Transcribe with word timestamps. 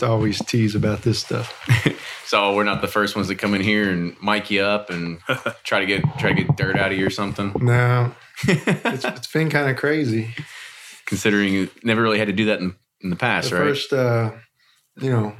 to 0.00 0.06
always 0.06 0.44
tease 0.44 0.74
about 0.74 1.02
this 1.02 1.18
stuff. 1.20 1.54
so 2.26 2.54
we're 2.54 2.64
not 2.64 2.80
the 2.80 2.88
first 2.88 3.16
ones 3.16 3.28
to 3.28 3.34
come 3.34 3.54
in 3.54 3.60
here 3.60 3.90
and 3.90 4.16
mic 4.22 4.50
you 4.50 4.62
up 4.62 4.90
and 4.90 5.20
try 5.64 5.80
to 5.80 5.86
get 5.86 6.02
try 6.18 6.32
to 6.32 6.44
get 6.44 6.56
dirt 6.56 6.76
out 6.76 6.92
of 6.92 6.98
you 6.98 7.06
or 7.06 7.10
something. 7.10 7.52
No, 7.60 8.14
it's, 8.48 9.04
it's 9.04 9.32
been 9.32 9.50
kind 9.50 9.70
of 9.70 9.76
crazy. 9.76 10.34
Considering 11.06 11.52
you 11.52 11.70
never 11.82 12.02
really 12.02 12.18
had 12.18 12.28
to 12.28 12.32
do 12.32 12.44
that 12.46 12.60
in, 12.60 12.74
in 13.00 13.10
the 13.10 13.16
past, 13.16 13.50
the 13.50 13.56
right? 13.56 13.68
First, 13.68 13.92
uh, 13.92 14.32
you 15.00 15.10
know, 15.10 15.36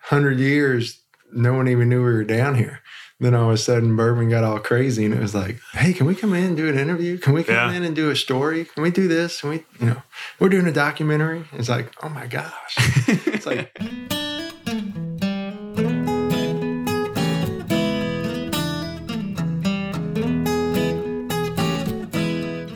hundred 0.00 0.38
years, 0.38 1.00
no 1.32 1.54
one 1.54 1.68
even 1.68 1.88
knew 1.88 2.04
we 2.04 2.12
were 2.12 2.24
down 2.24 2.54
here. 2.54 2.80
Then 3.20 3.32
all 3.34 3.48
of 3.48 3.54
a 3.54 3.56
sudden, 3.56 3.96
Bourbon 3.96 4.28
got 4.28 4.42
all 4.42 4.58
crazy, 4.58 5.04
and 5.04 5.14
it 5.14 5.20
was 5.20 5.34
like, 5.34 5.60
"Hey, 5.72 5.92
can 5.92 6.06
we 6.06 6.14
come 6.16 6.34
in 6.34 6.44
and 6.44 6.56
do 6.56 6.68
an 6.68 6.76
interview? 6.78 7.16
Can 7.16 7.32
we 7.32 7.44
come 7.44 7.54
Yeah. 7.54 7.72
in 7.72 7.84
and 7.84 7.94
do 7.94 8.10
a 8.10 8.16
story? 8.16 8.64
Can 8.64 8.82
we 8.82 8.90
do 8.90 9.06
this? 9.06 9.40
Can 9.40 9.50
we, 9.50 9.64
you 9.80 9.86
know, 9.86 10.02
we're 10.40 10.48
doing 10.48 10.66
a 10.66 10.72
documentary." 10.72 11.44
It's 11.52 11.68
like, 11.68 11.92
"Oh 12.02 12.08
my 12.08 12.26
gosh!" 12.26 12.74
it's 13.26 13.46
like, 13.46 13.70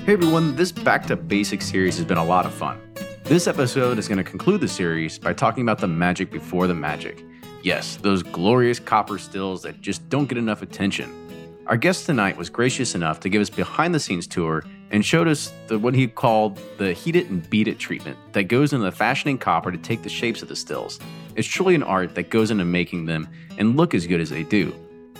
Hey 0.06 0.14
everyone, 0.14 0.56
this 0.56 0.72
Back 0.72 1.04
to 1.08 1.16
Basics 1.16 1.66
series 1.68 1.96
has 1.98 2.06
been 2.06 2.16
a 2.16 2.24
lot 2.24 2.46
of 2.46 2.54
fun. 2.54 2.80
This 3.24 3.46
episode 3.46 3.98
is 3.98 4.08
going 4.08 4.16
to 4.16 4.24
conclude 4.24 4.62
the 4.62 4.68
series 4.68 5.18
by 5.18 5.34
talking 5.34 5.62
about 5.62 5.78
the 5.80 5.86
magic 5.88 6.30
before 6.30 6.66
the 6.66 6.72
magic. 6.74 7.22
Yes, 7.68 7.96
those 7.96 8.22
glorious 8.22 8.80
copper 8.80 9.18
stills 9.18 9.60
that 9.64 9.82
just 9.82 10.08
don't 10.08 10.26
get 10.26 10.38
enough 10.38 10.62
attention. 10.62 11.60
Our 11.66 11.76
guest 11.76 12.06
tonight 12.06 12.34
was 12.34 12.48
gracious 12.48 12.94
enough 12.94 13.20
to 13.20 13.28
give 13.28 13.42
us 13.42 13.50
behind 13.50 13.94
the 13.94 14.00
scenes 14.00 14.26
tour 14.26 14.64
and 14.90 15.04
showed 15.04 15.28
us 15.28 15.52
the, 15.66 15.78
what 15.78 15.92
he 15.92 16.08
called 16.08 16.58
the 16.78 16.94
heat 16.94 17.14
it 17.14 17.28
and 17.28 17.46
beat 17.50 17.68
it 17.68 17.78
treatment 17.78 18.16
that 18.32 18.44
goes 18.44 18.72
into 18.72 18.86
the 18.86 18.90
fashioning 18.90 19.36
copper 19.36 19.70
to 19.70 19.76
take 19.76 20.02
the 20.02 20.08
shapes 20.08 20.40
of 20.40 20.48
the 20.48 20.56
stills. 20.56 20.98
It's 21.36 21.46
truly 21.46 21.74
an 21.74 21.82
art 21.82 22.14
that 22.14 22.30
goes 22.30 22.50
into 22.50 22.64
making 22.64 23.04
them 23.04 23.28
and 23.58 23.76
look 23.76 23.92
as 23.92 24.06
good 24.06 24.22
as 24.22 24.30
they 24.30 24.44
do. 24.44 24.74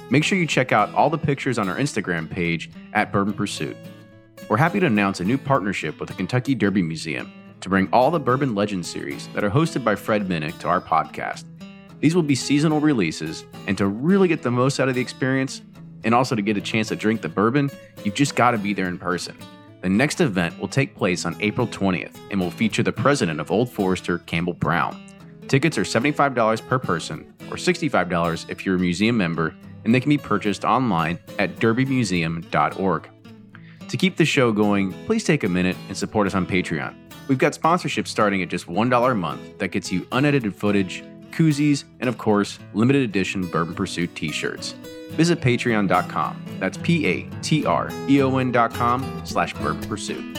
Make 0.09 0.25
sure 0.25 0.39
you 0.39 0.47
check 0.47 0.73
out 0.73 0.91
all 0.95 1.11
the 1.11 1.19
pictures 1.19 1.59
on 1.59 1.69
our 1.69 1.77
Instagram 1.77 2.31
page 2.31 2.71
at 2.95 3.13
Bourbon 3.13 3.35
Pursuit. 3.35 3.77
We're 4.49 4.57
happy 4.57 4.81
to 4.81 4.87
announce 4.87 5.21
a 5.21 5.25
new 5.25 5.37
partnership 5.37 6.01
with 6.01 6.09
the 6.09 6.15
Kentucky 6.15 6.55
Derby 6.55 6.81
Museum 6.81 7.31
to 7.61 7.69
bring 7.69 7.91
all 7.93 8.11
the 8.11 8.19
Bourbon 8.19 8.55
Legends 8.55 8.89
series 8.89 9.29
that 9.35 9.45
are 9.45 9.51
hosted 9.51 9.85
by 9.85 9.95
Fred 9.95 10.29
Minnick 10.29 10.59
to 10.61 10.69
our 10.69 10.81
podcast. 10.81 11.45
These 12.01 12.15
will 12.15 12.23
be 12.23 12.35
seasonal 12.35 12.81
releases, 12.81 13.45
and 13.67 13.77
to 13.79 13.87
really 13.87 14.29
get 14.29 14.43
the 14.43 14.51
most 14.51 14.79
out 14.79 14.89
of 14.89 14.95
the 14.95 15.01
experience, 15.01 15.63
and 16.05 16.15
also 16.15 16.35
to 16.35 16.43
get 16.43 16.57
a 16.57 16.61
chance 16.61 16.89
to 16.89 16.97
drink 16.97 17.23
the 17.23 17.29
bourbon, 17.29 17.71
you've 18.05 18.15
just 18.15 18.37
got 18.37 18.53
to 18.53 18.59
be 18.59 18.73
there 18.73 18.87
in 18.87 18.99
person. 18.99 19.37
The 19.81 19.89
next 19.89 20.21
event 20.21 20.59
will 20.59 20.69
take 20.69 20.97
place 20.97 21.25
on 21.25 21.37
April 21.41 21.67
20th 21.67 22.17
and 22.31 22.41
will 22.41 22.51
feature 22.51 22.83
the 22.83 22.93
president 22.93 23.41
of 23.41 23.51
Old 23.51 23.71
Forester, 23.71 24.19
Campbell 24.19 24.55
Brown. 24.55 25.01
Tickets 25.49 25.79
are 25.79 25.83
$75 25.83 26.67
per 26.69 26.79
person, 26.79 27.33
or 27.51 27.57
$65 27.57 28.51
if 28.51 28.67
you're 28.67 28.77
a 28.77 28.79
museum 28.79 29.17
member, 29.17 29.55
and 29.85 29.95
they 29.95 30.01
can 30.01 30.11
be 30.11 30.19
purchased 30.19 30.65
online 30.65 31.19
at 31.39 31.57
derbymuseum.org. 31.57 33.09
To 33.89 33.97
keep 33.97 34.17
the 34.17 34.25
show 34.25 34.53
going, 34.53 34.93
please 35.07 35.25
take 35.25 35.45
a 35.45 35.49
minute 35.49 35.77
and 35.89 35.97
support 35.97 36.27
us 36.27 36.35
on 36.35 36.47
Patreon. 36.47 36.95
We've 37.27 37.39
got 37.39 37.55
sponsorships 37.55 38.09
starting 38.09 38.43
at 38.43 38.49
just 38.49 38.67
$1 38.67 39.11
a 39.11 39.15
month 39.15 39.59
that 39.59 39.69
gets 39.69 39.91
you 39.91 40.07
unedited 40.13 40.55
footage, 40.55 41.03
koozies, 41.33 41.85
and 42.01 42.09
of 42.09 42.19
course, 42.19 42.59
limited 42.75 43.03
edition 43.03 43.47
Bourbon 43.47 43.75
Pursuit 43.75 44.15
t 44.15 44.31
shirts. 44.31 44.73
Visit 45.13 45.41
patreon.com. 45.41 46.43
That's 46.59 46.79
P 46.79 47.07
A 47.07 47.23
T 47.43 47.65
R 47.65 47.91
E 48.09 48.23
O 48.23 48.37
N.com 48.37 49.23
slash 49.25 49.55
Bourbon 49.55 49.89
Pursuit. 49.89 50.39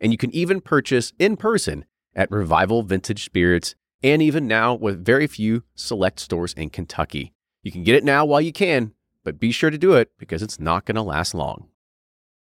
and 0.00 0.12
you 0.12 0.18
can 0.18 0.34
even 0.34 0.60
purchase 0.60 1.12
in 1.18 1.36
person 1.36 1.84
at 2.14 2.30
Revival 2.30 2.82
Vintage 2.82 3.24
Spirits, 3.24 3.74
and 4.02 4.22
even 4.22 4.46
now 4.46 4.74
with 4.74 5.04
very 5.04 5.26
few 5.26 5.62
select 5.74 6.20
stores 6.20 6.52
in 6.54 6.70
Kentucky. 6.70 7.32
You 7.62 7.70
can 7.70 7.84
get 7.84 7.94
it 7.94 8.04
now 8.04 8.24
while 8.24 8.40
you 8.40 8.52
can, 8.52 8.94
but 9.24 9.38
be 9.38 9.52
sure 9.52 9.70
to 9.70 9.78
do 9.78 9.92
it 9.94 10.10
because 10.18 10.42
it's 10.42 10.58
not 10.58 10.86
going 10.86 10.96
to 10.96 11.02
last 11.02 11.34
long. 11.34 11.68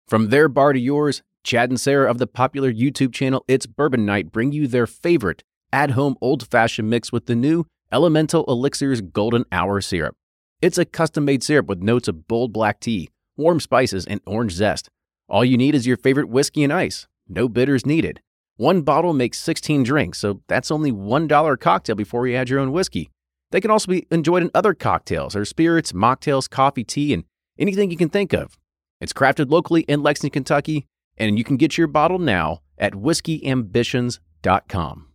From 0.08 0.30
their 0.30 0.48
bar 0.48 0.74
to 0.74 0.80
yours, 0.80 1.22
Chad 1.44 1.70
and 1.70 1.80
Sarah 1.80 2.10
of 2.10 2.18
the 2.18 2.28
popular 2.28 2.72
YouTube 2.72 3.14
channel 3.14 3.44
It's 3.48 3.66
Bourbon 3.66 4.06
Night 4.06 4.32
bring 4.32 4.54
you 4.54 4.68
their 4.68 4.88
favorite 4.88 5.44
at 5.74 5.92
home 5.92 6.16
old 6.22 6.48
fashioned 6.48 6.90
mix 6.90 7.12
with 7.12 7.26
the 7.26 7.36
new 7.36 7.66
Elemental 7.92 8.46
Elixirs 8.48 9.02
Golden 9.02 9.44
Hour 9.52 9.82
Syrup. 9.82 10.16
It's 10.62 10.78
a 10.78 10.86
custom 10.86 11.26
made 11.26 11.44
syrup 11.44 11.68
with 11.68 11.82
notes 11.82 12.08
of 12.08 12.28
bold 12.28 12.54
black 12.54 12.80
tea, 12.80 13.10
warm 13.36 13.60
spices, 13.60 14.06
and 14.06 14.22
orange 14.26 14.54
zest. 14.54 14.90
All 15.28 15.44
you 15.44 15.58
need 15.58 15.76
is 15.76 15.86
your 15.86 15.98
favorite 15.98 16.30
whiskey 16.30 16.64
and 16.64 16.72
ice. 16.72 17.08
No 17.28 17.48
bitters 17.48 17.86
needed. 17.86 18.22
One 18.58 18.82
bottle 18.82 19.14
makes 19.14 19.40
16 19.40 19.84
drinks, 19.84 20.20
so 20.20 20.42
that's 20.48 20.72
only 20.72 20.92
$1 20.92 21.54
a 21.54 21.58
cocktail 21.58 21.96
before 21.96 22.28
you 22.28 22.36
add 22.36 22.50
your 22.50 22.60
own 22.60 22.72
whiskey. 22.72 23.10
They 23.52 23.62
can 23.62 23.72
also 23.72 23.92
be 23.92 24.08
enjoyed 24.12 24.44
in 24.44 24.52
other 24.54 24.74
cocktails 24.74 25.36
or 25.36 25.46
spirits, 25.46 25.92
mocktails, 25.92 26.50
coffee, 26.50 26.84
tea, 26.84 27.14
and 27.14 27.24
anything 27.58 27.92
you 27.92 27.98
can 27.98 28.10
think 28.10 28.34
of. 28.34 28.58
It's 29.02 29.14
crafted 29.14 29.52
locally 29.52 29.82
in 29.82 30.04
Lexington, 30.04 30.32
Kentucky, 30.32 30.88
and 31.18 31.38
you 31.38 31.44
can 31.44 31.58
get 31.58 31.78
your 31.78 31.88
bottle 31.88 32.20
now 32.20 32.62
at 32.78 32.94
whiskeyambitions.com. 32.94 35.08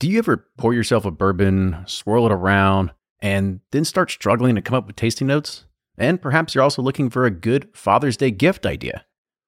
Do 0.00 0.10
you 0.10 0.18
ever 0.18 0.48
pour 0.58 0.74
yourself 0.74 1.04
a 1.04 1.10
bourbon, 1.10 1.84
swirl 1.86 2.26
it 2.26 2.32
around, 2.32 2.92
and 3.20 3.60
then 3.70 3.84
start 3.84 4.10
struggling 4.10 4.54
to 4.54 4.62
come 4.62 4.76
up 4.76 4.86
with 4.86 4.96
tasting 4.96 5.28
notes? 5.28 5.66
And 5.96 6.20
perhaps 6.20 6.54
you're 6.54 6.64
also 6.64 6.82
looking 6.82 7.10
for 7.10 7.24
a 7.24 7.30
good 7.30 7.68
Father's 7.72 8.16
Day 8.16 8.30
gift 8.30 8.66
idea. 8.66 9.04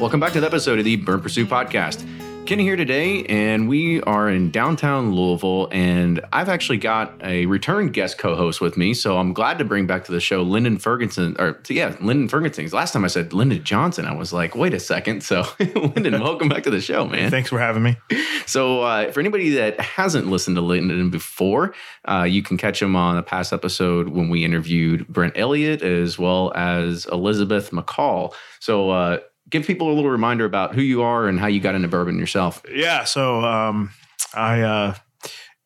Welcome 0.00 0.18
back 0.20 0.32
to 0.32 0.40
the 0.40 0.46
episode 0.46 0.78
of 0.80 0.84
the 0.84 0.96
Bourbon 0.96 1.22
Pursuit 1.22 1.48
Podcast. 1.48 2.04
Kenny 2.46 2.64
here 2.64 2.76
today, 2.76 3.24
and 3.24 3.68
we 3.70 4.02
are 4.02 4.28
in 4.28 4.50
downtown 4.50 5.14
Louisville, 5.14 5.68
and 5.72 6.20
I've 6.30 6.50
actually 6.50 6.76
got 6.76 7.14
a 7.22 7.46
return 7.46 7.88
guest 7.88 8.18
co-host 8.18 8.60
with 8.60 8.76
me, 8.76 8.92
so 8.92 9.16
I'm 9.16 9.32
glad 9.32 9.56
to 9.58 9.64
bring 9.64 9.86
back 9.86 10.04
to 10.04 10.12
the 10.12 10.20
show 10.20 10.42
Lyndon 10.42 10.76
Ferguson, 10.76 11.36
or 11.38 11.58
yeah, 11.70 11.96
Lyndon 12.02 12.28
Ferguson. 12.28 12.68
Last 12.68 12.92
time 12.92 13.02
I 13.02 13.08
said 13.08 13.32
Lyndon 13.32 13.64
Johnson, 13.64 14.04
I 14.04 14.12
was 14.12 14.30
like, 14.30 14.54
wait 14.54 14.74
a 14.74 14.80
second. 14.80 15.22
So 15.22 15.46
Lyndon, 15.58 16.20
welcome 16.20 16.50
back 16.50 16.64
to 16.64 16.70
the 16.70 16.82
show, 16.82 17.06
man. 17.06 17.30
Thanks 17.30 17.48
for 17.48 17.58
having 17.58 17.82
me. 17.82 17.96
So, 18.44 18.82
uh, 18.82 19.10
for 19.10 19.20
anybody 19.20 19.50
that 19.50 19.80
hasn't 19.80 20.26
listened 20.26 20.56
to 20.56 20.60
Lyndon 20.60 21.08
before, 21.08 21.72
uh, 22.06 22.24
you 22.24 22.42
can 22.42 22.58
catch 22.58 22.82
him 22.82 22.94
on 22.94 23.16
a 23.16 23.22
past 23.22 23.54
episode 23.54 24.08
when 24.08 24.28
we 24.28 24.44
interviewed 24.44 25.08
Brent 25.08 25.32
Elliott 25.38 25.80
as 25.80 26.18
well 26.18 26.52
as 26.54 27.06
Elizabeth 27.06 27.70
McCall. 27.70 28.34
So, 28.60 28.90
uh, 28.90 29.20
give 29.50 29.66
people 29.66 29.90
a 29.90 29.94
little 29.94 30.10
reminder 30.10 30.44
about 30.44 30.74
who 30.74 30.82
you 30.82 31.02
are 31.02 31.28
and 31.28 31.38
how 31.38 31.46
you 31.46 31.60
got 31.60 31.74
into 31.74 31.88
bourbon 31.88 32.18
yourself. 32.18 32.62
Yeah. 32.70 33.04
So 33.04 33.44
um, 33.44 33.90
I 34.34 34.62
uh, 34.62 34.94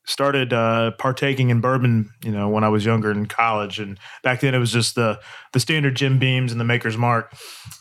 started 0.04 0.52
uh, 0.52 0.92
partaking 0.92 1.50
in 1.50 1.60
bourbon, 1.60 2.10
you 2.24 2.32
know, 2.32 2.48
when 2.48 2.64
I 2.64 2.68
was 2.68 2.84
younger 2.84 3.10
in 3.10 3.26
college, 3.26 3.78
and 3.78 3.98
back 4.22 4.40
then 4.40 4.54
it 4.54 4.58
was 4.58 4.72
just 4.72 4.94
the 4.94 5.20
the 5.52 5.60
standard 5.60 5.94
Jim 5.94 6.18
Beams 6.18 6.50
and 6.50 6.60
the 6.60 6.64
Maker's 6.64 6.96
Mark. 6.96 7.32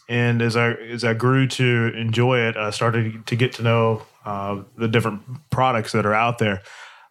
And 0.10 0.42
as 0.42 0.56
I 0.56 0.72
as 0.72 1.04
I 1.04 1.14
grew 1.14 1.48
to 1.48 1.92
enjoy 1.96 2.40
it, 2.40 2.58
I 2.58 2.70
started 2.72 3.26
to 3.26 3.36
get 3.36 3.54
to 3.54 3.64
know 3.64 4.02
uh, 4.26 4.64
the 4.78 4.88
different 4.88 5.22
products 5.50 5.94
that 5.94 6.06
are 6.06 6.14
out 6.14 6.38
there. 6.38 6.62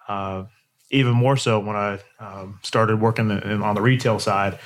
Uh, 0.07 0.45
even 0.91 1.13
more 1.13 1.37
so 1.37 1.59
when 1.59 1.75
I 1.75 1.99
um, 2.21 2.61
started 2.63 3.01
working 3.01 3.31
in, 3.31 3.63
on 3.63 3.75
the 3.75 3.81
retail 3.81 4.21
side 4.21 4.59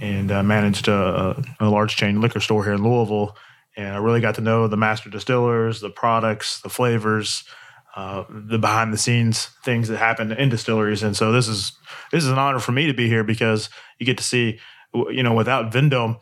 and 0.00 0.30
uh, 0.30 0.42
managed 0.42 0.88
a, 0.88 1.42
a 1.60 1.70
large 1.70 1.96
chain 1.96 2.20
liquor 2.20 2.40
store 2.40 2.64
here 2.64 2.74
in 2.74 2.82
Louisville. 2.82 3.36
And 3.76 3.88
I 3.88 3.98
really 3.98 4.20
got 4.20 4.34
to 4.36 4.40
know 4.40 4.68
the 4.68 4.76
master 4.76 5.08
distillers, 5.08 5.80
the 5.80 5.90
products, 5.90 6.60
the 6.60 6.68
flavors, 6.68 7.44
uh, 7.94 8.24
the 8.28 8.58
behind 8.58 8.92
the 8.92 8.98
scenes 8.98 9.50
things 9.64 9.88
that 9.88 9.98
happen 9.98 10.32
in 10.32 10.48
distilleries. 10.48 11.02
And 11.02 11.16
so 11.16 11.32
this 11.32 11.48
is 11.48 11.72
this 12.10 12.24
is 12.24 12.30
an 12.30 12.38
honor 12.38 12.58
for 12.58 12.72
me 12.72 12.86
to 12.86 12.94
be 12.94 13.08
here 13.08 13.24
because 13.24 13.68
you 13.98 14.06
get 14.06 14.18
to 14.18 14.24
see, 14.24 14.58
you 14.94 15.22
know, 15.22 15.34
without 15.34 15.72
Vendome, 15.72 16.18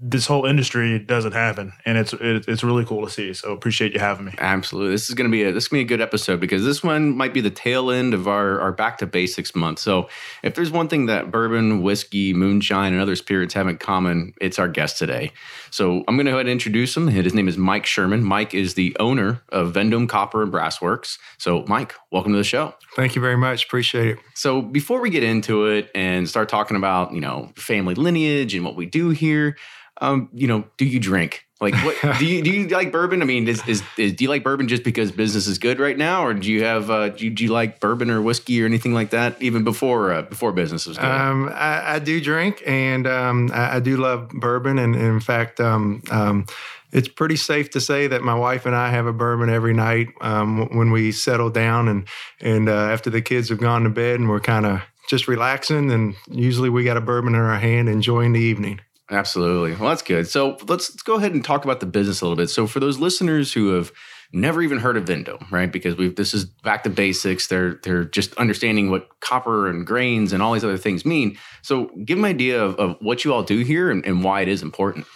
this 0.00 0.26
whole 0.26 0.44
industry 0.44 0.98
doesn't 0.98 1.32
happen, 1.32 1.72
and 1.84 1.96
it's 1.96 2.12
it, 2.12 2.46
it's 2.48 2.62
really 2.62 2.84
cool 2.84 3.04
to 3.04 3.10
see. 3.10 3.32
So 3.32 3.52
appreciate 3.52 3.94
you 3.94 4.00
having 4.00 4.26
me. 4.26 4.34
Absolutely, 4.38 4.90
this 4.90 5.08
is 5.08 5.14
gonna 5.14 5.30
be 5.30 5.44
a 5.44 5.52
this 5.52 5.64
is 5.64 5.68
gonna 5.68 5.80
be 5.80 5.84
a 5.84 5.88
good 5.88 6.02
episode 6.02 6.38
because 6.38 6.64
this 6.64 6.82
one 6.82 7.16
might 7.16 7.32
be 7.32 7.40
the 7.40 7.50
tail 7.50 7.90
end 7.90 8.12
of 8.12 8.28
our 8.28 8.60
our 8.60 8.72
back 8.72 8.98
to 8.98 9.06
basics 9.06 9.54
month. 9.54 9.78
So 9.78 10.08
if 10.42 10.54
there's 10.54 10.70
one 10.70 10.88
thing 10.88 11.06
that 11.06 11.30
bourbon, 11.30 11.82
whiskey, 11.82 12.34
moonshine, 12.34 12.92
and 12.92 13.00
other 13.00 13.16
spirits 13.16 13.54
have 13.54 13.68
in 13.68 13.78
common, 13.78 14.34
it's 14.40 14.58
our 14.58 14.68
guest 14.68 14.98
today. 14.98 15.32
So 15.70 16.04
I'm 16.06 16.16
gonna 16.16 16.30
go 16.30 16.36
ahead 16.36 16.46
and 16.46 16.50
introduce 16.50 16.96
him. 16.96 17.08
His 17.08 17.32
name 17.32 17.48
is 17.48 17.56
Mike 17.56 17.86
Sherman. 17.86 18.22
Mike 18.22 18.52
is 18.52 18.74
the 18.74 18.94
owner 19.00 19.42
of 19.48 19.72
Vendome 19.72 20.08
Copper 20.08 20.42
and 20.42 20.52
Brass 20.52 20.80
Works. 20.82 21.18
So 21.38 21.64
Mike, 21.68 21.94
welcome 22.10 22.32
to 22.32 22.38
the 22.38 22.44
show. 22.44 22.74
Thank 22.96 23.14
you 23.14 23.22
very 23.22 23.36
much. 23.36 23.64
Appreciate 23.64 24.08
it. 24.08 24.18
So 24.34 24.60
before 24.60 25.00
we 25.00 25.08
get 25.08 25.22
into 25.22 25.66
it 25.66 25.90
and 25.94 26.28
start 26.28 26.50
talking 26.50 26.76
about 26.76 27.14
you 27.14 27.20
know 27.20 27.50
family 27.56 27.94
lineage 27.94 28.54
and 28.54 28.64
what 28.64 28.76
we 28.76 28.84
do 28.84 29.08
here 29.08 29.56
um, 30.00 30.28
you 30.32 30.46
know, 30.46 30.64
do 30.76 30.84
you 30.84 31.00
drink? 31.00 31.46
Like, 31.58 31.74
what 31.76 32.18
do 32.18 32.26
you 32.26 32.42
do? 32.42 32.50
You 32.50 32.68
like 32.68 32.92
bourbon? 32.92 33.22
I 33.22 33.24
mean, 33.24 33.48
is, 33.48 33.66
is, 33.66 33.82
is 33.96 34.12
do 34.12 34.24
you 34.24 34.30
like 34.30 34.44
bourbon 34.44 34.68
just 34.68 34.84
because 34.84 35.10
business 35.10 35.46
is 35.46 35.58
good 35.58 35.80
right 35.80 35.96
now, 35.96 36.26
or 36.26 36.34
do 36.34 36.50
you 36.50 36.64
have 36.64 36.90
uh, 36.90 37.08
do, 37.08 37.24
you, 37.24 37.30
do 37.30 37.44
you 37.44 37.50
like 37.50 37.80
bourbon 37.80 38.10
or 38.10 38.20
whiskey 38.20 38.62
or 38.62 38.66
anything 38.66 38.92
like 38.92 39.10
that 39.10 39.40
even 39.40 39.64
before 39.64 40.12
uh, 40.12 40.22
before 40.22 40.52
business 40.52 40.86
was 40.86 40.98
good? 40.98 41.06
Um, 41.06 41.48
I, 41.48 41.94
I, 41.94 41.98
do 41.98 42.20
drink, 42.20 42.62
and 42.66 43.06
um, 43.06 43.50
I, 43.54 43.76
I, 43.76 43.80
do 43.80 43.96
love 43.96 44.28
bourbon, 44.28 44.78
and, 44.78 44.94
and 44.94 45.04
in 45.04 45.20
fact, 45.20 45.58
um, 45.58 46.02
um, 46.10 46.44
it's 46.92 47.08
pretty 47.08 47.36
safe 47.36 47.70
to 47.70 47.80
say 47.80 48.06
that 48.06 48.22
my 48.22 48.34
wife 48.34 48.66
and 48.66 48.76
I 48.76 48.90
have 48.90 49.06
a 49.06 49.12
bourbon 49.14 49.48
every 49.48 49.72
night 49.72 50.08
um, 50.20 50.68
when 50.76 50.90
we 50.90 51.10
settle 51.10 51.48
down, 51.48 51.88
and 51.88 52.06
and 52.38 52.68
uh, 52.68 52.72
after 52.72 53.08
the 53.08 53.22
kids 53.22 53.48
have 53.48 53.60
gone 53.60 53.84
to 53.84 53.90
bed, 53.90 54.20
and 54.20 54.28
we're 54.28 54.40
kind 54.40 54.66
of 54.66 54.82
just 55.08 55.26
relaxing, 55.26 55.90
and 55.90 56.16
usually 56.30 56.68
we 56.68 56.84
got 56.84 56.98
a 56.98 57.00
bourbon 57.00 57.34
in 57.34 57.40
our 57.40 57.58
hand, 57.58 57.88
enjoying 57.88 58.34
the 58.34 58.40
evening. 58.40 58.80
Absolutely. 59.10 59.76
Well, 59.76 59.90
that's 59.90 60.02
good. 60.02 60.26
So 60.26 60.56
let's, 60.66 60.90
let's 60.90 61.02
go 61.02 61.14
ahead 61.14 61.32
and 61.32 61.44
talk 61.44 61.64
about 61.64 61.80
the 61.80 61.86
business 61.86 62.20
a 62.20 62.24
little 62.24 62.36
bit. 62.36 62.48
So 62.48 62.66
for 62.66 62.80
those 62.80 62.98
listeners 62.98 63.52
who 63.52 63.74
have 63.74 63.92
never 64.32 64.62
even 64.62 64.78
heard 64.78 64.96
of 64.96 65.04
Vendome, 65.04 65.46
right? 65.50 65.70
Because 65.70 65.96
we've 65.96 66.16
this 66.16 66.34
is 66.34 66.44
back 66.44 66.82
to 66.82 66.90
basics. 66.90 67.46
They're 67.46 67.78
they're 67.84 68.04
just 68.04 68.34
understanding 68.34 68.90
what 68.90 69.08
copper 69.20 69.68
and 69.68 69.86
grains 69.86 70.32
and 70.32 70.42
all 70.42 70.52
these 70.52 70.64
other 70.64 70.76
things 70.76 71.04
mean. 71.06 71.38
So 71.62 71.86
give 72.04 72.18
them 72.18 72.24
an 72.24 72.30
idea 72.30 72.60
of, 72.62 72.74
of 72.76 72.96
what 73.00 73.24
you 73.24 73.32
all 73.32 73.44
do 73.44 73.60
here 73.60 73.90
and, 73.90 74.04
and 74.04 74.24
why 74.24 74.40
it 74.40 74.48
is 74.48 74.62
important. 74.62 75.06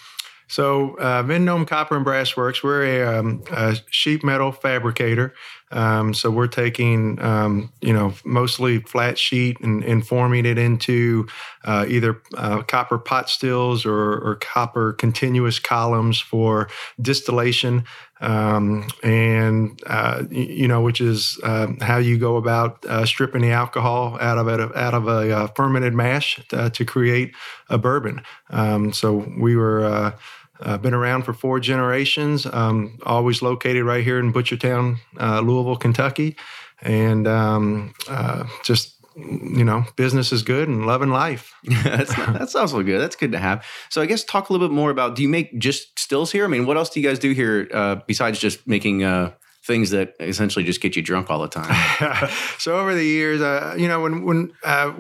So, 0.50 0.96
uh, 0.98 1.22
Vendome 1.22 1.64
Copper 1.64 1.94
and 1.94 2.04
Brass 2.04 2.36
Works, 2.36 2.60
we're 2.64 2.82
a, 2.82 3.18
um, 3.18 3.44
a 3.52 3.76
sheet 3.88 4.24
metal 4.24 4.50
fabricator. 4.50 5.32
Um, 5.72 6.14
so 6.14 6.30
we're 6.30 6.48
taking, 6.48 7.20
um, 7.22 7.72
you 7.80 7.92
know, 7.92 8.12
mostly 8.24 8.80
flat 8.80 9.18
sheet 9.18 9.60
and, 9.60 9.84
and 9.84 10.06
forming 10.06 10.44
it 10.44 10.58
into 10.58 11.28
uh, 11.64 11.86
either 11.88 12.20
uh, 12.36 12.62
copper 12.62 12.98
pot 12.98 13.30
stills 13.30 13.86
or, 13.86 14.14
or, 14.14 14.36
copper 14.40 14.94
continuous 14.94 15.58
columns 15.58 16.18
for 16.18 16.68
distillation. 17.00 17.84
Um, 18.20 18.88
and 19.02 19.80
uh, 19.86 20.24
you 20.30 20.68
know, 20.68 20.82
which 20.82 21.00
is 21.00 21.38
uh, 21.42 21.68
how 21.80 21.98
you 21.98 22.18
go 22.18 22.36
about 22.36 22.84
uh, 22.84 23.06
stripping 23.06 23.42
the 23.42 23.52
alcohol 23.52 24.18
out 24.20 24.38
of 24.38 24.48
it, 24.48 24.60
out 24.76 24.94
of 24.94 25.08
a 25.08 25.34
uh, 25.34 25.46
fermented 25.48 25.94
mash 25.94 26.38
to, 26.48 26.68
to, 26.68 26.84
create 26.84 27.34
a 27.70 27.78
bourbon. 27.78 28.22
Um, 28.50 28.92
so 28.92 29.26
we 29.38 29.56
were 29.56 30.12
uh, 30.60 30.78
been 30.78 30.94
around 30.94 31.22
for 31.22 31.32
four 31.32 31.60
generations. 31.60 32.46
Um, 32.46 32.98
always 33.04 33.42
located 33.42 33.84
right 33.84 34.04
here 34.04 34.18
in 34.18 34.32
Butchertown, 34.32 34.98
uh, 35.18 35.40
Louisville, 35.40 35.76
Kentucky, 35.76 36.36
and 36.82 37.26
um, 37.26 37.94
uh, 38.08 38.44
just 38.64 38.96
you 39.16 39.64
know, 39.64 39.84
business 39.96 40.32
is 40.32 40.42
good 40.42 40.68
and 40.68 40.86
loving 40.86 41.10
life. 41.10 41.54
that's 41.84 42.14
that's 42.14 42.54
also 42.54 42.82
good. 42.82 43.00
That's 43.00 43.16
good 43.16 43.32
to 43.32 43.38
have. 43.38 43.64
So 43.88 44.00
I 44.00 44.06
guess 44.06 44.24
talk 44.24 44.48
a 44.48 44.52
little 44.52 44.68
bit 44.68 44.74
more 44.74 44.90
about. 44.90 45.16
Do 45.16 45.22
you 45.22 45.28
make 45.28 45.58
just 45.58 45.98
stills 45.98 46.32
here? 46.32 46.44
I 46.44 46.48
mean, 46.48 46.66
what 46.66 46.76
else 46.76 46.90
do 46.90 47.00
you 47.00 47.08
guys 47.08 47.18
do 47.18 47.32
here 47.32 47.68
uh, 47.72 47.96
besides 48.06 48.38
just 48.38 48.66
making? 48.66 49.04
Uh, 49.04 49.32
things 49.62 49.90
that 49.90 50.14
essentially 50.20 50.64
just 50.64 50.80
get 50.80 50.96
you 50.96 51.02
drunk 51.02 51.30
all 51.30 51.42
the 51.42 51.46
time. 51.46 52.30
so 52.58 52.78
over 52.78 52.94
the 52.94 53.04
years, 53.04 53.42
uh, 53.42 53.74
you 53.78 53.88
know, 53.88 54.00
when 54.00 54.24
when 54.24 54.52
uh, 54.64 54.90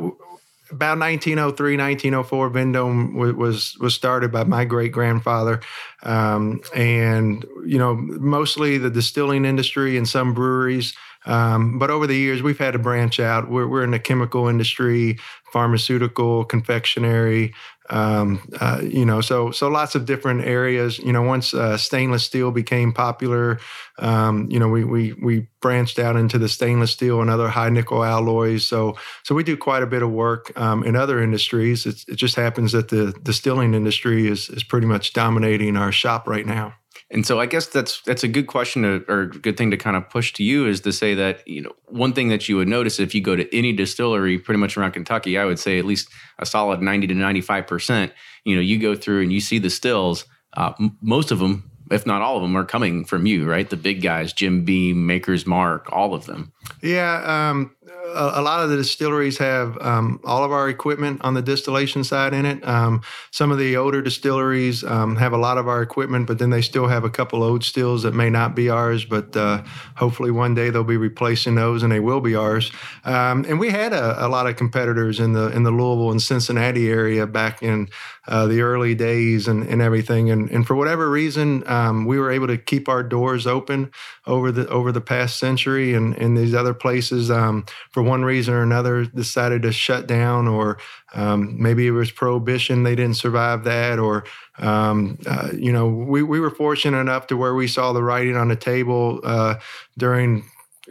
about 0.70 0.98
1903, 0.98 1.76
1904, 1.76 2.50
Vendome 2.50 3.14
was 3.14 3.76
was 3.78 3.94
started 3.94 4.30
by 4.30 4.44
my 4.44 4.64
great 4.64 4.92
grandfather, 4.92 5.60
um, 6.02 6.60
and 6.74 7.44
you 7.66 7.78
know 7.78 7.94
mostly 7.94 8.78
the 8.78 8.90
distilling 8.90 9.44
industry 9.44 9.96
and 9.96 10.08
some 10.08 10.34
breweries. 10.34 10.94
Um, 11.26 11.78
but 11.78 11.90
over 11.90 12.06
the 12.06 12.16
years, 12.16 12.42
we've 12.42 12.58
had 12.58 12.72
to 12.72 12.78
branch 12.78 13.20
out. 13.20 13.50
We're, 13.50 13.68
we're 13.68 13.84
in 13.84 13.90
the 13.90 13.98
chemical 13.98 14.48
industry, 14.48 15.18
pharmaceutical, 15.52 16.44
confectionery, 16.44 17.52
um, 17.90 18.40
uh, 18.60 18.80
you 18.82 19.04
know, 19.04 19.20
so 19.20 19.50
so 19.50 19.68
lots 19.68 19.94
of 19.94 20.06
different 20.06 20.44
areas. 20.44 20.98
You 20.98 21.12
know, 21.12 21.22
once 21.22 21.52
uh, 21.52 21.76
stainless 21.76 22.24
steel 22.24 22.50
became 22.52 22.92
popular, 22.92 23.58
um, 23.98 24.48
you 24.50 24.58
know, 24.58 24.68
we 24.68 24.84
we 24.84 25.12
we 25.14 25.48
branched 25.60 25.98
out 25.98 26.16
into 26.16 26.38
the 26.38 26.48
stainless 26.48 26.92
steel 26.92 27.20
and 27.20 27.28
other 27.28 27.48
high 27.48 27.68
nickel 27.68 28.04
alloys. 28.04 28.66
So 28.66 28.96
so 29.24 29.34
we 29.34 29.42
do 29.42 29.56
quite 29.56 29.82
a 29.82 29.86
bit 29.86 30.02
of 30.02 30.10
work 30.10 30.52
um, 30.58 30.84
in 30.84 30.96
other 30.96 31.22
industries. 31.22 31.84
It's, 31.84 32.04
it 32.08 32.16
just 32.16 32.36
happens 32.36 32.72
that 32.72 32.88
the 32.88 33.12
distilling 33.22 33.74
industry 33.74 34.28
is 34.28 34.48
is 34.48 34.62
pretty 34.62 34.86
much 34.86 35.12
dominating 35.12 35.76
our 35.76 35.92
shop 35.92 36.28
right 36.28 36.46
now. 36.46 36.74
And 37.12 37.26
so 37.26 37.40
I 37.40 37.46
guess 37.46 37.66
that's 37.66 38.02
that's 38.02 38.22
a 38.22 38.28
good 38.28 38.46
question 38.46 38.82
to, 38.82 39.04
or 39.08 39.26
good 39.26 39.56
thing 39.56 39.72
to 39.72 39.76
kind 39.76 39.96
of 39.96 40.08
push 40.08 40.32
to 40.34 40.44
you 40.44 40.66
is 40.66 40.80
to 40.82 40.92
say 40.92 41.14
that 41.14 41.46
you 41.46 41.60
know 41.60 41.72
one 41.86 42.12
thing 42.12 42.28
that 42.28 42.48
you 42.48 42.56
would 42.56 42.68
notice 42.68 43.00
if 43.00 43.14
you 43.14 43.20
go 43.20 43.34
to 43.34 43.56
any 43.56 43.72
distillery 43.72 44.38
pretty 44.38 44.60
much 44.60 44.76
around 44.76 44.92
Kentucky, 44.92 45.36
I 45.36 45.44
would 45.44 45.58
say 45.58 45.78
at 45.78 45.84
least 45.84 46.08
a 46.38 46.46
solid 46.46 46.80
ninety 46.80 47.06
to 47.08 47.14
ninety 47.14 47.40
five 47.40 47.66
percent. 47.66 48.12
You 48.44 48.54
know, 48.54 48.62
you 48.62 48.78
go 48.78 48.94
through 48.94 49.22
and 49.22 49.32
you 49.32 49.40
see 49.40 49.58
the 49.58 49.70
stills. 49.70 50.24
Uh, 50.54 50.72
m- 50.78 50.96
most 51.00 51.30
of 51.30 51.40
them, 51.40 51.70
if 51.90 52.06
not 52.06 52.22
all 52.22 52.36
of 52.36 52.42
them, 52.42 52.56
are 52.56 52.64
coming 52.64 53.04
from 53.04 53.26
you, 53.26 53.48
right? 53.48 53.68
The 53.68 53.76
big 53.76 54.02
guys, 54.02 54.32
Jim 54.32 54.64
Beam, 54.64 55.06
Maker's 55.06 55.46
Mark, 55.46 55.88
all 55.92 56.14
of 56.14 56.26
them. 56.26 56.52
Yeah, 56.80 57.50
um, 57.50 57.74
a, 58.04 58.40
a, 58.40 58.42
lot 58.42 58.62
of 58.62 58.70
the 58.70 58.76
distilleries 58.76 59.38
have 59.38 59.76
um, 59.80 60.20
all 60.24 60.44
of 60.44 60.52
our 60.52 60.68
equipment 60.68 61.20
on 61.22 61.34
the 61.34 61.42
distillation 61.42 62.04
side 62.04 62.34
in 62.34 62.46
it. 62.46 62.66
Um, 62.66 63.02
some 63.30 63.50
of 63.50 63.58
the 63.58 63.76
older 63.76 64.02
distilleries 64.02 64.84
um, 64.84 65.16
have 65.16 65.32
a 65.32 65.36
lot 65.36 65.58
of 65.58 65.68
our 65.68 65.82
equipment, 65.82 66.26
but 66.26 66.38
then 66.38 66.50
they 66.50 66.62
still 66.62 66.88
have 66.88 67.04
a 67.04 67.10
couple 67.10 67.42
old 67.42 67.64
stills 67.64 68.02
that 68.02 68.14
may 68.14 68.30
not 68.30 68.54
be 68.54 68.68
ours. 68.68 69.04
But 69.04 69.36
uh, 69.36 69.62
hopefully 69.96 70.30
one 70.30 70.54
day 70.54 70.70
they'll 70.70 70.84
be 70.84 70.96
replacing 70.96 71.54
those, 71.54 71.82
and 71.82 71.92
they 71.92 72.00
will 72.00 72.20
be 72.20 72.34
ours. 72.34 72.70
Um, 73.04 73.44
and 73.48 73.58
we 73.58 73.70
had 73.70 73.92
a, 73.92 74.26
a, 74.26 74.28
lot 74.28 74.46
of 74.46 74.56
competitors 74.56 75.20
in 75.20 75.32
the 75.32 75.48
in 75.48 75.62
the 75.62 75.70
Louisville 75.70 76.10
and 76.10 76.22
Cincinnati 76.22 76.88
area 76.88 77.26
back 77.26 77.62
in 77.62 77.88
uh, 78.30 78.46
the 78.46 78.60
early 78.60 78.94
days 78.94 79.48
and, 79.48 79.66
and 79.66 79.82
everything. 79.82 80.30
And, 80.30 80.48
and 80.50 80.64
for 80.64 80.76
whatever 80.76 81.10
reason, 81.10 81.64
um, 81.66 82.06
we 82.06 82.16
were 82.16 82.30
able 82.30 82.46
to 82.46 82.56
keep 82.56 82.88
our 82.88 83.02
doors 83.02 83.44
open 83.44 83.90
over 84.24 84.52
the 84.52 84.68
over 84.68 84.92
the 84.92 85.00
past 85.00 85.38
century. 85.38 85.94
And 85.94 86.16
and 86.16 86.38
these 86.38 86.54
other 86.54 86.72
places, 86.72 87.30
um, 87.30 87.66
for 87.90 88.02
one 88.04 88.24
reason 88.24 88.54
or 88.54 88.62
another, 88.62 89.04
decided 89.04 89.62
to 89.62 89.72
shut 89.72 90.06
down, 90.06 90.46
or 90.46 90.78
um, 91.12 91.60
maybe 91.60 91.88
it 91.88 91.90
was 91.90 92.12
prohibition; 92.12 92.84
they 92.84 92.94
didn't 92.94 93.16
survive 93.16 93.64
that, 93.64 93.98
or 93.98 94.24
um, 94.60 95.18
uh, 95.26 95.48
you 95.52 95.72
know, 95.72 95.88
we 95.88 96.22
we 96.22 96.38
were 96.38 96.50
fortunate 96.50 97.00
enough 97.00 97.26
to 97.28 97.36
where 97.36 97.54
we 97.54 97.66
saw 97.66 97.92
the 97.92 98.02
writing 98.02 98.36
on 98.36 98.48
the 98.48 98.56
table 98.56 99.20
uh, 99.24 99.56
during 99.98 100.44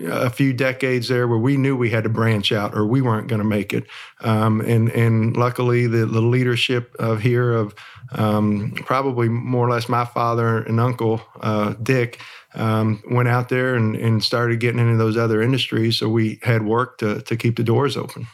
a 0.05 0.29
few 0.29 0.53
decades 0.53 1.07
there 1.07 1.27
where 1.27 1.37
we 1.37 1.57
knew 1.57 1.75
we 1.75 1.89
had 1.89 2.03
to 2.03 2.09
branch 2.09 2.51
out 2.51 2.75
or 2.75 2.85
we 2.85 3.01
weren't 3.01 3.27
going 3.27 3.41
to 3.41 3.47
make 3.47 3.73
it. 3.73 3.85
Um, 4.21 4.61
and 4.61 4.89
and 4.89 5.35
luckily 5.35 5.87
the, 5.87 6.05
the 6.05 6.21
leadership 6.21 6.95
of 6.99 7.21
here 7.21 7.51
of 7.51 7.75
um, 8.11 8.73
probably 8.85 9.29
more 9.29 9.67
or 9.67 9.71
less 9.71 9.89
my 9.89 10.05
father 10.05 10.59
and 10.59 10.79
uncle 10.79 11.21
uh, 11.41 11.73
Dick 11.81 12.19
um, 12.55 13.03
went 13.11 13.29
out 13.29 13.49
there 13.49 13.75
and, 13.75 13.95
and 13.95 14.23
started 14.23 14.59
getting 14.59 14.79
into 14.79 14.97
those 14.97 15.17
other 15.17 15.41
industries. 15.41 15.97
So 15.97 16.09
we 16.09 16.39
had 16.43 16.65
work 16.65 16.97
to 16.99 17.21
to 17.21 17.35
keep 17.35 17.57
the 17.57 17.63
doors 17.63 17.97
open. 17.97 18.27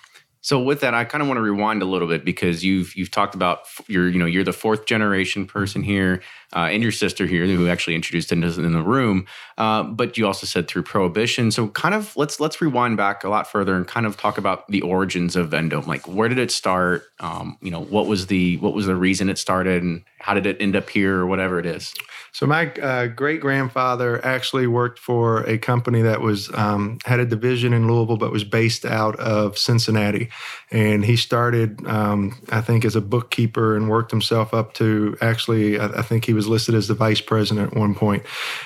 So 0.45 0.61
with 0.61 0.81
that, 0.81 0.93
I 0.93 1.05
kind 1.05 1.23
of 1.23 1.27
want 1.27 1.39
to 1.39 1.41
rewind 1.41 1.81
a 1.81 1.85
little 1.85 2.07
bit 2.07 2.23
because 2.23 2.63
you've 2.63 2.95
you've 2.95 3.09
talked 3.09 3.33
about 3.33 3.61
you're 3.87 4.07
you 4.07 4.19
know 4.19 4.27
you're 4.27 4.43
the 4.43 4.53
fourth 4.53 4.85
generation 4.85 5.47
person 5.47 5.81
here, 5.81 6.21
uh, 6.53 6.69
and 6.71 6.83
your 6.83 6.91
sister 6.91 7.25
here 7.25 7.45
who 7.45 7.67
actually 7.67 7.95
introduced 7.95 8.31
into 8.31 8.45
in 8.47 8.73
the 8.73 8.81
room. 8.81 9.25
Uh, 9.57 9.83
but 9.83 10.17
you 10.17 10.27
also 10.27 10.45
said 10.45 10.67
through 10.67 10.83
prohibition. 10.83 11.51
So 11.51 11.69
kind 11.69 11.95
of 11.95 12.15
let's 12.17 12.39
let's 12.39 12.61
rewind 12.61 12.97
back 12.97 13.23
a 13.23 13.29
lot 13.29 13.49
further 13.49 13.75
and 13.75 13.87
kind 13.87 14.05
of 14.05 14.17
talk 14.17 14.37
about 14.37 14.67
the 14.67 14.81
origins 14.81 15.35
of 15.35 15.49
Vendome. 15.49 15.87
Like 15.87 16.07
where 16.07 16.27
did 16.27 16.39
it 16.39 16.51
start? 16.51 17.03
Um, 17.19 17.57
you 17.61 17.71
know 17.71 17.81
what 17.81 18.07
was 18.07 18.27
the 18.27 18.57
what 18.57 18.73
was 18.73 18.85
the 18.85 18.95
reason 18.95 19.29
it 19.29 19.37
started, 19.37 19.81
and 19.81 20.03
how 20.19 20.33
did 20.33 20.45
it 20.45 20.57
end 20.59 20.75
up 20.75 20.89
here, 20.89 21.17
or 21.17 21.27
whatever 21.27 21.59
it 21.59 21.65
is. 21.65 21.93
So 22.35 22.45
my 22.45 22.69
uh, 22.73 23.07
great 23.07 23.39
grandfather 23.39 24.23
actually 24.25 24.67
worked 24.67 24.99
for 24.99 25.43
a 25.43 25.57
company 25.57 26.01
that 26.01 26.19
was 26.19 26.53
um, 26.53 26.97
had 27.05 27.21
a 27.21 27.25
division 27.25 27.71
in 27.71 27.87
Louisville, 27.87 28.17
but 28.17 28.29
was 28.29 28.43
based 28.43 28.83
out 28.83 29.17
of 29.21 29.57
Cincinnati, 29.57 30.29
and 30.69 31.05
he 31.05 31.15
started, 31.15 31.85
um, 31.87 32.37
I 32.49 32.59
think, 32.59 32.83
as 32.83 32.97
a 32.97 33.01
bookkeeper 33.01 33.77
and 33.77 33.89
worked 33.89 34.11
himself 34.11 34.53
up 34.53 34.73
to 34.73 35.17
actually, 35.21 35.79
I, 35.79 35.85
I, 35.85 36.01
think 36.01 36.25
he 36.25 36.33
was 36.35 36.47
listed 36.47 36.75
as 36.75 36.87
the 36.87 36.93
vice 36.93 37.21
president 37.21 37.71
at 37.71 37.77
one 37.77 37.95
point, 37.95 38.23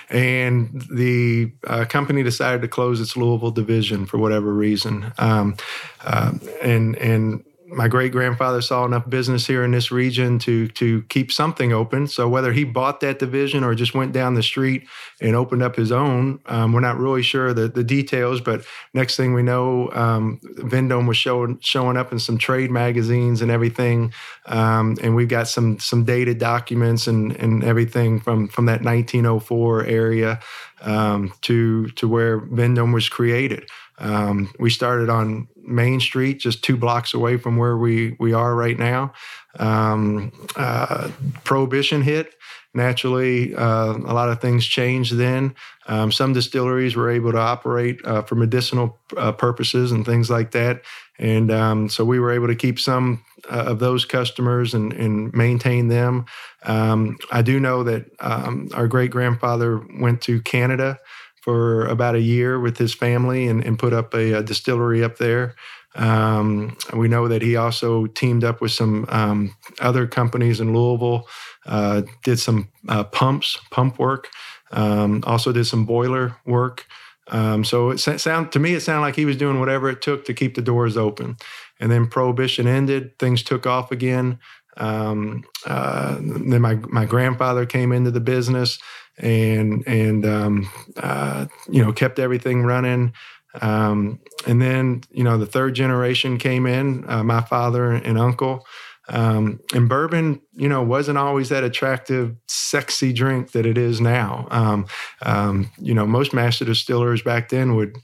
and 0.09 0.81
the 0.91 1.51
uh, 1.67 1.85
company 1.85 2.23
decided 2.23 2.61
to 2.61 2.67
close 2.67 2.99
its 2.99 3.15
Louisville 3.15 3.51
division 3.51 4.05
for 4.05 4.17
whatever 4.17 4.53
reason, 4.53 5.13
um, 5.17 5.55
uh, 6.03 6.33
and 6.61 6.95
and 6.97 7.43
my 7.71 7.87
great 7.87 8.11
grandfather 8.11 8.61
saw 8.61 8.85
enough 8.85 9.09
business 9.09 9.45
here 9.45 9.63
in 9.63 9.71
this 9.71 9.91
region 9.91 10.39
to 10.39 10.67
to 10.69 11.03
keep 11.03 11.31
something 11.31 11.71
open. 11.71 12.07
So 12.07 12.27
whether 12.27 12.51
he 12.51 12.63
bought 12.63 12.99
that 13.01 13.19
division 13.19 13.63
or 13.63 13.75
just 13.75 13.93
went 13.93 14.11
down 14.11 14.33
the 14.33 14.43
street 14.43 14.87
and 15.21 15.35
opened 15.35 15.63
up 15.63 15.75
his 15.75 15.91
own, 15.91 16.39
um, 16.47 16.73
we're 16.73 16.79
not 16.79 16.97
really 16.97 17.21
sure 17.21 17.53
the, 17.53 17.67
the 17.67 17.83
details. 17.83 18.41
But 18.41 18.63
next 18.93 19.15
thing 19.15 19.33
we 19.33 19.43
know, 19.43 19.91
um, 19.91 20.39
Vendome 20.57 21.07
was 21.07 21.17
showing 21.17 21.59
showing 21.61 21.97
up 21.97 22.11
in 22.11 22.19
some 22.19 22.37
trade 22.37 22.71
magazines 22.71 23.41
and 23.41 23.51
everything, 23.51 24.13
um, 24.47 24.97
and 25.01 25.15
we've 25.15 25.29
got 25.29 25.47
some 25.47 25.79
some 25.79 26.03
dated 26.03 26.39
documents 26.39 27.07
and 27.07 27.35
and 27.37 27.63
everything 27.63 28.19
from 28.19 28.47
from 28.47 28.65
that 28.65 28.83
1904 28.83 29.85
area 29.85 30.39
um, 30.81 31.33
to 31.41 31.87
to 31.89 32.07
where 32.07 32.39
Vendome 32.39 32.93
was 32.93 33.09
created. 33.09 33.69
Um, 33.99 34.51
we 34.59 34.69
started 34.69 35.09
on 35.09 35.47
Main 35.57 35.99
Street, 35.99 36.39
just 36.39 36.63
two 36.63 36.77
blocks 36.77 37.13
away 37.13 37.37
from 37.37 37.57
where 37.57 37.77
we 37.77 38.15
we 38.19 38.33
are 38.33 38.55
right 38.55 38.77
now. 38.77 39.13
Um, 39.59 40.31
uh, 40.55 41.11
Prohibition 41.43 42.01
hit. 42.01 42.35
Naturally, 42.71 43.55
uh, 43.55 43.93
a 43.93 44.13
lot 44.13 44.29
of 44.29 44.41
things 44.41 44.63
changed 44.63 45.17
then. 45.17 45.55
Um, 45.87 46.11
some 46.11 46.33
distilleries 46.33 46.95
were 46.95 47.09
able 47.09 47.31
to 47.31 47.39
operate 47.39 47.99
uh, 48.05 48.21
for 48.21 48.35
medicinal 48.35 48.99
uh, 49.17 49.31
purposes 49.31 49.91
and 49.91 50.05
things 50.05 50.29
like 50.29 50.51
that, 50.51 50.83
and 51.17 51.51
um, 51.51 51.89
so 51.89 52.05
we 52.05 52.19
were 52.19 52.31
able 52.31 52.45
to 52.45 52.55
keep 52.55 52.79
some 52.79 53.23
uh, 53.49 53.63
of 53.67 53.79
those 53.79 54.05
customers 54.05 54.75
and, 54.75 54.93
and 54.93 55.33
maintain 55.33 55.87
them. 55.87 56.25
Um, 56.63 57.17
I 57.31 57.41
do 57.41 57.59
know 57.59 57.83
that 57.83 58.05
um, 58.19 58.69
our 58.73 58.87
great 58.87 59.11
grandfather 59.11 59.83
went 59.99 60.21
to 60.23 60.41
Canada 60.41 60.99
for 61.41 61.85
about 61.85 62.15
a 62.15 62.21
year 62.21 62.59
with 62.59 62.77
his 62.77 62.93
family 62.93 63.47
and, 63.47 63.63
and 63.63 63.79
put 63.79 63.93
up 63.93 64.13
a, 64.13 64.33
a 64.33 64.43
distillery 64.43 65.03
up 65.03 65.17
there. 65.17 65.55
Um, 65.95 66.77
we 66.93 67.07
know 67.07 67.27
that 67.27 67.41
he 67.41 67.55
also 67.55 68.05
teamed 68.07 68.43
up 68.43 68.61
with 68.61 68.71
some 68.71 69.05
um, 69.09 69.55
other 69.79 70.07
companies 70.07 70.59
in 70.59 70.73
Louisville, 70.73 71.27
uh, 71.65 72.03
did 72.23 72.39
some 72.39 72.69
uh, 72.87 73.03
pumps, 73.05 73.57
pump 73.71 73.97
work, 73.97 74.29
um, 74.71 75.23
also 75.25 75.51
did 75.51 75.65
some 75.65 75.85
boiler 75.85 76.35
work. 76.45 76.85
Um, 77.31 77.63
so 77.63 77.91
it 77.91 77.99
sound 77.99 78.51
to 78.53 78.59
me, 78.59 78.73
it 78.73 78.81
sounded 78.81 79.01
like 79.01 79.15
he 79.15 79.25
was 79.25 79.37
doing 79.37 79.59
whatever 79.59 79.89
it 79.89 80.01
took 80.01 80.25
to 80.25 80.33
keep 80.33 80.55
the 80.55 80.61
doors 80.61 80.97
open. 80.97 81.37
And 81.79 81.91
then 81.91 82.07
prohibition 82.07 82.67
ended, 82.67 83.17
things 83.19 83.43
took 83.43 83.65
off 83.67 83.91
again. 83.91 84.39
Um, 84.77 85.43
uh, 85.65 86.15
then 86.19 86.61
my 86.61 86.75
my 86.75 87.05
grandfather 87.05 87.65
came 87.65 87.91
into 87.91 88.11
the 88.11 88.19
business 88.19 88.79
and 89.19 89.87
and 89.87 90.25
um, 90.25 90.69
uh, 90.97 91.45
you 91.69 91.83
know 91.83 91.91
kept 91.91 92.19
everything 92.19 92.63
running. 92.63 93.13
Um, 93.61 94.19
and 94.45 94.61
then 94.61 95.01
you 95.11 95.23
know 95.23 95.37
the 95.37 95.45
third 95.45 95.73
generation 95.75 96.37
came 96.37 96.65
in, 96.65 97.09
uh, 97.09 97.23
my 97.23 97.41
father 97.41 97.91
and 97.91 98.17
uncle. 98.17 98.65
Um, 99.11 99.59
and 99.73 99.89
bourbon, 99.89 100.39
you 100.55 100.69
know, 100.69 100.83
wasn't 100.83 101.17
always 101.17 101.49
that 101.49 101.63
attractive, 101.63 102.35
sexy 102.47 103.11
drink 103.11 103.53
that 103.53 103.65
it 103.65 103.75
is 103.75 103.99
now. 103.99 104.47
Um, 104.51 104.85
um, 105.23 105.71
you 105.79 105.95
know, 105.95 106.05
most 106.05 106.31
master 106.31 106.63
distillers 106.63 107.23
back 107.23 107.49
then 107.49 107.75
would 107.75 107.97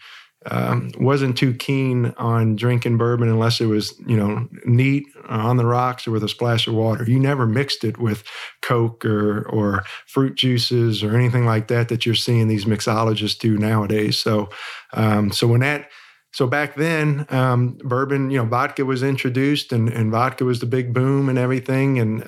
um, 0.52 0.92
wasn't 1.00 1.38
too 1.38 1.54
keen 1.54 2.14
on 2.18 2.56
drinking 2.56 2.98
bourbon 2.98 3.30
unless 3.30 3.60
it 3.60 3.66
was, 3.66 4.00
you 4.06 4.16
know, 4.16 4.48
neat 4.66 5.06
on 5.28 5.58
the 5.58 5.66
rocks 5.66 6.08
or 6.08 6.12
with 6.12 6.24
a 6.24 6.30
splash 6.30 6.68
of 6.68 6.74
water. 6.76 7.04
You 7.08 7.20
never 7.20 7.46
mixed 7.46 7.84
it 7.84 7.98
with 7.98 8.24
Coke 8.62 9.06
or 9.06 9.48
or 9.50 9.84
fruit 10.06 10.36
juices 10.36 11.04
or 11.04 11.16
anything 11.16 11.46
like 11.46 11.68
that 11.70 11.90
that 11.90 12.06
you're 12.06 12.16
seeing 12.16 12.48
these 12.48 12.66
mixologists 12.66 13.38
do 13.38 13.58
nowadays. 13.58 14.18
So, 14.20 14.50
um, 14.94 15.32
so 15.32 15.48
when 15.48 15.62
that 15.62 15.90
so 16.36 16.48
back 16.48 16.76
then, 16.76 17.26
um, 17.30 17.78
bourbon, 17.82 18.30
you 18.30 18.38
know, 18.38 18.44
vodka 18.44 18.84
was 18.84 19.04
introduced, 19.04 19.72
and, 19.72 19.88
and 19.88 20.12
vodka 20.12 20.44
was 20.44 20.60
the 20.60 20.66
big 20.66 20.94
boom 20.94 21.30
and 21.30 21.38
everything, 21.38 21.98
and 21.98 22.28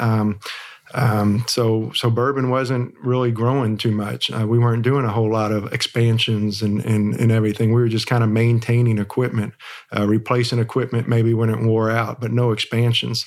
um, 0.93 1.43
so 1.47 1.91
so 1.93 2.09
bourbon 2.09 2.49
wasn't 2.49 2.95
really 3.03 3.31
growing 3.31 3.77
too 3.77 3.91
much. 3.91 4.31
Uh, 4.31 4.47
we 4.47 4.57
weren't 4.57 4.83
doing 4.83 5.05
a 5.05 5.11
whole 5.11 5.29
lot 5.29 5.51
of 5.51 5.71
expansions 5.73 6.61
and 6.61 6.83
and, 6.85 7.15
and 7.15 7.31
everything. 7.31 7.73
We 7.73 7.81
were 7.81 7.89
just 7.89 8.07
kind 8.07 8.23
of 8.23 8.29
maintaining 8.29 8.97
equipment, 8.97 9.53
uh, 9.95 10.07
replacing 10.07 10.59
equipment 10.59 11.07
maybe 11.07 11.33
when 11.33 11.49
it 11.49 11.59
wore 11.59 11.91
out, 11.91 12.21
but 12.21 12.31
no 12.31 12.51
expansions. 12.51 13.25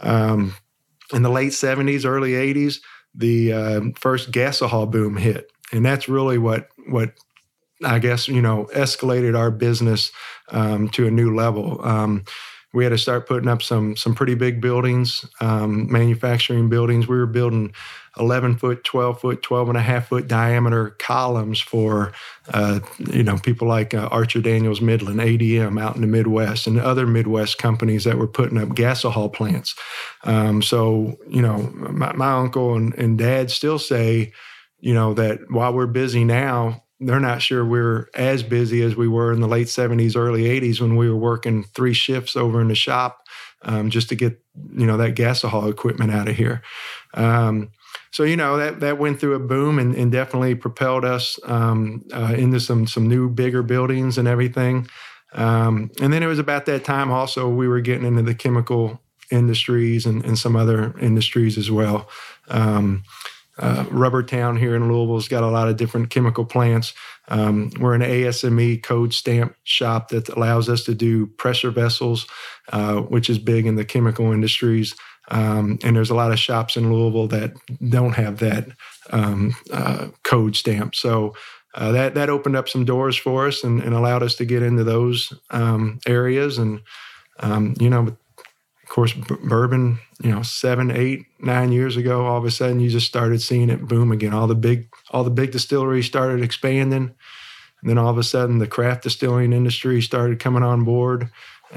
Um, 0.00 0.54
in 1.12 1.22
the 1.22 1.30
late 1.30 1.52
'70s, 1.52 2.04
early 2.04 2.32
'80s, 2.32 2.80
the 3.14 3.52
uh, 3.52 3.80
first 3.96 4.30
gasohol 4.30 4.90
boom 4.90 5.16
hit, 5.16 5.50
and 5.72 5.84
that's 5.84 6.08
really 6.08 6.36
what 6.36 6.68
what 6.88 7.14
I 7.84 8.00
guess 8.00 8.28
you 8.28 8.42
know 8.42 8.68
escalated 8.74 9.36
our 9.36 9.50
business 9.50 10.12
um, 10.50 10.88
to 10.90 11.06
a 11.06 11.10
new 11.10 11.34
level. 11.34 11.80
Um, 11.82 12.24
we 12.74 12.84
had 12.84 12.90
to 12.90 12.98
start 12.98 13.26
putting 13.26 13.48
up 13.48 13.62
some 13.62 13.96
some 13.96 14.14
pretty 14.14 14.34
big 14.34 14.60
buildings, 14.60 15.24
um, 15.40 15.90
manufacturing 15.90 16.68
buildings. 16.68 17.08
We 17.08 17.16
were 17.16 17.26
building 17.26 17.72
11 18.18 18.58
foot, 18.58 18.84
12 18.84 19.20
foot, 19.20 19.42
12 19.42 19.68
and 19.68 19.78
a 19.78 19.82
half 19.82 20.08
foot 20.08 20.28
diameter 20.28 20.90
columns 20.98 21.60
for, 21.60 22.12
uh, 22.52 22.80
you 23.12 23.22
know, 23.22 23.38
people 23.38 23.68
like 23.68 23.94
uh, 23.94 24.08
Archer 24.10 24.40
Daniels 24.40 24.80
Midland, 24.80 25.20
ADM 25.20 25.80
out 25.80 25.94
in 25.94 26.02
the 26.02 26.06
Midwest, 26.08 26.66
and 26.66 26.78
other 26.78 27.06
Midwest 27.06 27.58
companies 27.58 28.04
that 28.04 28.18
were 28.18 28.28
putting 28.28 28.58
up 28.58 28.70
gasohol 28.70 29.32
plants. 29.32 29.74
Um, 30.24 30.62
so, 30.62 31.16
you 31.28 31.42
know, 31.42 31.72
my, 31.74 32.12
my 32.14 32.32
uncle 32.32 32.74
and, 32.74 32.94
and 32.94 33.16
dad 33.16 33.50
still 33.50 33.78
say, 33.78 34.32
you 34.80 34.94
know, 34.94 35.14
that 35.14 35.50
while 35.50 35.72
we're 35.72 35.86
busy 35.86 36.24
now, 36.24 36.84
they're 37.00 37.20
not 37.20 37.42
sure 37.42 37.64
we're 37.64 38.08
as 38.14 38.42
busy 38.42 38.82
as 38.82 38.96
we 38.96 39.06
were 39.06 39.32
in 39.32 39.40
the 39.40 39.48
late 39.48 39.68
70s 39.68 40.16
early 40.16 40.44
80s 40.44 40.80
when 40.80 40.96
we 40.96 41.08
were 41.08 41.16
working 41.16 41.62
three 41.62 41.92
shifts 41.92 42.36
over 42.36 42.60
in 42.60 42.68
the 42.68 42.74
shop 42.74 43.24
um, 43.62 43.90
just 43.90 44.08
to 44.08 44.14
get 44.14 44.40
you 44.72 44.86
know 44.86 44.96
that 44.96 45.14
gasohol 45.14 45.70
equipment 45.70 46.12
out 46.12 46.28
of 46.28 46.36
here. 46.36 46.62
Um, 47.14 47.70
so 48.10 48.22
you 48.22 48.36
know 48.36 48.56
that 48.56 48.80
that 48.80 48.98
went 48.98 49.20
through 49.20 49.34
a 49.34 49.40
boom 49.40 49.78
and, 49.78 49.94
and 49.94 50.10
definitely 50.10 50.54
propelled 50.54 51.04
us 51.04 51.38
um, 51.44 52.04
uh, 52.12 52.34
into 52.36 52.60
some 52.60 52.86
some 52.86 53.08
new 53.08 53.28
bigger 53.28 53.62
buildings 53.62 54.18
and 54.18 54.28
everything. 54.28 54.88
Um, 55.34 55.90
and 56.00 56.12
then 56.12 56.22
it 56.22 56.26
was 56.26 56.38
about 56.38 56.66
that 56.66 56.84
time 56.84 57.10
also 57.10 57.48
we 57.48 57.68
were 57.68 57.80
getting 57.80 58.06
into 58.06 58.22
the 58.22 58.34
chemical 58.34 59.00
industries 59.30 60.06
and, 60.06 60.24
and 60.24 60.38
some 60.38 60.56
other 60.56 60.98
industries 60.98 61.58
as 61.58 61.70
well. 61.70 62.08
Um, 62.48 63.02
uh, 63.58 63.84
Rubbertown 63.84 64.58
here 64.58 64.76
in 64.76 64.90
Louisville's 64.90 65.28
got 65.28 65.42
a 65.42 65.48
lot 65.48 65.68
of 65.68 65.76
different 65.76 66.10
chemical 66.10 66.44
plants. 66.44 66.94
Um, 67.28 67.70
we're 67.80 67.94
an 67.94 68.02
ASME 68.02 68.82
code 68.82 69.12
stamp 69.12 69.54
shop 69.64 70.08
that 70.08 70.28
allows 70.28 70.68
us 70.68 70.84
to 70.84 70.94
do 70.94 71.26
pressure 71.26 71.70
vessels, 71.70 72.26
uh, 72.72 73.00
which 73.00 73.28
is 73.28 73.38
big 73.38 73.66
in 73.66 73.76
the 73.76 73.84
chemical 73.84 74.32
industries. 74.32 74.94
Um, 75.30 75.78
and 75.82 75.94
there's 75.94 76.10
a 76.10 76.14
lot 76.14 76.32
of 76.32 76.38
shops 76.38 76.76
in 76.76 76.92
Louisville 76.92 77.28
that 77.28 77.52
don't 77.90 78.14
have 78.14 78.38
that 78.38 78.68
um, 79.10 79.54
uh, 79.72 80.08
code 80.22 80.56
stamp. 80.56 80.94
So 80.94 81.34
uh, 81.74 81.92
that 81.92 82.14
that 82.14 82.30
opened 82.30 82.56
up 82.56 82.68
some 82.68 82.84
doors 82.84 83.16
for 83.16 83.46
us 83.46 83.62
and, 83.62 83.82
and 83.82 83.94
allowed 83.94 84.22
us 84.22 84.34
to 84.36 84.44
get 84.44 84.62
into 84.62 84.84
those 84.84 85.32
um, 85.50 85.98
areas. 86.06 86.58
And 86.58 86.80
um, 87.40 87.74
you 87.78 87.90
know, 87.90 88.16
of 88.88 88.94
course, 88.94 89.12
b- 89.12 89.36
bourbon, 89.44 89.98
you 90.22 90.30
know, 90.30 90.40
seven, 90.40 90.90
eight, 90.90 91.26
nine 91.38 91.72
years 91.72 91.98
ago, 91.98 92.24
all 92.24 92.38
of 92.38 92.46
a 92.46 92.50
sudden 92.50 92.80
you 92.80 92.88
just 92.88 93.06
started 93.06 93.42
seeing 93.42 93.68
it 93.68 93.86
boom 93.86 94.10
again. 94.10 94.32
All 94.32 94.46
the 94.46 94.54
big, 94.54 94.88
all 95.10 95.24
the 95.24 95.30
big 95.30 95.52
distilleries 95.52 96.06
started 96.06 96.42
expanding, 96.42 97.14
and 97.82 97.90
then 97.90 97.98
all 97.98 98.08
of 98.08 98.16
a 98.16 98.22
sudden 98.22 98.58
the 98.58 98.66
craft 98.66 99.02
distilling 99.02 99.52
industry 99.52 100.00
started 100.00 100.38
coming 100.40 100.62
on 100.62 100.84
board, 100.84 101.28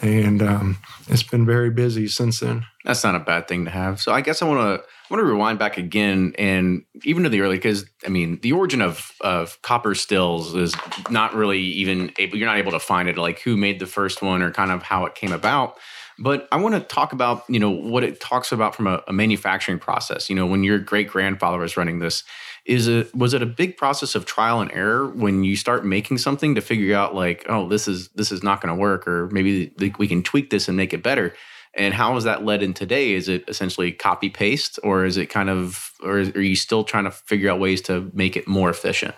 and 0.01 0.41
um, 0.41 0.77
it's 1.09 1.21
been 1.21 1.45
very 1.45 1.69
busy 1.69 2.07
since 2.07 2.39
then. 2.39 2.65
That's 2.85 3.03
not 3.03 3.15
a 3.15 3.19
bad 3.19 3.45
thing 3.49 3.65
to 3.65 3.71
have. 3.71 3.99
So 3.99 4.13
I 4.13 4.21
guess 4.21 4.41
I 4.41 4.47
want 4.47 4.81
to 4.81 4.87
want 5.09 5.19
to 5.19 5.25
rewind 5.25 5.59
back 5.59 5.77
again 5.77 6.33
and 6.37 6.85
even 7.03 7.23
to 7.23 7.29
the 7.29 7.41
early 7.41 7.57
because 7.57 7.85
I 8.05 8.09
mean 8.09 8.39
the 8.39 8.53
origin 8.53 8.81
of 8.81 9.11
of 9.19 9.61
copper 9.63 9.95
stills 9.95 10.55
is 10.55 10.73
not 11.09 11.35
really 11.35 11.59
even 11.59 12.13
able 12.17 12.37
you're 12.37 12.47
not 12.47 12.57
able 12.57 12.71
to 12.71 12.79
find 12.79 13.09
it 13.09 13.17
like 13.17 13.41
who 13.41 13.57
made 13.57 13.79
the 13.79 13.85
first 13.85 14.21
one 14.21 14.41
or 14.41 14.51
kind 14.51 14.71
of 14.71 14.81
how 14.81 15.05
it 15.05 15.13
came 15.13 15.33
about. 15.33 15.77
But 16.19 16.47
I 16.51 16.57
want 16.57 16.75
to 16.75 16.81
talk 16.81 17.13
about 17.13 17.43
you 17.49 17.59
know 17.59 17.69
what 17.69 18.03
it 18.03 18.19
talks 18.19 18.51
about 18.51 18.75
from 18.75 18.87
a, 18.87 19.01
a 19.07 19.13
manufacturing 19.13 19.79
process. 19.79 20.29
You 20.29 20.35
know 20.35 20.45
when 20.45 20.63
your 20.63 20.79
great 20.79 21.07
grandfather 21.07 21.57
was 21.57 21.77
running 21.77 21.99
this, 21.99 22.23
is 22.65 22.87
it 22.87 23.13
was 23.15 23.33
it 23.33 23.41
a 23.41 23.47
big 23.47 23.77
process 23.77 24.15
of 24.15 24.25
trial 24.25 24.61
and 24.61 24.71
error 24.71 25.07
when 25.07 25.43
you 25.43 25.55
start 25.55 25.85
making 25.85 26.17
something 26.17 26.55
to 26.55 26.61
figure 26.61 26.95
out 26.95 27.15
like 27.15 27.45
oh 27.49 27.67
this 27.67 27.87
is 27.87 28.09
this 28.09 28.31
is 28.31 28.43
not 28.43 28.61
going 28.61 28.73
to 28.73 28.79
work 28.79 29.07
or 29.07 29.27
maybe 29.29 29.73
we 29.97 30.07
can 30.07 30.23
tweak 30.23 30.49
this 30.49 30.67
and 30.67 30.77
make 30.77 30.93
it 30.93 31.03
better 31.03 31.33
and 31.73 31.93
how 31.93 32.17
is 32.17 32.25
that 32.25 32.43
led 32.43 32.63
in 32.63 32.73
today? 32.73 33.13
Is 33.13 33.29
it 33.29 33.45
essentially 33.47 33.91
copy 33.91 34.29
paste, 34.29 34.77
or 34.83 35.05
is 35.05 35.17
it 35.17 35.27
kind 35.27 35.49
of, 35.49 35.91
or 36.03 36.17
are 36.17 36.41
you 36.41 36.55
still 36.55 36.83
trying 36.83 37.05
to 37.05 37.11
figure 37.11 37.49
out 37.49 37.59
ways 37.59 37.81
to 37.83 38.11
make 38.13 38.35
it 38.35 38.47
more 38.47 38.69
efficient? 38.69 39.15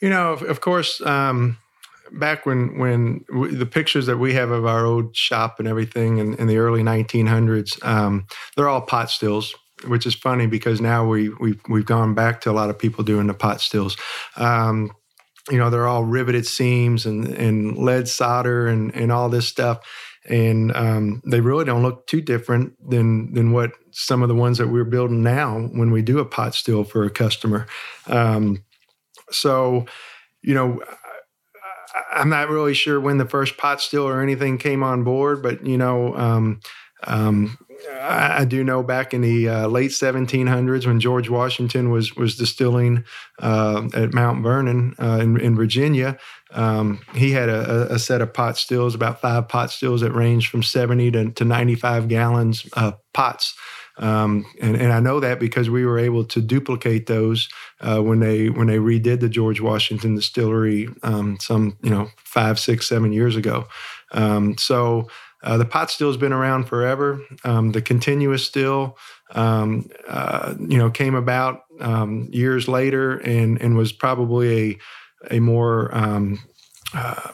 You 0.00 0.10
know, 0.10 0.32
of, 0.32 0.42
of 0.42 0.60
course, 0.60 1.00
um, 1.02 1.58
back 2.18 2.46
when 2.46 2.78
when 2.78 3.24
the 3.30 3.66
pictures 3.66 4.06
that 4.06 4.18
we 4.18 4.34
have 4.34 4.50
of 4.50 4.66
our 4.66 4.84
old 4.84 5.16
shop 5.16 5.58
and 5.58 5.68
everything 5.68 6.18
in, 6.18 6.34
in 6.34 6.46
the 6.46 6.58
early 6.58 6.82
1900s, 6.82 7.84
um, 7.84 8.26
they're 8.56 8.68
all 8.68 8.82
pot 8.82 9.10
stills. 9.10 9.54
Which 9.88 10.06
is 10.06 10.14
funny 10.14 10.46
because 10.46 10.80
now 10.80 11.04
we 11.04 11.30
we've 11.40 11.60
we've 11.68 11.84
gone 11.84 12.14
back 12.14 12.40
to 12.42 12.50
a 12.50 12.52
lot 12.52 12.70
of 12.70 12.78
people 12.78 13.02
doing 13.02 13.26
the 13.26 13.34
pot 13.34 13.60
stills. 13.60 13.96
Um, 14.36 14.92
you 15.50 15.58
know, 15.58 15.70
they're 15.70 15.88
all 15.88 16.04
riveted 16.04 16.46
seams 16.46 17.04
and 17.04 17.26
and 17.26 17.76
lead 17.76 18.06
solder 18.06 18.68
and 18.68 18.94
and 18.94 19.10
all 19.10 19.28
this 19.28 19.48
stuff 19.48 19.80
and 20.24 20.74
um, 20.76 21.20
they 21.24 21.40
really 21.40 21.64
don't 21.64 21.82
look 21.82 22.06
too 22.06 22.20
different 22.20 22.74
than 22.88 23.32
than 23.34 23.52
what 23.52 23.72
some 23.90 24.22
of 24.22 24.28
the 24.28 24.34
ones 24.34 24.58
that 24.58 24.68
we're 24.68 24.84
building 24.84 25.22
now 25.22 25.58
when 25.72 25.90
we 25.90 26.02
do 26.02 26.18
a 26.18 26.24
pot 26.24 26.54
still 26.54 26.84
for 26.84 27.04
a 27.04 27.10
customer. 27.10 27.66
Um, 28.06 28.62
so, 29.30 29.86
you 30.42 30.54
know, 30.54 30.80
I'm 32.12 32.28
not 32.28 32.48
really 32.48 32.74
sure 32.74 33.00
when 33.00 33.18
the 33.18 33.28
first 33.28 33.56
pot 33.56 33.80
still 33.80 34.06
or 34.06 34.22
anything 34.22 34.58
came 34.58 34.82
on 34.82 35.04
board, 35.04 35.42
but 35.42 35.66
you 35.66 35.78
know, 35.78 36.14
um, 36.16 36.60
um 37.04 37.58
I, 38.00 38.44
do 38.44 38.62
know 38.62 38.82
back 38.82 39.12
in 39.12 39.22
the 39.22 39.48
uh, 39.48 39.66
late 39.66 39.90
1700s 39.90 40.86
when 40.86 41.00
George 41.00 41.28
Washington 41.28 41.90
was 41.90 42.14
was 42.14 42.36
distilling 42.36 43.04
uh, 43.40 43.88
at 43.94 44.14
Mount 44.14 44.42
Vernon 44.42 44.94
uh, 45.00 45.18
in, 45.20 45.40
in, 45.40 45.56
Virginia, 45.56 46.18
um, 46.52 47.00
he 47.14 47.32
had 47.32 47.48
a, 47.48 47.92
a, 47.92 47.98
set 47.98 48.20
of 48.20 48.32
pot 48.32 48.56
stills, 48.56 48.94
about 48.94 49.20
five 49.20 49.48
pot 49.48 49.70
stills 49.70 50.00
that 50.02 50.12
ranged 50.12 50.48
from 50.48 50.62
70 50.62 51.10
to, 51.12 51.30
to 51.32 51.44
95 51.44 52.08
gallons 52.08 52.66
pots. 53.12 53.54
Um, 53.98 54.46
and, 54.60 54.76
and, 54.76 54.92
I 54.92 55.00
know 55.00 55.20
that 55.20 55.38
because 55.38 55.68
we 55.68 55.84
were 55.84 55.98
able 55.98 56.24
to 56.24 56.40
duplicate 56.40 57.06
those 57.06 57.48
uh, 57.80 58.00
when 58.00 58.20
they 58.20 58.48
when 58.48 58.66
they 58.66 58.78
redid 58.78 59.20
the 59.20 59.28
George 59.28 59.60
Washington 59.60 60.14
distillery 60.14 60.88
um, 61.02 61.36
some 61.40 61.76
you 61.82 61.90
know 61.90 62.08
five 62.16 62.58
six 62.58 62.88
seven 62.88 63.12
years 63.12 63.36
ago. 63.36 63.66
Um, 64.12 64.56
so 64.56 65.08
uh, 65.42 65.58
the 65.58 65.66
pot 65.66 65.90
still 65.90 66.08
has 66.08 66.16
been 66.16 66.32
around 66.32 66.64
forever. 66.64 67.20
Um, 67.44 67.72
the 67.72 67.82
continuous 67.82 68.44
still, 68.46 68.96
um, 69.32 69.88
uh, 70.08 70.54
you 70.58 70.78
know, 70.78 70.90
came 70.90 71.14
about 71.14 71.64
um, 71.80 72.28
years 72.32 72.68
later 72.68 73.18
and 73.18 73.60
and 73.60 73.76
was 73.76 73.92
probably 73.92 74.70
a 74.70 75.36
a 75.36 75.40
more 75.40 75.94
uh, 75.94 77.32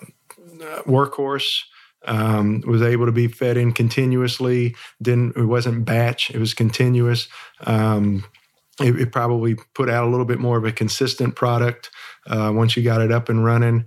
workhorse. 0.87 1.63
Um, 2.07 2.63
was 2.67 2.81
able 2.81 3.07
to 3.07 3.13
be 3.13 3.27
fed 3.27 3.57
in 3.57 3.73
continuously. 3.73 4.77
Didn't 5.03 5.37
it 5.37 5.45
wasn't 5.45 5.85
batch. 5.85 6.31
It 6.31 6.39
was 6.39 6.55
continuous. 6.55 7.29
Um, 7.67 8.25
it, 8.81 8.99
it, 9.01 9.13
probably 9.13 9.57
put 9.75 9.91
out 9.91 10.07
a 10.07 10.09
little 10.09 10.25
bit 10.25 10.39
more 10.39 10.57
of 10.57 10.65
a 10.65 10.71
consistent 10.71 11.35
product 11.35 11.91
uh, 12.29 12.53
once 12.55 12.77
you 12.77 12.85
got 12.85 13.01
it 13.01 13.11
up 13.11 13.29
and 13.29 13.45
running. 13.45 13.85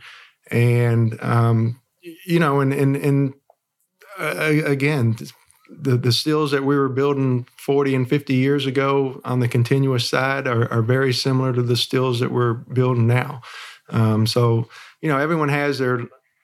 And 0.51 1.17
um, 1.23 1.79
you 2.01 2.39
know, 2.39 2.59
and 2.59 2.73
and 2.73 2.97
and 2.97 3.33
again, 4.19 5.15
the, 5.69 5.97
the 5.97 6.11
stills 6.11 6.51
that 6.51 6.63
we 6.63 6.75
were 6.75 6.89
building 6.89 7.47
40 7.57 7.95
and 7.95 8.09
50 8.09 8.33
years 8.33 8.65
ago 8.65 9.21
on 9.23 9.39
the 9.39 9.47
continuous 9.47 10.07
side 10.07 10.47
are, 10.47 10.71
are 10.71 10.81
very 10.81 11.13
similar 11.13 11.53
to 11.53 11.61
the 11.61 11.77
stills 11.77 12.19
that 12.19 12.31
we're 12.31 12.53
building 12.53 13.07
now. 13.07 13.41
Um, 13.89 14.27
so, 14.27 14.69
you 15.01 15.09
know, 15.09 15.17
everyone 15.17 15.49
has 15.49 15.79
their 15.79 16.01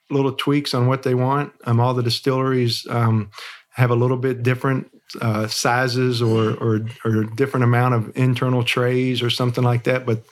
little 0.09 0.33
tweaks 0.33 0.73
on 0.73 0.87
what 0.87 1.03
they 1.03 1.13
want. 1.13 1.53
Um, 1.65 1.79
all 1.79 1.93
the 1.93 2.03
distilleries 2.03 2.85
um, 2.89 3.31
have 3.71 3.91
a 3.91 3.95
little 3.95 4.17
bit 4.17 4.43
different 4.43 4.89
uh, 5.21 5.47
sizes 5.47 6.21
or, 6.21 6.51
or, 6.55 6.85
or 7.05 7.23
different 7.23 7.63
amount 7.63 7.93
of 7.93 8.17
internal 8.17 8.63
trays 8.63 9.21
or 9.21 9.29
something 9.29 9.63
like 9.63 9.83
that, 9.83 10.05
but 10.05 10.23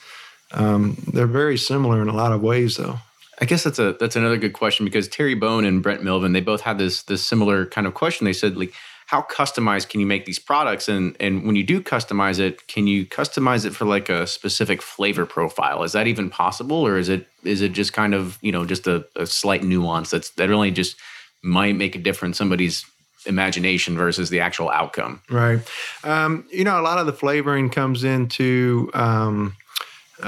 um, 0.51 0.97
they're 1.13 1.27
very 1.27 1.57
similar 1.57 2.01
in 2.01 2.07
a 2.07 2.15
lot 2.15 2.31
of 2.31 2.41
ways, 2.41 2.77
though. 2.77 2.99
I 3.41 3.45
guess 3.45 3.63
that's 3.63 3.79
a 3.79 3.93
that's 3.99 4.15
another 4.15 4.37
good 4.37 4.53
question 4.53 4.85
because 4.85 5.09
Terry 5.09 5.35
Bone 5.35 5.65
and 5.65 5.83
Brent 5.83 6.03
Melvin 6.03 6.31
they 6.31 6.39
both 6.39 6.61
had 6.61 6.77
this 6.77 7.03
this 7.03 7.25
similar 7.25 7.65
kind 7.65 7.85
of 7.85 7.93
question. 7.93 8.23
They 8.23 8.33
said 8.33 8.55
like 8.55 8.73
how 9.07 9.21
customized 9.21 9.89
can 9.89 9.99
you 9.99 10.05
make 10.05 10.25
these 10.25 10.39
products? 10.39 10.87
And 10.87 11.15
and 11.19 11.45
when 11.45 11.55
you 11.55 11.63
do 11.63 11.81
customize 11.81 12.39
it 12.39 12.67
can 12.67 12.87
you 12.87 13.05
customize 13.05 13.65
it 13.65 13.71
for 13.75 13.85
like 13.85 14.09
a 14.09 14.25
specific 14.27 14.81
flavor 14.81 15.25
profile? 15.25 15.83
Is 15.83 15.91
that 15.93 16.07
even 16.07 16.29
possible 16.29 16.77
or 16.77 16.97
is 16.97 17.09
it 17.09 17.27
is 17.43 17.61
it 17.61 17.73
just 17.73 17.93
kind 17.93 18.13
of 18.13 18.37
you 18.41 18.51
know 18.51 18.65
just 18.65 18.87
a, 18.87 19.05
a 19.15 19.25
slight 19.25 19.63
nuance 19.63 20.09
that's 20.09 20.31
that 20.31 20.49
really 20.49 20.71
just 20.71 20.97
might 21.41 21.75
make 21.75 21.95
a 21.95 21.99
difference 21.99 22.37
somebody's 22.37 22.85
imagination 23.25 23.95
versus 23.95 24.29
the 24.29 24.39
actual 24.39 24.69
outcome? 24.69 25.21
Right. 25.29 25.59
Um, 26.03 26.45
you 26.51 26.63
know 26.63 26.79
a 26.79 26.83
lot 26.83 26.97
of 26.97 27.05
the 27.05 27.13
flavoring 27.13 27.69
comes 27.69 28.03
into 28.03 28.89
um, 28.93 29.55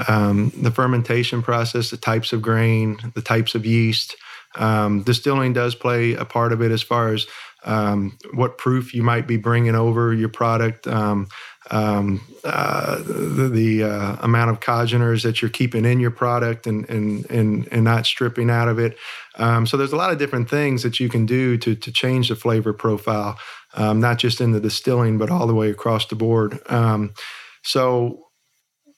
um, 0.06 0.52
the 0.56 0.70
fermentation 0.70 1.42
process, 1.42 1.90
the 1.90 1.96
types 1.96 2.32
of 2.32 2.42
grain, 2.42 2.98
the 3.14 3.22
types 3.22 3.54
of 3.54 3.66
yeast. 3.66 4.16
Um, 4.54 5.02
distilling 5.02 5.52
does 5.52 5.74
play 5.74 6.14
a 6.14 6.24
part 6.24 6.52
of 6.52 6.62
it 6.62 6.72
as 6.72 6.82
far 6.82 7.12
as 7.12 7.26
um, 7.64 8.16
what 8.34 8.58
proof 8.58 8.94
you 8.94 9.02
might 9.02 9.26
be 9.26 9.36
bringing 9.36 9.74
over 9.74 10.12
your 10.12 10.28
product, 10.28 10.86
um, 10.86 11.28
um, 11.70 12.20
uh, 12.44 12.98
the, 12.98 13.50
the 13.52 13.82
uh, 13.84 14.16
amount 14.20 14.50
of 14.50 14.60
congeners 14.60 15.22
that 15.22 15.42
you're 15.42 15.50
keeping 15.50 15.84
in 15.84 16.00
your 16.00 16.10
product 16.10 16.66
and 16.66 16.88
and 16.88 17.28
and, 17.30 17.68
and 17.70 17.84
not 17.84 18.06
stripping 18.06 18.50
out 18.50 18.68
of 18.68 18.78
it. 18.78 18.96
Um, 19.36 19.66
so 19.66 19.76
there's 19.76 19.92
a 19.92 19.96
lot 19.96 20.12
of 20.12 20.18
different 20.18 20.48
things 20.48 20.82
that 20.82 21.00
you 21.00 21.08
can 21.08 21.26
do 21.26 21.58
to 21.58 21.74
to 21.74 21.92
change 21.92 22.28
the 22.28 22.36
flavor 22.36 22.72
profile, 22.72 23.38
not 23.76 24.18
just 24.18 24.40
in 24.40 24.52
the 24.52 24.60
distilling, 24.60 25.18
but 25.18 25.30
all 25.30 25.46
the 25.46 25.54
way 25.54 25.70
across 25.70 26.06
the 26.06 26.16
board. 26.16 26.58
so 27.62 28.24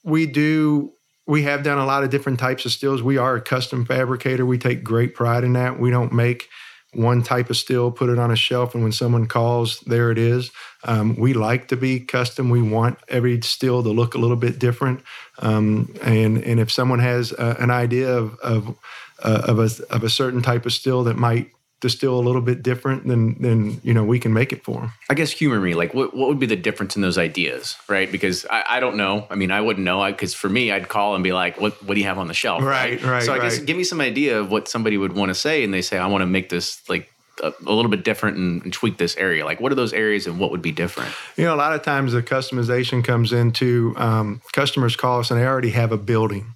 we 0.04 0.26
do 0.26 0.92
we 1.30 1.42
have 1.44 1.62
done 1.62 1.78
a 1.78 1.86
lot 1.86 2.02
of 2.02 2.10
different 2.10 2.40
types 2.40 2.64
of 2.64 2.72
stills. 2.72 3.04
We 3.04 3.16
are 3.16 3.36
a 3.36 3.40
custom 3.40 3.84
fabricator. 3.84 4.44
We 4.44 4.58
take 4.58 4.82
great 4.82 5.14
pride 5.14 5.44
in 5.44 5.52
that. 5.52 5.78
We 5.78 5.90
don't 5.90 6.12
make 6.12 6.48
one 6.92 7.22
type 7.22 7.50
of 7.50 7.56
still, 7.56 7.90
put 7.90 8.10
it 8.10 8.18
on 8.18 8.30
a 8.30 8.36
shelf, 8.36 8.74
and 8.74 8.82
when 8.82 8.92
someone 8.92 9.26
calls, 9.26 9.80
there 9.80 10.10
it 10.10 10.18
is. 10.18 10.50
Um, 10.84 11.14
we 11.16 11.34
like 11.34 11.68
to 11.68 11.76
be 11.76 12.00
custom. 12.00 12.50
We 12.50 12.62
want 12.62 12.98
every 13.08 13.40
still 13.42 13.82
to 13.82 13.90
look 13.90 14.14
a 14.14 14.18
little 14.18 14.36
bit 14.36 14.58
different. 14.58 15.02
Um, 15.38 15.94
and 16.02 16.38
and 16.38 16.58
if 16.58 16.70
someone 16.72 16.98
has 16.98 17.32
uh, 17.32 17.56
an 17.58 17.70
idea 17.70 18.12
of 18.12 18.38
of, 18.40 18.76
uh, 19.22 19.42
of 19.44 19.58
a 19.58 19.94
of 19.94 20.02
a 20.02 20.10
certain 20.10 20.42
type 20.42 20.66
of 20.66 20.72
still 20.72 21.04
that 21.04 21.16
might 21.16 21.50
distill 21.80 22.18
a 22.18 22.20
little 22.20 22.42
bit 22.42 22.62
different, 22.62 23.06
than 23.06 23.40
then 23.40 23.80
you 23.82 23.94
know 23.94 24.04
we 24.04 24.18
can 24.18 24.32
make 24.32 24.52
it 24.52 24.62
for 24.62 24.80
them. 24.80 24.92
I 25.08 25.14
guess 25.14 25.30
humor 25.30 25.60
me. 25.60 25.74
Like, 25.74 25.94
what 25.94 26.14
what 26.14 26.28
would 26.28 26.38
be 26.38 26.46
the 26.46 26.56
difference 26.56 26.96
in 26.96 27.02
those 27.02 27.18
ideas, 27.18 27.76
right? 27.88 28.10
Because 28.10 28.46
I, 28.50 28.64
I 28.68 28.80
don't 28.80 28.96
know. 28.96 29.26
I 29.30 29.34
mean, 29.34 29.50
I 29.50 29.60
wouldn't 29.60 29.84
know. 29.84 30.04
Because 30.06 30.34
for 30.34 30.48
me, 30.48 30.70
I'd 30.70 30.88
call 30.88 31.14
and 31.14 31.24
be 31.24 31.32
like, 31.32 31.60
"What 31.60 31.82
what 31.84 31.94
do 31.94 32.00
you 32.00 32.06
have 32.06 32.18
on 32.18 32.28
the 32.28 32.34
shelf?" 32.34 32.62
Right, 32.62 33.02
right. 33.02 33.22
So 33.22 33.32
I 33.32 33.38
right. 33.38 33.50
guess 33.50 33.58
give 33.58 33.76
me 33.76 33.84
some 33.84 34.00
idea 34.00 34.38
of 34.38 34.50
what 34.50 34.68
somebody 34.68 34.96
would 34.96 35.14
want 35.14 35.30
to 35.30 35.34
say, 35.34 35.64
and 35.64 35.72
they 35.72 35.82
say, 35.82 35.98
"I 35.98 36.06
want 36.06 36.22
to 36.22 36.26
make 36.26 36.48
this 36.48 36.88
like." 36.88 37.10
A, 37.42 37.54
a 37.64 37.72
little 37.72 37.90
bit 37.90 38.04
different 38.04 38.36
and, 38.36 38.62
and, 38.64 38.70
tweak 38.70 38.98
this 38.98 39.16
area. 39.16 39.46
Like, 39.46 39.62
what 39.62 39.72
are 39.72 39.74
those 39.74 39.94
areas 39.94 40.26
and 40.26 40.38
what 40.38 40.50
would 40.50 40.60
be 40.60 40.72
different? 40.72 41.10
You 41.38 41.44
know, 41.44 41.54
a 41.54 41.56
lot 41.56 41.72
of 41.72 41.80
times 41.80 42.12
the 42.12 42.22
customization 42.22 43.02
comes 43.02 43.32
into 43.32 43.94
um, 43.96 44.42
customers 44.52 44.94
call 44.94 45.20
us 45.20 45.30
and 45.30 45.40
they 45.40 45.46
already 45.46 45.70
have 45.70 45.90
a 45.90 45.96
building 45.96 46.54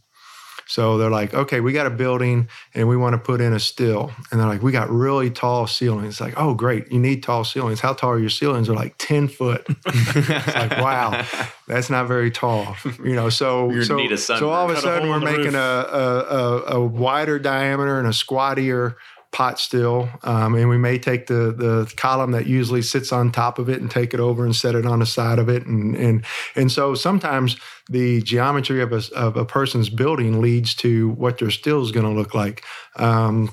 so 0.66 0.98
they're 0.98 1.10
like, 1.10 1.34
okay, 1.34 1.60
we 1.60 1.72
got 1.72 1.86
a 1.86 1.90
building 1.90 2.48
and 2.74 2.88
we 2.88 2.96
want 2.96 3.14
to 3.14 3.18
put 3.18 3.40
in 3.40 3.52
a 3.52 3.60
still. 3.60 4.12
And 4.30 4.40
they're 4.40 4.48
like, 4.48 4.62
we 4.62 4.72
got 4.72 4.90
really 4.90 5.30
tall 5.30 5.66
ceilings. 5.66 6.14
It's 6.14 6.20
like, 6.20 6.34
oh, 6.36 6.54
great. 6.54 6.90
You 6.90 6.98
need 6.98 7.22
tall 7.22 7.44
ceilings. 7.44 7.80
How 7.80 7.92
tall 7.92 8.10
are 8.10 8.18
your 8.18 8.30
ceilings? 8.30 8.68
They're 8.68 8.76
like 8.76 8.94
10 8.98 9.28
foot. 9.28 9.66
it's 9.86 10.54
like, 10.54 10.70
wow, 10.72 11.24
that's 11.66 11.90
not 11.90 12.08
very 12.08 12.30
tall. 12.30 12.76
You 13.02 13.14
know, 13.14 13.28
so, 13.28 13.82
so, 13.82 14.16
so 14.16 14.50
all 14.50 14.70
of 14.70 14.76
a 14.76 14.80
sudden 14.80 15.08
we're 15.08 15.20
making 15.20 15.54
a, 15.54 15.58
a, 15.58 16.20
a, 16.20 16.62
a 16.76 16.84
wider 16.84 17.38
diameter 17.38 17.98
and 17.98 18.08
a 18.08 18.12
squattier 18.12 18.96
pot 19.34 19.58
still, 19.58 20.08
um, 20.22 20.54
and 20.54 20.68
we 20.68 20.78
may 20.78 20.96
take 20.96 21.26
the 21.26 21.52
the 21.52 21.92
column 21.96 22.30
that 22.30 22.46
usually 22.46 22.80
sits 22.80 23.12
on 23.12 23.32
top 23.32 23.58
of 23.58 23.68
it 23.68 23.80
and 23.80 23.90
take 23.90 24.14
it 24.14 24.20
over 24.20 24.44
and 24.44 24.54
set 24.54 24.76
it 24.76 24.86
on 24.86 25.00
the 25.00 25.06
side 25.06 25.38
of 25.38 25.48
it, 25.48 25.66
and 25.66 25.94
and 25.96 26.24
and 26.54 26.72
so 26.72 26.94
sometimes 26.94 27.56
the 27.90 28.22
geometry 28.22 28.80
of 28.80 28.92
a 28.92 29.02
of 29.14 29.36
a 29.36 29.44
person's 29.44 29.90
building 29.90 30.40
leads 30.40 30.74
to 30.76 31.10
what 31.10 31.38
their 31.38 31.50
still 31.50 31.82
is 31.82 31.90
going 31.90 32.06
to 32.06 32.12
look 32.12 32.32
like. 32.32 32.64
Um, 32.96 33.52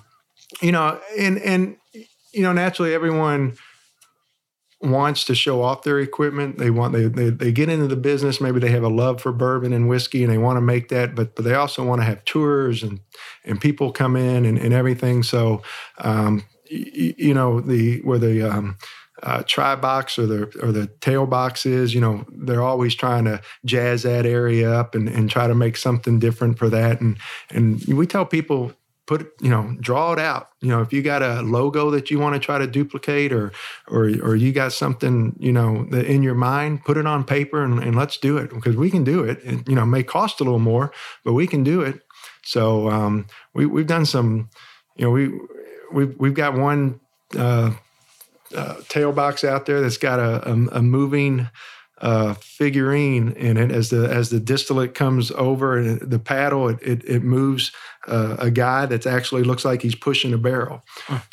you 0.62 0.72
know, 0.72 1.02
and 1.18 1.40
and 1.40 1.76
you 2.32 2.44
know 2.44 2.54
naturally 2.54 2.94
everyone 2.94 3.58
wants 4.82 5.24
to 5.26 5.36
show 5.36 5.62
off 5.62 5.84
their 5.84 6.00
equipment. 6.00 6.58
They 6.58 6.70
want 6.70 6.94
they, 6.94 7.06
they 7.06 7.30
they 7.30 7.52
get 7.52 7.70
into 7.70 7.88
the 7.88 7.96
business. 7.96 8.42
Maybe 8.42 8.60
they 8.60 8.72
have 8.72 8.84
a 8.84 8.90
love 8.90 9.22
for 9.22 9.32
bourbon 9.32 9.74
and 9.74 9.88
whiskey, 9.88 10.24
and 10.24 10.32
they 10.32 10.38
want 10.38 10.58
to 10.58 10.62
make 10.62 10.90
that. 10.90 11.16
But 11.16 11.36
but 11.36 11.46
they 11.46 11.54
also 11.54 11.86
want 11.86 12.02
to 12.02 12.06
have 12.06 12.24
tours 12.26 12.84
and 12.84 13.00
and 13.46 13.62
people 13.62 13.92
come 13.92 14.16
in 14.16 14.46
and, 14.46 14.58
and 14.58 14.74
everything. 14.74 15.24
So 15.24 15.62
um, 16.00 16.44
you, 16.70 17.14
you 17.18 17.34
know 17.34 17.62
the 17.62 18.02
where 18.02 18.20
the 18.20 18.42
um, 18.42 18.78
uh, 19.24 19.44
tri 19.46 19.76
box 19.76 20.18
or 20.18 20.26
the 20.26 20.44
or 20.62 20.72
the 20.72 20.88
tail 21.00 21.26
box 21.26 21.66
is, 21.66 21.94
you 21.94 22.02
know, 22.02 22.26
they're 22.32 22.64
always 22.64 22.96
trying 22.96 23.26
to 23.26 23.42
jazz 23.66 24.04
that 24.04 24.26
area 24.26 24.72
up 24.72 24.96
and, 24.96 25.08
and 25.08 25.30
try 25.30 25.48
to 25.48 25.56
make 25.56 25.78
something 25.78 26.20
different 26.20 26.58
for 26.58 26.70
that. 26.70 27.02
And 27.02 27.18
and 27.50 27.84
we 27.86 28.08
tell 28.08 28.26
people 28.26 28.74
put 29.12 29.34
you 29.42 29.50
know 29.50 29.76
draw 29.82 30.14
it 30.14 30.20
out. 30.20 30.52
You 30.62 30.70
know 30.70 30.82
if 30.82 30.94
you 30.94 31.02
got 31.02 31.22
a 31.22 31.42
logo 31.42 31.92
that 31.92 32.10
you 32.10 32.18
want 32.18 32.34
to 32.36 32.40
try 32.40 32.58
to 32.58 32.66
duplicate 32.66 33.34
or 33.34 33.52
or 33.90 34.04
or 34.24 34.38
you 34.38 34.54
got 34.54 34.72
something 34.72 35.36
you 35.38 35.52
know 35.52 35.84
in 35.92 36.24
your 36.24 36.34
mind 36.34 36.86
put 36.86 36.96
it 36.96 37.06
on 37.06 37.26
paper 37.26 37.62
and, 37.62 37.84
and 37.84 37.94
let's 37.94 38.16
do 38.16 38.38
it 38.38 38.52
because 38.52 38.78
we 38.78 38.90
can 38.90 39.04
do 39.04 39.22
it. 39.22 39.40
It 39.44 39.68
you 39.68 39.76
know 39.76 39.86
may 39.86 40.02
cost 40.02 40.40
a 40.40 40.46
little 40.46 40.60
more 40.60 40.94
but 41.26 41.34
we 41.34 41.46
can 41.46 41.62
do 41.62 41.82
it. 41.82 42.00
So 42.44 42.90
um, 42.90 43.28
we, 43.54 43.66
we've 43.66 43.86
done 43.86 44.06
some 44.06 44.50
you 44.96 45.04
know 45.04 45.12
we 45.12 45.38
we've, 45.92 46.18
we've 46.18 46.34
got 46.34 46.54
one 46.54 47.02
uh, 47.38 47.74
uh, 48.56 48.76
tail 48.88 49.12
box 49.12 49.44
out 49.44 49.66
there 49.66 49.82
that's 49.82 49.98
got 49.98 50.20
a, 50.20 50.50
a, 50.50 50.54
a 50.80 50.82
moving 50.82 51.50
uh, 52.02 52.34
figurine 52.34 53.32
in 53.34 53.58
it 53.58 53.72
as 53.72 53.90
the 53.90 54.08
as 54.10 54.30
the 54.30 54.40
distillate 54.40 54.96
comes 54.96 55.32
over 55.32 55.78
and 55.78 56.00
the 56.02 56.20
paddle 56.20 56.68
it 56.68 56.82
it, 56.82 57.04
it 57.06 57.24
moves 57.24 57.72
uh, 58.08 58.36
a 58.40 58.50
guy 58.50 58.86
that 58.88 59.06
actually 59.06 59.44
looks 59.44 59.64
like 59.64 59.82
he's 59.82 59.96
pushing 59.96 60.34
a 60.34 60.38
barrel. 60.38 60.84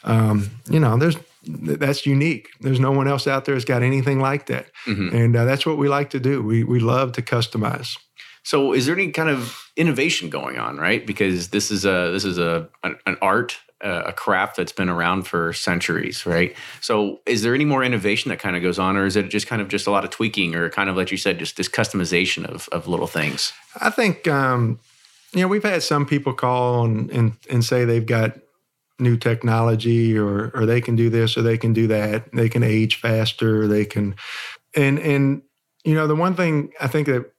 Um, 0.04 0.50
you 0.68 0.78
know, 0.78 0.96
there's 0.98 1.16
that's 1.46 2.04
unique. 2.04 2.48
There's 2.60 2.80
no 2.80 2.92
one 2.92 3.08
else 3.08 3.26
out 3.26 3.46
there 3.46 3.54
that's 3.54 3.64
got 3.64 3.82
anything 3.82 4.20
like 4.20 4.46
that, 4.46 4.66
mm-hmm. 4.86 5.16
and 5.16 5.36
uh, 5.36 5.44
that's 5.44 5.64
what 5.64 5.78
we 5.78 5.88
like 5.88 6.10
to 6.10 6.20
do. 6.20 6.42
We 6.42 6.64
we 6.64 6.80
love 6.80 7.12
to 7.12 7.22
customize. 7.22 7.96
So, 8.42 8.72
is 8.72 8.86
there 8.86 8.94
any 8.94 9.10
kind 9.10 9.28
of 9.28 9.70
innovation 9.76 10.30
going 10.30 10.58
on, 10.58 10.76
right? 10.76 11.06
Because 11.06 11.48
this 11.48 11.70
is 11.70 11.84
a 11.84 12.10
this 12.12 12.24
is 12.24 12.38
a 12.38 12.68
an, 12.82 12.96
an 13.06 13.16
art 13.22 13.58
a 13.80 14.12
craft 14.12 14.56
that's 14.56 14.72
been 14.72 14.88
around 14.88 15.26
for 15.26 15.52
centuries, 15.52 16.26
right? 16.26 16.54
So, 16.80 17.20
is 17.26 17.42
there 17.42 17.54
any 17.54 17.64
more 17.64 17.84
innovation 17.84 18.28
that 18.30 18.38
kind 18.38 18.56
of 18.56 18.62
goes 18.62 18.78
on, 18.78 18.96
or 18.96 19.06
is 19.06 19.16
it 19.16 19.28
just 19.28 19.46
kind 19.46 19.62
of 19.62 19.68
just 19.68 19.86
a 19.86 19.90
lot 19.90 20.04
of 20.04 20.10
tweaking, 20.10 20.54
or 20.54 20.68
kind 20.68 20.90
of 20.90 20.96
like 20.96 21.10
you 21.10 21.16
said, 21.16 21.38
just 21.38 21.56
this 21.56 21.68
customization 21.68 22.44
of 22.44 22.68
of 22.72 22.88
little 22.88 23.06
things? 23.06 23.52
I 23.80 23.90
think 23.90 24.26
um, 24.26 24.80
you 25.32 25.40
know 25.40 25.48
we've 25.48 25.62
had 25.62 25.82
some 25.82 26.06
people 26.06 26.32
call 26.32 26.84
and 26.84 27.10
and, 27.10 27.32
and 27.50 27.64
say 27.64 27.84
they've 27.84 28.04
got 28.04 28.38
new 28.98 29.16
technology, 29.16 30.18
or 30.18 30.50
or 30.54 30.66
they 30.66 30.80
can 30.80 30.96
do 30.96 31.08
this, 31.08 31.36
or 31.36 31.42
they 31.42 31.58
can 31.58 31.72
do 31.72 31.86
that. 31.86 32.32
They 32.32 32.48
can 32.48 32.62
age 32.62 32.96
faster. 32.96 33.68
They 33.68 33.84
can, 33.84 34.16
and 34.74 34.98
and 34.98 35.42
you 35.84 35.94
know 35.94 36.06
the 36.06 36.16
one 36.16 36.34
thing 36.34 36.72
I 36.80 36.88
think 36.88 37.06
that 37.06 37.32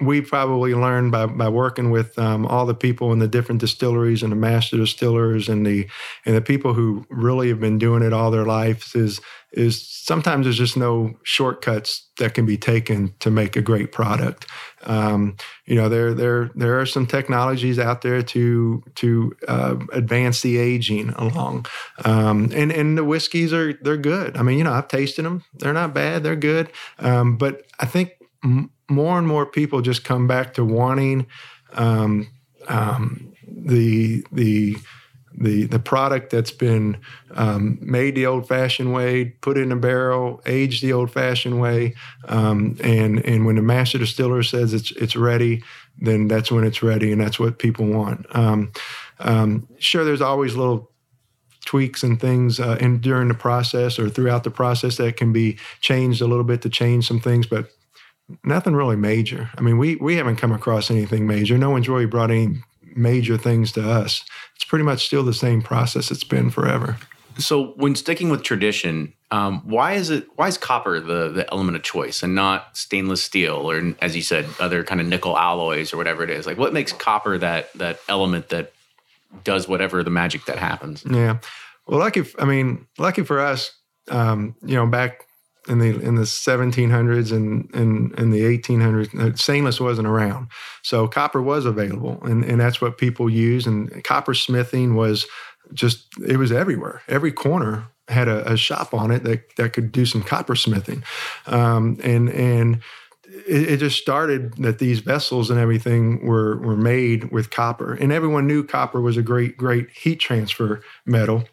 we 0.00 0.20
probably 0.20 0.74
learned 0.74 1.12
by, 1.12 1.26
by 1.26 1.48
working 1.48 1.90
with 1.90 2.18
um, 2.18 2.46
all 2.46 2.66
the 2.66 2.74
people 2.74 3.12
in 3.12 3.20
the 3.20 3.28
different 3.28 3.60
distilleries 3.60 4.22
and 4.22 4.32
the 4.32 4.36
master 4.36 4.76
distillers 4.76 5.48
and 5.48 5.64
the 5.64 5.88
and 6.26 6.34
the 6.34 6.40
people 6.40 6.74
who 6.74 7.06
really 7.10 7.48
have 7.48 7.60
been 7.60 7.78
doing 7.78 8.02
it 8.02 8.12
all 8.12 8.30
their 8.30 8.44
lives 8.44 8.94
is 8.96 9.20
is 9.52 9.88
sometimes 9.88 10.46
there's 10.46 10.58
just 10.58 10.76
no 10.76 11.14
shortcuts 11.22 12.08
that 12.18 12.34
can 12.34 12.44
be 12.44 12.56
taken 12.56 13.14
to 13.20 13.30
make 13.30 13.54
a 13.54 13.62
great 13.62 13.92
product. 13.92 14.46
Um, 14.82 15.36
you 15.64 15.76
know, 15.76 15.88
there 15.88 16.12
there 16.12 16.50
there 16.56 16.80
are 16.80 16.86
some 16.86 17.06
technologies 17.06 17.78
out 17.78 18.02
there 18.02 18.20
to 18.22 18.82
to 18.96 19.36
uh, 19.46 19.76
advance 19.92 20.40
the 20.40 20.56
aging 20.58 21.10
along, 21.10 21.66
um, 22.04 22.50
and 22.52 22.72
and 22.72 22.98
the 22.98 23.04
whiskeys 23.04 23.52
are 23.52 23.74
they're 23.74 23.96
good. 23.96 24.36
I 24.36 24.42
mean, 24.42 24.58
you 24.58 24.64
know, 24.64 24.72
I've 24.72 24.88
tasted 24.88 25.24
them; 25.24 25.44
they're 25.54 25.72
not 25.72 25.94
bad, 25.94 26.24
they're 26.24 26.34
good. 26.34 26.72
Um, 26.98 27.36
but 27.36 27.62
I 27.78 27.86
think 27.86 28.10
more 28.88 29.18
and 29.18 29.26
more 29.26 29.46
people 29.46 29.80
just 29.80 30.04
come 30.04 30.26
back 30.26 30.54
to 30.54 30.64
wanting 30.64 31.26
um, 31.72 32.28
um, 32.68 33.32
the 33.46 34.24
the 34.32 34.76
the 35.36 35.64
the 35.64 35.78
product 35.78 36.30
that's 36.30 36.52
been 36.52 36.96
um, 37.32 37.78
made 37.80 38.14
the 38.14 38.26
old-fashioned 38.26 38.92
way, 38.92 39.24
put 39.24 39.58
in 39.58 39.72
a 39.72 39.76
barrel, 39.76 40.40
aged 40.46 40.82
the 40.82 40.92
old-fashioned 40.92 41.60
way, 41.60 41.94
um, 42.28 42.76
and 42.82 43.24
and 43.24 43.44
when 43.44 43.56
the 43.56 43.62
master 43.62 43.98
distiller 43.98 44.42
says 44.42 44.72
it's 44.72 44.92
it's 44.92 45.16
ready, 45.16 45.62
then 45.98 46.28
that's 46.28 46.52
when 46.52 46.64
it's 46.64 46.82
ready, 46.82 47.10
and 47.10 47.20
that's 47.20 47.38
what 47.38 47.58
people 47.58 47.86
want. 47.86 48.26
Um, 48.34 48.72
um, 49.18 49.66
sure, 49.78 50.04
there's 50.04 50.20
always 50.20 50.54
little 50.54 50.90
tweaks 51.64 52.02
and 52.02 52.20
things 52.20 52.60
uh, 52.60 52.76
in 52.80 53.00
during 53.00 53.28
the 53.28 53.34
process 53.34 53.98
or 53.98 54.08
throughout 54.08 54.44
the 54.44 54.50
process 54.50 54.98
that 54.98 55.16
can 55.16 55.32
be 55.32 55.58
changed 55.80 56.20
a 56.20 56.26
little 56.26 56.44
bit 56.44 56.62
to 56.62 56.68
change 56.68 57.08
some 57.08 57.20
things, 57.20 57.46
but 57.46 57.70
nothing 58.44 58.74
really 58.74 58.96
major. 58.96 59.50
I 59.56 59.60
mean, 59.60 59.78
we 59.78 59.96
we 59.96 60.16
haven't 60.16 60.36
come 60.36 60.52
across 60.52 60.90
anything 60.90 61.26
major. 61.26 61.58
No 61.58 61.70
one's 61.70 61.88
really 61.88 62.06
brought 62.06 62.30
any 62.30 62.62
major 62.96 63.36
things 63.36 63.72
to 63.72 63.88
us. 63.88 64.24
It's 64.54 64.64
pretty 64.64 64.84
much 64.84 65.06
still 65.06 65.22
the 65.22 65.34
same 65.34 65.62
process 65.62 66.10
it's 66.10 66.24
been 66.24 66.50
forever. 66.50 66.96
So, 67.38 67.72
when 67.76 67.96
sticking 67.96 68.28
with 68.30 68.42
tradition, 68.42 69.12
um, 69.30 69.62
why 69.64 69.92
is 69.94 70.10
it 70.10 70.26
why 70.36 70.48
is 70.48 70.56
copper 70.56 71.00
the 71.00 71.28
the 71.28 71.50
element 71.50 71.76
of 71.76 71.82
choice 71.82 72.22
and 72.22 72.34
not 72.34 72.76
stainless 72.76 73.24
steel 73.24 73.70
or, 73.70 73.94
as 74.00 74.14
you 74.14 74.22
said, 74.22 74.46
other 74.60 74.84
kind 74.84 75.00
of 75.00 75.06
nickel 75.06 75.36
alloys 75.36 75.92
or 75.92 75.96
whatever 75.96 76.22
it 76.22 76.30
is? 76.30 76.46
Like, 76.46 76.58
what 76.58 76.72
makes 76.72 76.92
copper 76.92 77.36
that 77.38 77.72
that 77.74 77.98
element 78.08 78.50
that 78.50 78.72
does 79.42 79.66
whatever 79.66 80.04
the 80.04 80.10
magic 80.10 80.44
that 80.44 80.58
happens? 80.58 81.04
Yeah, 81.10 81.38
well, 81.86 81.98
lucky. 81.98 82.24
I 82.38 82.44
mean, 82.44 82.86
lucky 82.98 83.24
for 83.24 83.40
us, 83.40 83.72
um, 84.10 84.54
you 84.62 84.76
know, 84.76 84.86
back 84.86 85.23
in 85.68 85.78
the 85.78 85.98
in 86.00 86.14
the 86.14 86.22
1700s 86.22 87.32
and 87.32 87.72
and, 87.74 88.18
and 88.18 88.32
the 88.32 88.42
1800s 88.42 89.14
uh, 89.18 89.36
stainless 89.36 89.80
wasn't 89.80 90.06
around. 90.06 90.48
So 90.82 91.08
copper 91.08 91.42
was 91.42 91.64
available 91.64 92.18
and, 92.22 92.44
and 92.44 92.60
that's 92.60 92.80
what 92.80 92.98
people 92.98 93.30
use 93.30 93.66
and 93.66 94.04
copper 94.04 94.34
smithing 94.34 94.94
was 94.94 95.26
just 95.72 96.06
it 96.26 96.36
was 96.36 96.52
everywhere. 96.52 97.02
Every 97.08 97.32
corner 97.32 97.86
had 98.08 98.28
a, 98.28 98.52
a 98.52 98.56
shop 98.56 98.92
on 98.92 99.10
it 99.10 99.24
that, 99.24 99.56
that 99.56 99.72
could 99.72 99.90
do 99.90 100.04
some 100.04 100.22
copper 100.22 100.54
smithing. 100.54 101.02
Um, 101.46 101.98
and 102.02 102.28
and 102.28 102.82
it, 103.26 103.72
it, 103.72 103.76
just 103.78 104.00
started 104.00 104.54
that 104.58 104.78
these 104.78 105.00
vessels 105.00 105.50
and 105.50 105.58
everything 105.58 106.24
were 106.24 106.58
were 106.58 106.76
made 106.76 107.32
with 107.32 107.50
copper. 107.50 107.94
And 107.94 108.12
everyone 108.12 108.46
knew 108.46 108.62
copper 108.64 109.00
was 109.00 109.16
a 109.16 109.22
great 109.22 109.56
great 109.56 109.90
heat 109.90 110.16
transfer 110.16 110.82
metal. 111.06 111.44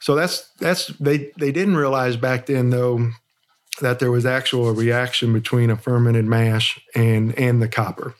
So 0.00 0.14
that's 0.14 0.48
that's 0.60 0.86
they 0.98 1.30
they 1.36 1.52
didn't 1.52 1.76
realize 1.76 2.16
back 2.16 2.46
then 2.46 2.70
though 2.70 3.10
that 3.80 3.98
there 3.98 4.10
was 4.10 4.26
actual 4.26 4.72
reaction 4.72 5.32
between 5.32 5.70
a 5.70 5.76
fermented 5.76 6.24
mash 6.24 6.80
and 6.94 7.36
and 7.38 7.62
the 7.62 7.68
copper 7.68 8.14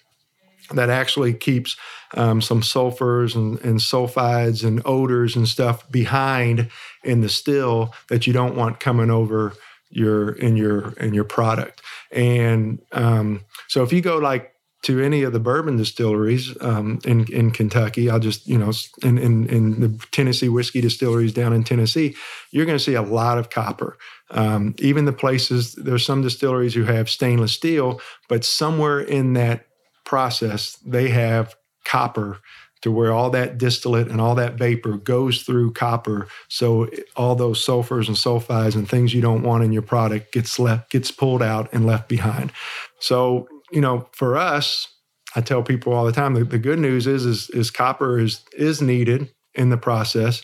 that 0.75 0.91
actually 0.91 1.33
keeps 1.33 1.77
um, 2.15 2.41
some 2.41 2.61
sulfurs 2.61 3.35
and, 3.35 3.59
and, 3.61 3.81
sulfides 3.81 4.67
and 4.67 4.83
odors 4.85 5.37
and 5.37 5.49
stuff 5.49 5.91
behind 5.91 6.71
in 7.05 7.21
the 7.21 7.29
still 7.29 7.95
that 8.09 8.27
you 8.27 8.33
don't 8.33 8.57
want 8.57 8.81
coming 8.81 9.11
over 9.11 9.55
your 9.91 10.33
in 10.33 10.57
your 10.57 10.93
in 10.95 11.15
your 11.15 11.25
product. 11.25 11.81
And 12.13 12.81
um, 12.93 13.45
so 13.69 13.83
if 13.83 13.93
you 13.93 14.01
go 14.01 14.19
like 14.19 14.53
to 14.83 15.01
any 15.01 15.23
of 15.23 15.33
the 15.33 15.41
bourbon 15.41 15.77
distilleries 15.77 16.57
um, 16.61 17.01
in 17.05 17.31
in 17.33 17.51
Kentucky, 17.51 18.11
I'll 18.11 18.21
just 18.21 18.47
you 18.47 18.59
know 18.59 18.73
in, 19.03 19.19
in 19.19 19.49
in 19.49 19.81
the 19.81 20.07
Tennessee 20.13 20.49
whiskey 20.49 20.81
distilleries 20.81 21.33
down 21.33 21.53
in 21.53 21.65
Tennessee, 21.65 22.15
you're 22.51 22.67
going 22.67 22.79
to 22.79 22.85
see 22.85 22.95
a 22.95 23.03
lot 23.03 23.39
of 23.39 23.51
copper. 23.51 23.97
Um, 24.31 24.75
even 24.79 25.05
the 25.05 25.13
places, 25.13 25.75
there's 25.75 26.05
some 26.05 26.23
distilleries 26.23 26.75
who 26.75 26.85
have 26.85 27.09
stainless 27.09 27.53
steel, 27.53 28.01
but 28.29 28.45
somewhere 28.45 29.01
in 29.01 29.33
that 29.35 29.67
process, 30.05 30.77
they 30.85 31.09
have 31.09 31.55
copper 31.85 32.39
to 32.83 32.93
where 32.93 33.13
all 33.13 33.31
that 33.31 33.59
distillate 33.59 34.09
and 34.09 34.21
all 34.21 34.35
that 34.37 34.55
vapor 34.55 34.99
goes 34.99 35.43
through 35.43 35.73
copper. 35.73 36.29
So 36.49 36.89
all 37.17 37.35
those 37.35 37.65
sulfurs 37.65 38.07
and 38.07 38.17
sulfides 38.17 38.77
and 38.77 38.89
things 38.89 39.13
you 39.13 39.21
don't 39.21 39.43
want 39.43 39.65
in 39.65 39.73
your 39.73 39.83
product 39.83 40.33
gets 40.33 40.59
left, 40.59 40.91
gets 40.91 41.11
pulled 41.11 41.43
out 41.43 41.73
and 41.73 41.87
left 41.87 42.09
behind. 42.09 42.53
So, 43.01 43.49
you 43.73 43.81
know, 43.81 44.09
for 44.13 44.37
us, 44.37 44.87
I 45.35 45.41
tell 45.41 45.63
people 45.63 45.93
all 45.93 46.07
the 46.07 46.13
time, 46.13 46.35
the, 46.35 46.45
the 46.45 46.59
good 46.59 46.79
news 46.79 47.07
is, 47.07 47.25
is, 47.27 47.51
is 47.51 47.71
copper 47.71 48.19
is, 48.19 48.43
is 48.57 48.81
needed 48.81 49.33
in 49.55 49.71
the 49.71 49.77
process 49.77 50.43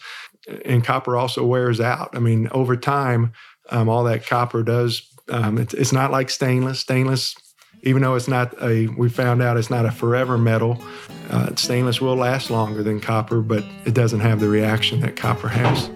and 0.64 0.84
copper 0.84 1.16
also 1.16 1.44
wears 1.44 1.80
out. 1.80 2.10
I 2.14 2.18
mean, 2.18 2.48
over 2.50 2.76
time, 2.76 3.32
um, 3.70 3.88
all 3.88 4.04
that 4.04 4.26
copper 4.26 4.62
does. 4.62 5.02
Um, 5.30 5.58
it's, 5.58 5.74
it's 5.74 5.92
not 5.92 6.10
like 6.10 6.30
stainless. 6.30 6.80
Stainless, 6.80 7.34
even 7.82 8.02
though 8.02 8.14
it's 8.14 8.28
not 8.28 8.54
a, 8.62 8.88
we 8.88 9.08
found 9.08 9.42
out 9.42 9.56
it's 9.56 9.70
not 9.70 9.86
a 9.86 9.90
forever 9.90 10.36
metal. 10.38 10.82
Uh, 11.30 11.54
stainless 11.56 12.00
will 12.00 12.16
last 12.16 12.50
longer 12.50 12.82
than 12.82 13.00
copper, 13.00 13.40
but 13.40 13.64
it 13.84 13.94
doesn't 13.94 14.20
have 14.20 14.40
the 14.40 14.48
reaction 14.48 15.00
that 15.00 15.16
copper 15.16 15.48
has. 15.48 15.90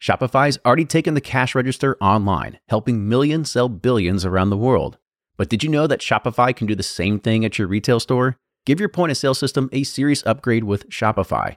Shopify's 0.00 0.58
already 0.66 0.84
taken 0.84 1.14
the 1.14 1.20
cash 1.22 1.54
register 1.54 1.96
online, 1.98 2.58
helping 2.68 3.08
millions 3.08 3.50
sell 3.50 3.70
billions 3.70 4.26
around 4.26 4.50
the 4.50 4.56
world. 4.56 4.98
But 5.38 5.48
did 5.48 5.64
you 5.64 5.70
know 5.70 5.86
that 5.86 6.00
Shopify 6.00 6.54
can 6.54 6.66
do 6.66 6.74
the 6.74 6.82
same 6.82 7.18
thing 7.18 7.42
at 7.42 7.58
your 7.58 7.66
retail 7.66 7.98
store? 7.98 8.36
Give 8.66 8.78
your 8.78 8.90
point 8.90 9.12
of 9.12 9.16
sale 9.16 9.32
system 9.32 9.70
a 9.72 9.82
serious 9.82 10.22
upgrade 10.26 10.64
with 10.64 10.90
Shopify. 10.90 11.56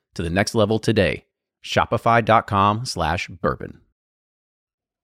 to 0.15 0.23
the 0.23 0.29
next 0.29 0.55
level 0.55 0.79
today. 0.79 1.25
Shopify.com 1.63 2.85
slash 2.85 3.27
bourbon. 3.27 3.81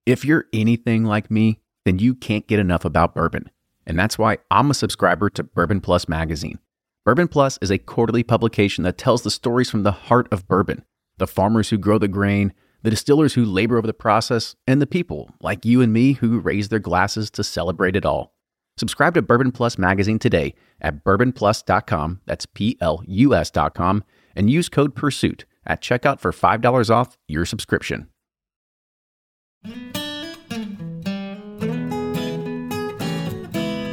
If 0.06 0.24
you're 0.24 0.46
anything 0.54 1.04
like 1.04 1.30
me, 1.30 1.62
then 1.86 2.00
you 2.00 2.15
can't 2.15 2.48
get 2.48 2.60
enough 2.60 2.86
about 2.86 3.13
bourbon. 3.15 3.50
And 3.86 3.98
that's 3.98 4.17
why 4.17 4.38
I'm 4.52 4.72
a 4.72 4.74
subscriber 4.74 5.30
to 5.32 5.43
Bourbon 5.43 5.82
Plus 5.82 6.10
magazine. 6.10 6.60
Bourbon 7.06 7.30
Plus 7.30 7.58
is 7.62 7.72
a 7.72 7.78
quarterly 7.78 8.24
publication 8.24 8.84
that 8.84 8.98
tells 8.98 9.22
the 9.22 9.32
stories 9.32 9.70
from 9.70 9.84
the 9.84 9.91
heart 9.91 10.28
of 10.32 10.48
bourbon 10.48 10.84
the 11.17 11.28
farmers 11.28 11.70
who 11.70 11.78
grow 11.78 11.98
the 11.98 12.08
grain, 12.08 12.54
the 12.84 12.91
distillers 12.91 13.34
who 13.34 13.43
labor 13.43 13.78
over 13.78 13.88
the 13.88 13.93
process, 13.93 14.56
and 14.67 14.82
the 14.82 14.86
people 14.86 15.32
like 15.41 15.65
you 15.65 15.82
and 15.82 15.91
me 15.91 16.13
who 16.13 16.39
raise 16.39 16.70
their 16.70 16.80
glasses 16.80 17.32
to 17.32 17.43
celebrate 17.43 17.96
it 17.96 18.06
all. 18.06 18.36
Subscribe 18.78 19.15
to 19.15 19.22
Bourbon 19.24 19.52
Plus 19.52 19.78
magazine 19.78 20.20
today 20.20 20.54
at 20.80 21.04
bourbonplus.com, 21.04 22.22
that's 22.26 22.46
P 22.46 22.78
L 22.80 23.02
U 23.08 23.34
S.com, 23.34 24.04
and 24.38 24.52
use 24.52 24.69
code 24.69 24.95
PURSUIT 24.95 25.45
at 25.65 25.82
checkout 25.82 26.19
for 26.19 26.32
$5 26.32 26.89
off 26.89 27.17
your 27.28 27.43
subscription. 27.43 28.08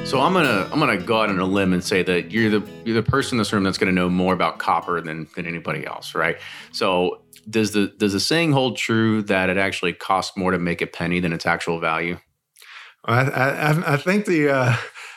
So 0.04 0.20
I'm 0.20 0.32
gonna 0.32 0.68
I'm 0.70 0.78
gonna 0.78 0.98
go 0.98 1.22
out 1.22 1.30
on 1.30 1.40
a 1.40 1.44
limb 1.44 1.72
and 1.72 1.82
say 1.82 2.04
that 2.04 2.30
you're 2.30 2.48
the 2.48 2.64
you're 2.84 2.94
the 2.94 3.02
person 3.02 3.34
in 3.34 3.38
this 3.38 3.52
room 3.52 3.64
that's 3.64 3.78
gonna 3.78 3.90
know 3.90 4.08
more 4.08 4.32
about 4.32 4.60
copper 4.60 5.00
than 5.00 5.26
than 5.34 5.44
anybody 5.44 5.84
else, 5.84 6.14
right? 6.14 6.36
So 6.70 7.22
does 7.50 7.72
the 7.72 7.88
does 7.98 8.12
the 8.12 8.20
saying 8.20 8.52
hold 8.52 8.76
true 8.76 9.22
that 9.22 9.50
it 9.50 9.56
actually 9.56 9.92
costs 9.92 10.36
more 10.36 10.52
to 10.52 10.58
make 10.58 10.80
a 10.82 10.86
penny 10.86 11.18
than 11.18 11.32
its 11.32 11.46
actual 11.46 11.80
value? 11.80 12.18
I, 13.06 13.22
I, 13.22 13.94
I 13.94 13.96
think 13.96 14.26
the 14.26 14.50
uh, 14.50 14.76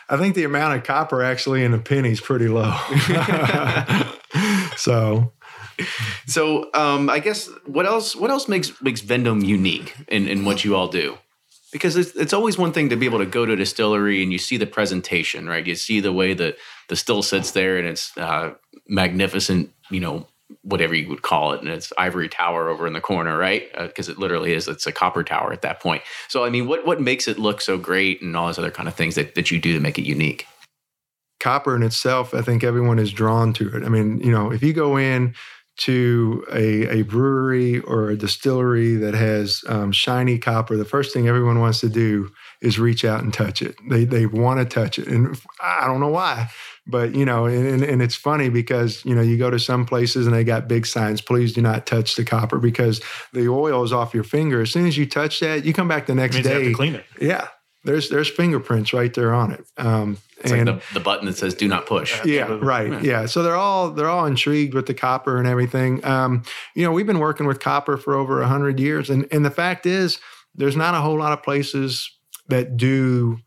I 0.10 0.18
think 0.18 0.34
the 0.34 0.46
amount 0.46 0.78
of 0.78 0.84
copper 0.84 1.22
actually 1.22 1.64
in 1.64 1.76
a 1.76 1.80
penny 1.80 2.12
is 2.12 2.22
pretty 2.22 2.48
low. 2.48 2.74
so 4.78 5.34
so 6.26 6.70
um, 6.74 7.10
I 7.10 7.20
guess 7.20 7.50
what 7.66 7.86
else 7.86 8.16
what 8.16 8.30
else 8.30 8.48
makes 8.48 8.82
makes 8.82 9.02
Vendome 9.02 9.44
unique 9.44 9.96
in, 10.08 10.28
in 10.28 10.46
what 10.46 10.64
you 10.64 10.76
all 10.76 10.88
do? 10.88 11.18
Because 11.72 11.98
it's, 11.98 12.16
it's 12.16 12.34
always 12.34 12.58
one 12.58 12.72
thing 12.72 12.90
to 12.90 12.96
be 12.96 13.06
able 13.06 13.20
to 13.20 13.26
go 13.26 13.46
to 13.46 13.54
a 13.54 13.56
distillery 13.56 14.24
and 14.24 14.32
you 14.32 14.38
see 14.38 14.58
the 14.58 14.66
presentation, 14.66 15.48
right? 15.48 15.68
You 15.68 15.76
see 15.76 16.00
the 16.00 16.14
way 16.14 16.34
that 16.34 16.58
the 16.88 16.96
still 16.96 17.22
sits 17.22 17.52
there 17.52 17.78
and 17.78 17.86
it's 17.88 18.18
uh, 18.18 18.54
magnificent, 18.88 19.72
you 19.92 20.00
know, 20.00 20.28
whatever 20.62 20.96
you 20.96 21.10
would 21.10 21.22
call 21.22 21.52
it, 21.52 21.62
and 21.62 21.70
it's 21.70 21.92
ivory 21.98 22.30
tower 22.30 22.70
over 22.70 22.88
in 22.88 22.94
the 22.94 23.02
corner, 23.02 23.38
right? 23.38 23.70
Because 23.78 24.08
uh, 24.08 24.14
it 24.14 24.18
literally 24.18 24.54
is. 24.54 24.68
It's 24.68 24.88
a 24.88 24.94
copper 24.94 25.24
tower 25.24 25.52
at 25.52 25.62
that 25.62 25.82
point. 25.82 26.04
So 26.30 26.46
I 26.46 26.50
mean, 26.50 26.68
what 26.68 26.86
what 26.86 27.02
makes 27.02 27.28
it 27.28 27.38
look 27.38 27.62
so 27.62 27.78
great, 27.78 28.22
and 28.22 28.36
all 28.36 28.48
those 28.48 28.58
other 28.58 28.72
kind 28.72 28.88
of 28.88 28.96
things 28.96 29.16
that 29.16 29.36
that 29.36 29.52
you 29.52 29.60
do 29.60 29.74
to 29.74 29.80
make 29.80 30.00
it 30.00 30.06
unique? 30.06 30.48
Copper 31.40 31.76
in 31.76 31.84
itself, 31.84 32.34
I 32.34 32.42
think 32.42 32.64
everyone 32.64 33.00
is 33.00 33.12
drawn 33.12 33.54
to 33.54 33.76
it. 33.76 33.84
I 33.84 33.90
mean, 33.90 34.20
you 34.20 34.32
know, 34.32 34.52
if 34.52 34.64
you 34.64 34.74
go 34.74 34.98
in 34.98 35.36
to 35.78 36.44
a, 36.52 37.00
a 37.00 37.02
brewery 37.04 37.80
or 37.82 38.10
a 38.10 38.18
distillery 38.18 38.96
that 38.96 39.14
has 39.14 39.64
um, 39.68 39.92
shiny 39.92 40.40
copper, 40.40 40.76
the 40.76 40.86
first 40.86 41.14
thing 41.14 41.28
everyone 41.28 41.60
wants 41.60 41.80
to 41.82 41.90
do 41.90 42.32
is 42.62 42.80
reach 42.80 43.06
out 43.06 43.24
and 43.24 43.34
touch 43.34 43.62
it. 43.62 43.76
They 43.88 44.04
they 44.04 44.26
want 44.26 44.60
to 44.60 44.66
touch 44.66 44.98
it, 44.98 45.08
and 45.08 45.40
I 45.62 45.86
don't 45.86 46.00
know 46.00 46.10
why, 46.10 46.50
but 46.88 47.14
you 47.14 47.26
know, 47.26 47.46
and, 47.46 47.84
and 47.84 48.02
it's 48.02 48.16
funny 48.16 48.50
because 48.50 49.06
you 49.06 49.14
know 49.14 49.22
you 49.22 49.38
go 49.38 49.52
to 49.52 49.60
some 49.60 49.86
places 49.86 50.26
and 50.26 50.36
they 50.36 50.44
got 50.44 50.68
big 50.68 50.88
signs, 50.88 51.22
please 51.22 51.54
do 51.54 51.62
not 51.62 51.86
touch 51.86 52.16
the 52.16 52.26
copper 52.26 52.58
because 52.58 53.02
the 53.34 53.48
oil 53.48 53.84
is 53.84 53.94
off 53.94 54.16
your 54.16 54.24
finger. 54.24 54.62
As 54.62 54.72
soon 54.72 54.88
as 54.88 54.98
you 54.98 55.06
touch 55.06 55.40
that, 55.42 55.64
you 55.64 55.74
come 55.74 55.88
back 55.88 56.08
the 56.08 56.16
next 56.16 56.42
day. 56.42 56.74
clean 56.74 56.96
it. 56.96 57.06
Yeah, 57.22 57.48
there's 57.88 58.10
there's 58.10 58.30
fingerprints 58.30 58.94
right 58.94 59.14
there 59.14 59.34
on 59.34 59.52
it. 59.52 59.66
Um, 59.78 60.18
it's 60.40 60.52
and, 60.52 60.68
like 60.68 60.88
the, 60.90 60.94
the, 60.96 61.00
button 61.00 61.26
that 61.26 61.38
says 61.38 61.56
"Do 61.56 61.68
not 61.68 61.86
push." 61.86 62.24
Yeah, 62.26 62.58
right. 62.62 62.92
Yeah. 62.92 63.02
yeah. 63.02 63.26
So 63.26 63.42
they're 63.42 63.56
all 63.56 63.92
they're 63.92 64.10
all 64.10 64.26
intrigued 64.26 64.74
with 64.74 64.86
the 64.86 64.94
copper 64.94 65.38
and 65.38 65.48
everything. 65.48 66.04
Um, 66.06 66.44
you 66.76 66.84
know, 66.84 66.92
we've 66.92 67.08
been 67.08 67.20
working 67.20 67.48
with 67.48 67.60
copper 67.60 67.98
for 67.98 68.14
over 68.14 68.44
hundred 68.44 68.80
years, 68.80 69.10
and 69.10 69.28
and 69.32 69.44
the 69.44 69.52
fact 69.52 69.86
is, 69.86 70.20
there's 70.54 70.76
not 70.76 70.94
a 70.94 71.02
whole 71.02 71.18
lot 71.18 71.32
of 71.32 71.42
places 71.42 72.12
that 72.50 72.78
do 72.78 73.40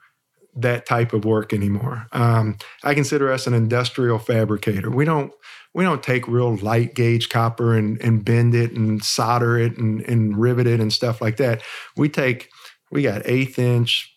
that 0.57 0.87
type 0.87 1.13
of 1.13 1.25
work 1.25 1.53
anymore. 1.53 2.07
Um, 2.13 2.57
I 2.83 2.95
consider 2.95 3.31
us 3.31 3.47
an 3.47 3.55
industrial 3.55 4.19
fabricator. 4.19 4.91
We 4.91 5.05
don't 5.05 5.33
we 5.75 5.85
don't 5.85 6.03
take 6.03 6.27
real 6.27 6.57
light 6.57 6.95
gauge 6.95 7.29
copper 7.29 7.77
and, 7.77 8.01
and 8.03 8.25
bend 8.25 8.55
it 8.55 8.73
and 8.73 9.05
solder 9.05 9.59
it 9.59 9.77
and, 9.77 10.01
and 10.03 10.37
rivet 10.37 10.67
it 10.67 10.81
and 10.81 10.93
stuff 10.93 11.21
like 11.21 11.37
that. 11.37 11.63
We 11.97 12.09
take 12.09 12.49
we 12.91 13.03
got 13.03 13.23
eighth 13.25 13.59
inch, 13.59 14.13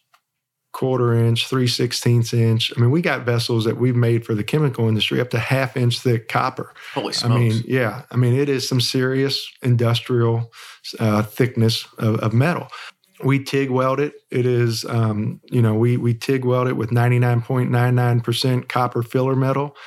quarter 0.74 1.14
inch, 1.14 1.48
three 1.48 1.68
sixteenths 1.68 2.34
inch. 2.34 2.74
I 2.76 2.82
mean, 2.82 2.92
we 2.92 3.02
got 3.02 3.26
vessels 3.26 3.64
that 3.66 3.78
we've 3.78 3.96
made 3.96 4.26
for 4.26 4.36
the 4.36 4.44
chemical 4.44 4.88
industry 4.88 5.22
up 5.22 5.30
to 5.30 5.40
half 5.40 5.78
inch 5.78 6.00
thick 6.00 6.28
copper. 6.28 6.74
Holy 6.94 7.14
smokes! 7.14 7.34
I 7.34 7.40
mean, 7.40 7.64
yeah. 7.66 8.02
I 8.12 8.18
mean, 8.18 8.34
it 8.34 8.50
is 8.50 8.68
some 8.68 8.82
serious 8.82 9.50
industrial 9.62 10.52
uh, 11.00 11.24
thickness 11.24 11.88
of, 11.98 12.16
of, 12.20 12.34
metal. 12.34 12.68
We 13.24 13.42
TIG 13.42 13.70
weld 13.70 14.00
it. 14.00 14.16
It 14.32 14.46
is, 14.46 14.84
um, 14.86 15.40
you 15.46 15.62
know, 15.62 15.76
we 15.76 15.96
we 15.96 16.14
TIG 16.14 16.44
weld 16.44 16.68
it 16.68 16.74
with 16.74 16.92
ninety 16.92 17.20
nine 17.20 17.42
point 17.42 17.72
nine 17.72 17.96
nine 17.96 18.20
percent 18.20 18.68
copper 18.68 19.04
filler 19.04 19.36
metal, 19.36 19.78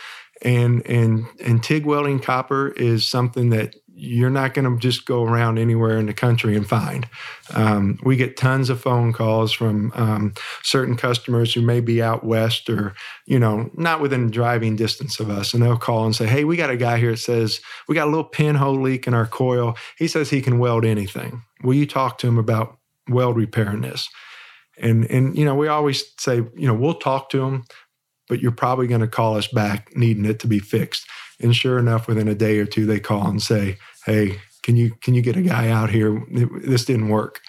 and 0.43 0.87
and 0.87 1.27
and 1.45 1.63
TIG 1.63 1.85
welding 1.85 2.21
copper 2.21 2.69
is 2.69 3.07
something 3.07 3.51
that 3.51 3.75
you're 3.99 4.29
not 4.29 4.53
going 4.53 4.71
to 4.71 4.79
just 4.79 5.07
go 5.07 5.25
around 5.25 5.59
anywhere 5.59 5.99
in 5.99 6.05
the 6.05 6.13
country 6.13 6.55
and 6.55 6.69
find. 6.69 7.09
Um, 7.55 7.99
we 8.05 8.17
get 8.17 8.37
tons 8.37 8.69
of 8.69 8.79
phone 8.79 9.15
calls 9.15 9.53
from 9.55 9.91
um, 9.95 10.35
certain 10.63 10.97
customers 10.97 11.55
who 11.55 11.63
may 11.63 11.81
be 11.81 12.03
out 12.03 12.23
west 12.23 12.69
or, 12.69 12.95
you 13.25 13.39
know, 13.39 13.71
not 13.75 14.03
within 14.03 14.31
driving 14.31 14.77
distance 14.77 15.19
of 15.19 15.31
us. 15.31 15.55
And 15.55 15.63
they'll 15.63 15.79
call 15.79 16.05
and 16.05 16.15
say, 16.15 16.27
Hey, 16.27 16.45
we 16.45 16.59
got 16.59 16.69
a 16.69 16.77
guy 16.77 16.99
here 16.99 17.13
that 17.13 17.17
says 17.17 17.61
we 17.89 17.95
got 17.95 18.07
a 18.07 18.11
little 18.11 18.25
pinhole 18.25 18.79
leak 18.81 19.07
in 19.07 19.15
our 19.15 19.27
coil. 19.27 19.77
He 19.97 20.09
says 20.09 20.29
he 20.29 20.43
can 20.43 20.59
weld 20.59 20.85
anything. 20.85 21.43
Will 21.63 21.75
you 21.75 21.87
talk 21.87 22.19
to 22.19 22.27
him 22.27 22.37
about 22.37 22.77
weld 23.09 23.37
repairing 23.37 23.81
this? 23.81 24.11
And, 24.79 25.11
and, 25.11 25.39
you 25.39 25.47
know, 25.47 25.55
we 25.55 25.69
always 25.69 26.05
say, 26.19 26.37
you 26.37 26.67
know, 26.67 26.75
we'll 26.75 26.95
talk 26.95 27.31
to 27.31 27.43
him, 27.43 27.65
but 28.29 28.41
you're 28.41 28.53
probably 28.53 28.89
going 28.89 29.01
to 29.01 29.09
call 29.09 29.39
us 29.39 29.49
back 29.49 29.97
needing 29.97 30.27
it 30.27 30.39
to 30.41 30.47
be 30.47 30.59
fixed 30.59 31.07
and 31.41 31.55
sure 31.55 31.79
enough, 31.79 32.09
within 32.09 32.29
a 32.29 32.35
day 32.35 32.59
or 32.59 32.67
two, 32.67 32.87
they 32.87 33.01
call 33.01 33.29
and 33.29 33.43
say, 33.43 33.79
"Hey, 34.05 34.41
can 34.63 34.77
you 34.77 34.95
can 35.01 35.15
you 35.15 35.23
get 35.23 35.37
a 35.37 35.43
guy 35.43 35.69
out 35.69 35.91
here? 35.91 36.25
This 36.63 36.85
didn't 36.85 37.09
work." 37.09 37.41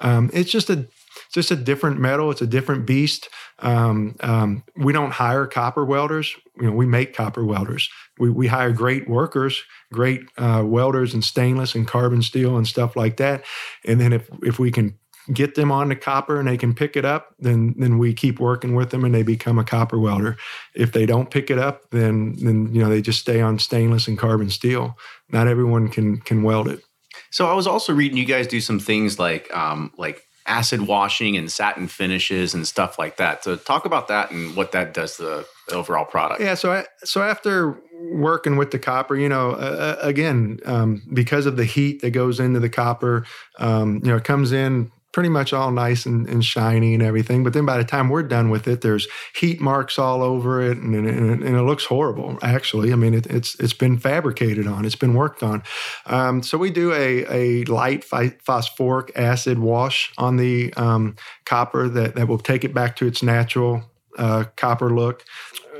Um, 0.00 0.30
it's 0.32 0.50
just 0.50 0.70
a 0.70 0.88
just 1.32 1.50
a 1.50 1.56
different 1.56 1.98
metal. 1.98 2.30
It's 2.30 2.42
a 2.42 2.46
different 2.46 2.86
beast. 2.86 3.28
Um, 3.60 4.16
um, 4.20 4.64
we 4.76 4.92
don't 4.92 5.12
hire 5.12 5.46
copper 5.46 5.84
welders. 5.84 6.34
You 6.60 6.66
know, 6.66 6.72
we 6.72 6.86
make 6.86 7.14
copper 7.14 7.44
welders. 7.44 7.88
We, 8.18 8.30
we 8.30 8.46
hire 8.46 8.72
great 8.72 9.08
workers, 9.08 9.62
great 9.92 10.22
uh, 10.36 10.62
welders 10.64 11.14
in 11.14 11.22
stainless 11.22 11.74
and 11.74 11.86
carbon 11.86 12.22
steel 12.22 12.56
and 12.56 12.66
stuff 12.66 12.96
like 12.96 13.16
that. 13.16 13.44
And 13.84 14.00
then 14.00 14.12
if 14.12 14.28
if 14.42 14.58
we 14.58 14.70
can 14.70 14.98
get 15.32 15.54
them 15.54 15.72
on 15.72 15.88
the 15.88 15.96
copper 15.96 16.38
and 16.38 16.48
they 16.48 16.56
can 16.56 16.74
pick 16.74 16.96
it 16.96 17.04
up, 17.04 17.34
then 17.38 17.74
then 17.78 17.98
we 17.98 18.14
keep 18.14 18.38
working 18.38 18.74
with 18.74 18.90
them 18.90 19.04
and 19.04 19.14
they 19.14 19.22
become 19.22 19.58
a 19.58 19.64
copper 19.64 19.98
welder. 19.98 20.36
If 20.74 20.92
they 20.92 21.06
don't 21.06 21.30
pick 21.30 21.50
it 21.50 21.58
up, 21.58 21.90
then 21.90 22.36
then 22.36 22.74
you 22.74 22.82
know 22.82 22.88
they 22.88 23.02
just 23.02 23.20
stay 23.20 23.40
on 23.40 23.58
stainless 23.58 24.08
and 24.08 24.18
carbon 24.18 24.50
steel. 24.50 24.96
Not 25.30 25.48
everyone 25.48 25.88
can 25.88 26.18
can 26.18 26.42
weld 26.42 26.68
it. 26.68 26.82
So 27.30 27.48
I 27.48 27.54
was 27.54 27.66
also 27.66 27.92
reading 27.92 28.18
you 28.18 28.24
guys 28.24 28.46
do 28.46 28.60
some 28.60 28.78
things 28.78 29.18
like 29.18 29.54
um, 29.56 29.92
like 29.96 30.22
acid 30.46 30.82
washing 30.82 31.36
and 31.36 31.50
satin 31.50 31.88
finishes 31.88 32.54
and 32.54 32.66
stuff 32.66 32.98
like 32.98 33.16
that. 33.16 33.44
So 33.44 33.56
talk 33.56 33.84
about 33.84 34.08
that 34.08 34.30
and 34.30 34.56
what 34.56 34.72
that 34.72 34.94
does 34.94 35.16
to 35.16 35.44
the 35.68 35.74
overall 35.74 36.04
product. 36.04 36.40
Yeah. 36.40 36.54
So 36.54 36.72
I, 36.72 36.84
so 37.04 37.22
after 37.22 37.80
working 38.12 38.56
with 38.56 38.70
the 38.70 38.78
copper, 38.78 39.16
you 39.16 39.28
know, 39.28 39.52
uh, 39.52 39.96
again, 40.00 40.60
um, 40.64 41.02
because 41.12 41.46
of 41.46 41.56
the 41.56 41.64
heat 41.64 42.02
that 42.02 42.10
goes 42.10 42.38
into 42.38 42.60
the 42.60 42.68
copper, 42.68 43.26
um, 43.58 44.00
you 44.04 44.10
know, 44.10 44.16
it 44.16 44.24
comes 44.24 44.52
in 44.52 44.92
pretty 45.16 45.30
much 45.30 45.54
all 45.54 45.70
nice 45.70 46.04
and, 46.04 46.28
and, 46.28 46.44
shiny 46.44 46.92
and 46.92 47.02
everything. 47.02 47.42
But 47.42 47.54
then 47.54 47.64
by 47.64 47.78
the 47.78 47.84
time 47.84 48.10
we're 48.10 48.22
done 48.22 48.50
with 48.50 48.68
it, 48.68 48.82
there's 48.82 49.08
heat 49.34 49.62
marks 49.62 49.98
all 49.98 50.22
over 50.22 50.60
it, 50.60 50.76
and, 50.76 50.94
and, 50.94 51.42
and 51.42 51.56
it 51.56 51.62
looks 51.62 51.86
horrible. 51.86 52.38
Actually, 52.42 52.92
I 52.92 52.96
mean, 52.96 53.14
it, 53.14 53.24
it's 53.28 53.58
it's 53.58 53.72
been 53.72 53.96
fabricated 53.96 54.66
on, 54.66 54.84
it's 54.84 54.94
been 54.94 55.14
worked 55.14 55.42
on. 55.42 55.62
Um, 56.04 56.42
so 56.42 56.58
we 56.58 56.68
do 56.68 56.92
a 56.92 57.24
a 57.30 57.64
light 57.64 58.04
phosphoric 58.04 59.10
acid 59.16 59.58
wash 59.58 60.12
on 60.18 60.36
the 60.36 60.74
um, 60.74 61.16
copper 61.46 61.88
that 61.88 62.14
that 62.16 62.28
will 62.28 62.36
take 62.36 62.62
it 62.62 62.74
back 62.74 62.94
to 62.96 63.06
its 63.06 63.22
natural 63.22 63.84
uh, 64.18 64.44
copper 64.56 64.90
look 64.90 65.24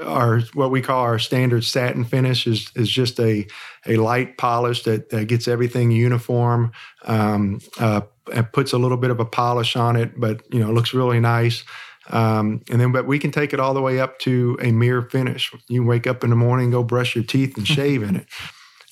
our 0.03 0.40
what 0.53 0.70
we 0.70 0.83
call 0.83 1.01
our 1.01 1.18
standard 1.18 1.64
satin 1.64 2.05
finish 2.05 2.46
is 2.46 2.70
is 2.75 2.88
just 2.88 3.18
a 3.18 3.46
a 3.87 3.96
light 3.96 4.37
polish 4.37 4.83
that, 4.83 5.11
that 5.11 5.27
gets 5.27 5.49
everything 5.49 5.90
uniform. 5.90 6.72
Um, 7.05 7.61
uh, 7.79 8.03
puts 8.53 8.73
a 8.73 8.79
little 8.79 8.97
bit 8.97 9.11
of 9.11 9.21
a 9.21 9.25
polish 9.25 9.77
on 9.77 9.97
it, 9.97 10.19
but 10.19 10.43
you 10.53 10.61
know, 10.61 10.71
it 10.71 10.73
looks 10.73 10.95
really 10.95 11.21
nice. 11.21 11.65
Um, 12.11 12.62
and 12.71 12.81
then, 12.81 12.93
but 12.93 13.07
we 13.07 13.19
can 13.19 13.33
take 13.33 13.53
it 13.53 13.61
all 13.61 13.75
the 13.75 13.83
way 13.83 13.99
up 13.99 14.19
to 14.21 14.57
a 14.62 14.71
mirror 14.71 15.03
finish. 15.03 15.53
You 15.69 15.85
wake 15.85 16.07
up 16.07 16.23
in 16.23 16.31
the 16.31 16.37
morning, 16.37 16.71
go 16.71 16.83
brush 16.83 17.15
your 17.17 17.25
teeth, 17.25 17.57
and 17.57 17.67
shave 17.77 18.03
in 18.03 18.17
it. 18.17 18.27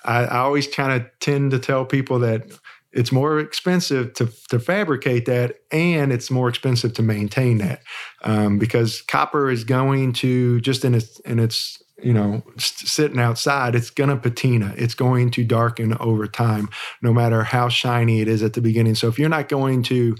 I, 0.04 0.24
I 0.24 0.38
always 0.38 0.66
kind 0.66 0.92
of 0.92 1.08
tend 1.20 1.52
to 1.52 1.58
tell 1.58 1.84
people 1.84 2.18
that 2.20 2.46
it's 2.92 3.10
more 3.10 3.40
expensive 3.40 4.14
to, 4.14 4.30
to 4.50 4.60
fabricate 4.60 5.26
that 5.26 5.56
and 5.72 6.12
it's 6.12 6.30
more 6.30 6.48
expensive 6.48 6.94
to 6.94 7.02
maintain 7.02 7.58
that 7.58 7.82
um, 8.22 8.58
because 8.58 9.02
copper 9.02 9.50
is 9.50 9.64
going 9.64 10.12
to 10.12 10.60
just 10.60 10.84
in 10.84 10.94
its 10.94 11.18
in 11.20 11.40
its 11.40 11.82
you 12.04 12.12
know 12.12 12.42
sitting 12.58 13.18
outside 13.18 13.74
it's 13.74 13.90
going 13.90 14.10
to 14.10 14.16
patina 14.16 14.74
it's 14.76 14.94
going 14.94 15.30
to 15.30 15.44
darken 15.44 15.96
over 15.98 16.26
time 16.26 16.68
no 17.02 17.12
matter 17.12 17.42
how 17.42 17.68
shiny 17.68 18.20
it 18.20 18.28
is 18.28 18.42
at 18.42 18.52
the 18.52 18.60
beginning 18.60 18.94
so 18.94 19.08
if 19.08 19.18
you're 19.18 19.28
not 19.28 19.48
going 19.48 19.82
to 19.82 20.16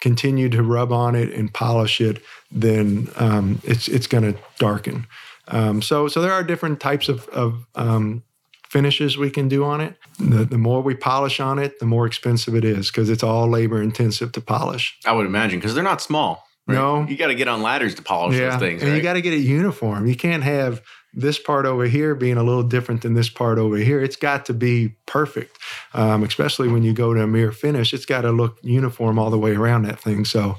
continue 0.00 0.48
to 0.48 0.62
rub 0.62 0.92
on 0.92 1.14
it 1.14 1.32
and 1.32 1.52
polish 1.52 2.00
it 2.00 2.22
then 2.50 3.08
um, 3.16 3.60
it's 3.64 3.86
it's 3.88 4.06
going 4.06 4.24
to 4.24 4.38
darken 4.58 5.06
um, 5.48 5.82
so 5.82 6.08
so 6.08 6.20
there 6.20 6.32
are 6.32 6.42
different 6.42 6.80
types 6.80 7.08
of, 7.08 7.28
of 7.28 7.66
um, 7.74 8.22
finishes 8.70 9.18
we 9.18 9.30
can 9.30 9.48
do 9.48 9.64
on 9.64 9.80
it. 9.80 9.96
The, 10.20 10.44
the 10.44 10.58
more 10.58 10.80
we 10.80 10.94
polish 10.94 11.40
on 11.40 11.58
it, 11.58 11.80
the 11.80 11.86
more 11.86 12.06
expensive 12.06 12.54
it 12.54 12.64
is 12.64 12.88
because 12.90 13.10
it's 13.10 13.24
all 13.24 13.48
labor 13.48 13.82
intensive 13.82 14.30
to 14.32 14.40
polish. 14.40 14.96
I 15.04 15.12
would 15.12 15.26
imagine 15.26 15.58
because 15.58 15.74
they're 15.74 15.82
not 15.82 16.00
small. 16.00 16.46
Right? 16.66 16.76
No, 16.76 17.04
you 17.04 17.16
got 17.16 17.28
to 17.28 17.34
get 17.34 17.48
on 17.48 17.62
ladders 17.62 17.96
to 17.96 18.02
polish 18.02 18.38
yeah. 18.38 18.50
those 18.50 18.60
things, 18.60 18.82
and 18.82 18.90
right? 18.90 18.96
you 18.96 19.02
got 19.02 19.14
to 19.14 19.22
get 19.22 19.32
it 19.32 19.38
uniform. 19.38 20.06
You 20.06 20.14
can't 20.14 20.44
have 20.44 20.82
this 21.12 21.38
part 21.38 21.66
over 21.66 21.84
here 21.84 22.14
being 22.14 22.36
a 22.36 22.42
little 22.42 22.62
different 22.62 23.02
than 23.02 23.14
this 23.14 23.28
part 23.28 23.58
over 23.58 23.76
here. 23.76 24.00
It's 24.00 24.16
got 24.16 24.46
to 24.46 24.54
be 24.54 24.94
perfect, 25.06 25.58
um, 25.94 26.22
especially 26.22 26.68
when 26.68 26.82
you 26.82 26.92
go 26.92 27.14
to 27.14 27.22
a 27.22 27.26
mirror 27.26 27.52
finish. 27.52 27.92
It's 27.92 28.06
got 28.06 28.22
to 28.22 28.30
look 28.30 28.58
uniform 28.62 29.18
all 29.18 29.30
the 29.30 29.38
way 29.38 29.54
around 29.54 29.82
that 29.82 30.00
thing. 30.00 30.24
So, 30.24 30.56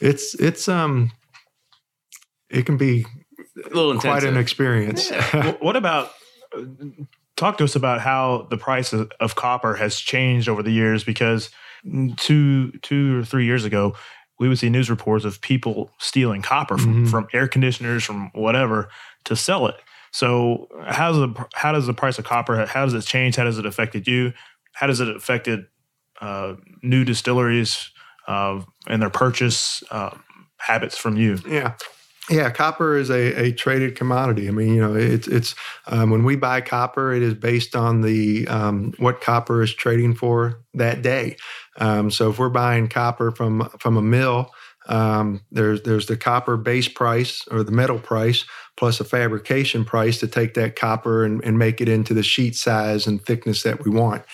it's 0.00 0.34
it's 0.34 0.68
um, 0.68 1.12
it 2.50 2.66
can 2.66 2.76
be 2.76 3.06
a 3.64 3.74
little 3.74 3.98
quite 3.98 4.24
an 4.24 4.36
experience. 4.36 5.10
Yeah. 5.10 5.52
what 5.60 5.76
about 5.76 6.10
talk 7.36 7.58
to 7.58 7.64
us 7.64 7.76
about 7.76 8.00
how 8.00 8.46
the 8.50 8.56
price 8.56 8.92
of, 8.92 9.10
of, 9.20 9.34
copper 9.34 9.74
has 9.74 9.98
changed 9.98 10.48
over 10.48 10.62
the 10.62 10.70
years 10.70 11.02
because 11.02 11.50
two 12.16 12.70
two 12.82 13.20
or 13.20 13.24
three 13.24 13.44
years 13.44 13.64
ago 13.64 13.96
we 14.38 14.48
would 14.48 14.58
see 14.58 14.68
news 14.68 14.90
reports 14.90 15.24
of 15.24 15.40
people 15.40 15.90
stealing 15.98 16.42
copper 16.42 16.76
from, 16.76 16.94
mm-hmm. 16.94 17.06
from 17.06 17.28
air 17.32 17.48
conditioners 17.48 18.04
from 18.04 18.30
whatever 18.34 18.88
to 19.24 19.34
sell 19.36 19.66
it 19.66 19.76
so 20.12 20.68
how's 20.86 21.16
the 21.16 21.46
how 21.54 21.72
does 21.72 21.86
the 21.86 21.94
price 21.94 22.18
of 22.18 22.24
copper 22.24 22.64
how 22.66 22.84
does 22.84 22.94
it 22.94 23.02
change 23.02 23.36
how 23.36 23.44
does 23.44 23.58
it 23.58 23.66
affected 23.66 24.06
you 24.06 24.32
how 24.72 24.86
does 24.86 25.00
it 25.00 25.08
affected 25.08 25.66
uh, 26.20 26.54
new 26.82 27.04
distilleries 27.04 27.90
uh, 28.28 28.60
and 28.86 29.02
their 29.02 29.10
purchase 29.10 29.82
uh, 29.90 30.16
habits 30.58 30.96
from 30.96 31.16
you 31.16 31.38
yeah 31.46 31.74
yeah, 32.30 32.50
copper 32.50 32.96
is 32.96 33.10
a, 33.10 33.46
a 33.46 33.52
traded 33.52 33.96
commodity. 33.96 34.46
I 34.46 34.52
mean, 34.52 34.74
you 34.74 34.80
know, 34.80 34.94
it's 34.94 35.26
it's 35.26 35.56
um, 35.88 36.10
when 36.10 36.22
we 36.22 36.36
buy 36.36 36.60
copper, 36.60 37.12
it 37.12 37.22
is 37.22 37.34
based 37.34 37.74
on 37.74 38.02
the 38.02 38.46
um, 38.46 38.94
what 38.98 39.20
copper 39.20 39.60
is 39.60 39.74
trading 39.74 40.14
for 40.14 40.60
that 40.74 41.02
day. 41.02 41.36
Um, 41.78 42.10
so 42.12 42.30
if 42.30 42.38
we're 42.38 42.48
buying 42.48 42.88
copper 42.88 43.32
from 43.32 43.68
from 43.78 43.96
a 43.96 44.02
mill, 44.02 44.52
um, 44.88 45.42
there's 45.50 45.82
there's 45.82 46.06
the 46.06 46.16
copper 46.16 46.56
base 46.56 46.88
price 46.88 47.46
or 47.50 47.62
the 47.62 47.72
metal 47.72 47.98
price 47.98 48.44
plus 48.76 49.00
a 49.00 49.04
fabrication 49.04 49.84
price 49.84 50.18
to 50.20 50.26
take 50.26 50.54
that 50.54 50.76
copper 50.76 51.24
and, 51.24 51.42
and 51.44 51.58
make 51.58 51.80
it 51.80 51.88
into 51.88 52.14
the 52.14 52.22
sheet 52.22 52.56
size 52.56 53.06
and 53.06 53.24
thickness 53.24 53.62
that 53.62 53.84
we 53.84 53.90
want. 53.90 54.24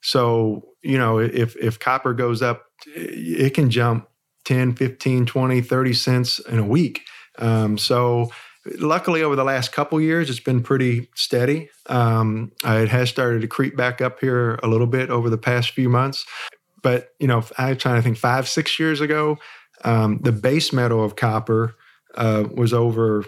So 0.00 0.68
you 0.82 0.98
know, 0.98 1.18
if 1.18 1.56
if 1.56 1.78
copper 1.78 2.14
goes 2.14 2.42
up, 2.42 2.66
it 2.86 3.54
can 3.54 3.70
jump 3.70 4.08
10, 4.44 4.74
15, 4.74 5.26
20, 5.26 5.60
30 5.60 5.92
cents 5.92 6.38
in 6.40 6.58
a 6.58 6.66
week. 6.66 7.02
Um, 7.38 7.78
so 7.78 8.30
luckily 8.78 9.22
over 9.22 9.36
the 9.36 9.44
last 9.44 9.72
couple 9.72 10.00
years 10.00 10.30
it's 10.30 10.40
been 10.40 10.62
pretty 10.62 11.08
steady 11.14 11.68
um, 11.86 12.52
it 12.64 12.88
has 12.88 13.10
started 13.10 13.40
to 13.40 13.48
creep 13.48 13.76
back 13.76 14.00
up 14.00 14.20
here 14.20 14.54
a 14.62 14.68
little 14.68 14.86
bit 14.86 15.10
over 15.10 15.28
the 15.28 15.38
past 15.38 15.72
few 15.72 15.88
months 15.88 16.24
but 16.80 17.08
you 17.18 17.26
know 17.26 17.42
i'm 17.58 17.76
trying 17.76 17.96
to 17.96 18.02
think 18.02 18.16
five 18.16 18.48
six 18.48 18.78
years 18.78 19.00
ago 19.00 19.36
um, 19.84 20.18
the 20.22 20.32
base 20.32 20.72
metal 20.72 21.04
of 21.04 21.16
copper 21.16 21.74
uh, 22.14 22.44
was 22.54 22.72
over 22.72 23.24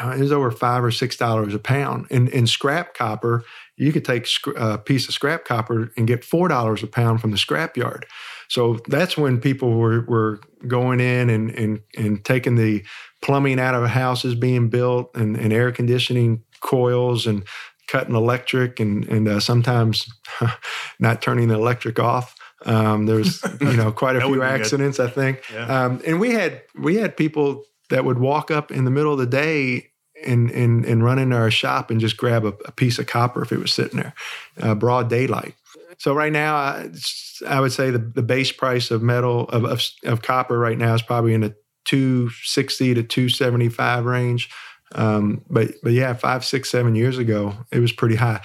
it 0.00 0.18
was 0.18 0.32
over 0.32 0.50
five 0.50 0.82
or 0.82 0.90
six 0.90 1.16
dollars 1.16 1.54
a 1.54 1.58
pound 1.58 2.06
in, 2.10 2.28
in 2.28 2.46
scrap 2.46 2.94
copper 2.94 3.44
you 3.76 3.92
could 3.92 4.04
take 4.04 4.26
a 4.56 4.78
piece 4.78 5.06
of 5.06 5.14
scrap 5.14 5.44
copper 5.44 5.92
and 5.96 6.08
get 6.08 6.24
four 6.24 6.48
dollars 6.48 6.82
a 6.82 6.86
pound 6.86 7.20
from 7.20 7.30
the 7.30 7.38
scrap 7.38 7.76
yard 7.76 8.04
so 8.48 8.78
that's 8.88 9.16
when 9.16 9.40
people 9.40 9.72
were, 9.76 10.02
were 10.02 10.40
going 10.66 11.00
in 11.00 11.30
and, 11.30 11.50
and, 11.50 11.80
and 11.96 12.24
taking 12.24 12.56
the 12.56 12.84
plumbing 13.22 13.58
out 13.58 13.74
of 13.74 13.88
houses 13.88 14.34
being 14.34 14.68
built 14.68 15.10
and, 15.14 15.36
and 15.36 15.52
air 15.52 15.72
conditioning 15.72 16.42
coils 16.60 17.26
and 17.26 17.44
cutting 17.88 18.14
electric 18.14 18.80
and, 18.80 19.06
and 19.08 19.28
uh, 19.28 19.40
sometimes 19.40 20.08
not 21.00 21.22
turning 21.22 21.48
the 21.48 21.54
electric 21.54 21.98
off. 21.98 22.34
Um, 22.64 23.06
there's 23.06 23.42
you 23.60 23.76
know 23.76 23.92
quite 24.04 24.16
a 24.16 24.20
few 24.20 24.42
accidents, 24.42 24.98
I 24.98 25.08
think. 25.08 25.42
Yeah. 25.52 25.84
Um, 25.84 26.00
and 26.06 26.18
we 26.18 26.30
had 26.30 26.62
we 26.78 26.96
had 26.96 27.16
people 27.16 27.64
that 27.90 28.04
would 28.04 28.18
walk 28.18 28.50
up 28.50 28.70
in 28.70 28.84
the 28.84 28.90
middle 28.90 29.12
of 29.12 29.18
the 29.18 29.26
day 29.26 29.90
and 30.24 30.50
and 30.50 30.84
and 30.84 31.04
run 31.04 31.18
into 31.18 31.36
our 31.36 31.50
shop 31.50 31.90
and 31.90 32.00
just 32.00 32.16
grab 32.16 32.44
a, 32.44 32.54
a 32.64 32.72
piece 32.72 32.98
of 32.98 33.06
copper 33.06 33.42
if 33.42 33.52
it 33.52 33.58
was 33.58 33.72
sitting 33.72 34.00
there, 34.00 34.14
uh, 34.60 34.74
broad 34.74 35.10
daylight. 35.10 35.54
So 35.98 36.14
right 36.14 36.32
now, 36.32 36.56
I, 36.56 36.90
I 37.46 37.60
would 37.60 37.72
say 37.72 37.90
the, 37.90 37.98
the 37.98 38.22
base 38.22 38.52
price 38.52 38.90
of 38.90 39.02
metal 39.02 39.48
of, 39.48 39.64
of, 39.64 39.82
of 40.04 40.22
copper 40.22 40.58
right 40.58 40.76
now 40.76 40.94
is 40.94 41.02
probably 41.02 41.32
in 41.32 41.40
the 41.40 41.54
260 41.86 42.94
to 42.94 43.02
275 43.02 44.04
range. 44.04 44.50
Um, 44.94 45.44
but 45.48 45.72
but 45.82 45.92
yeah, 45.92 46.12
five, 46.14 46.44
six, 46.44 46.70
seven 46.70 46.94
years 46.94 47.18
ago, 47.18 47.54
it 47.72 47.80
was 47.80 47.92
pretty 47.92 48.16
high. 48.16 48.42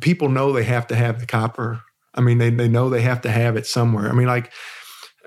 People 0.00 0.28
know 0.28 0.52
they 0.52 0.64
have 0.64 0.86
to 0.88 0.96
have 0.96 1.20
the 1.20 1.26
copper. 1.26 1.82
I 2.18 2.20
mean, 2.20 2.38
they 2.38 2.50
they 2.50 2.68
know 2.68 2.90
they 2.90 3.02
have 3.02 3.22
to 3.22 3.30
have 3.30 3.56
it 3.56 3.66
somewhere. 3.66 4.08
I 4.08 4.12
mean, 4.12 4.26
like 4.26 4.52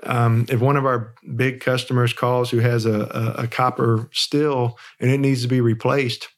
um, 0.04 0.46
if 0.48 0.60
one 0.60 0.76
of 0.76 0.84
our 0.84 1.14
big 1.34 1.60
customers 1.60 2.12
calls 2.12 2.50
who 2.50 2.58
has 2.58 2.86
a, 2.86 3.34
a, 3.38 3.42
a 3.44 3.46
copper 3.48 4.08
still 4.12 4.78
and 5.00 5.10
it 5.10 5.18
needs 5.18 5.42
to 5.42 5.48
be 5.48 5.60
replaced, 5.60 6.28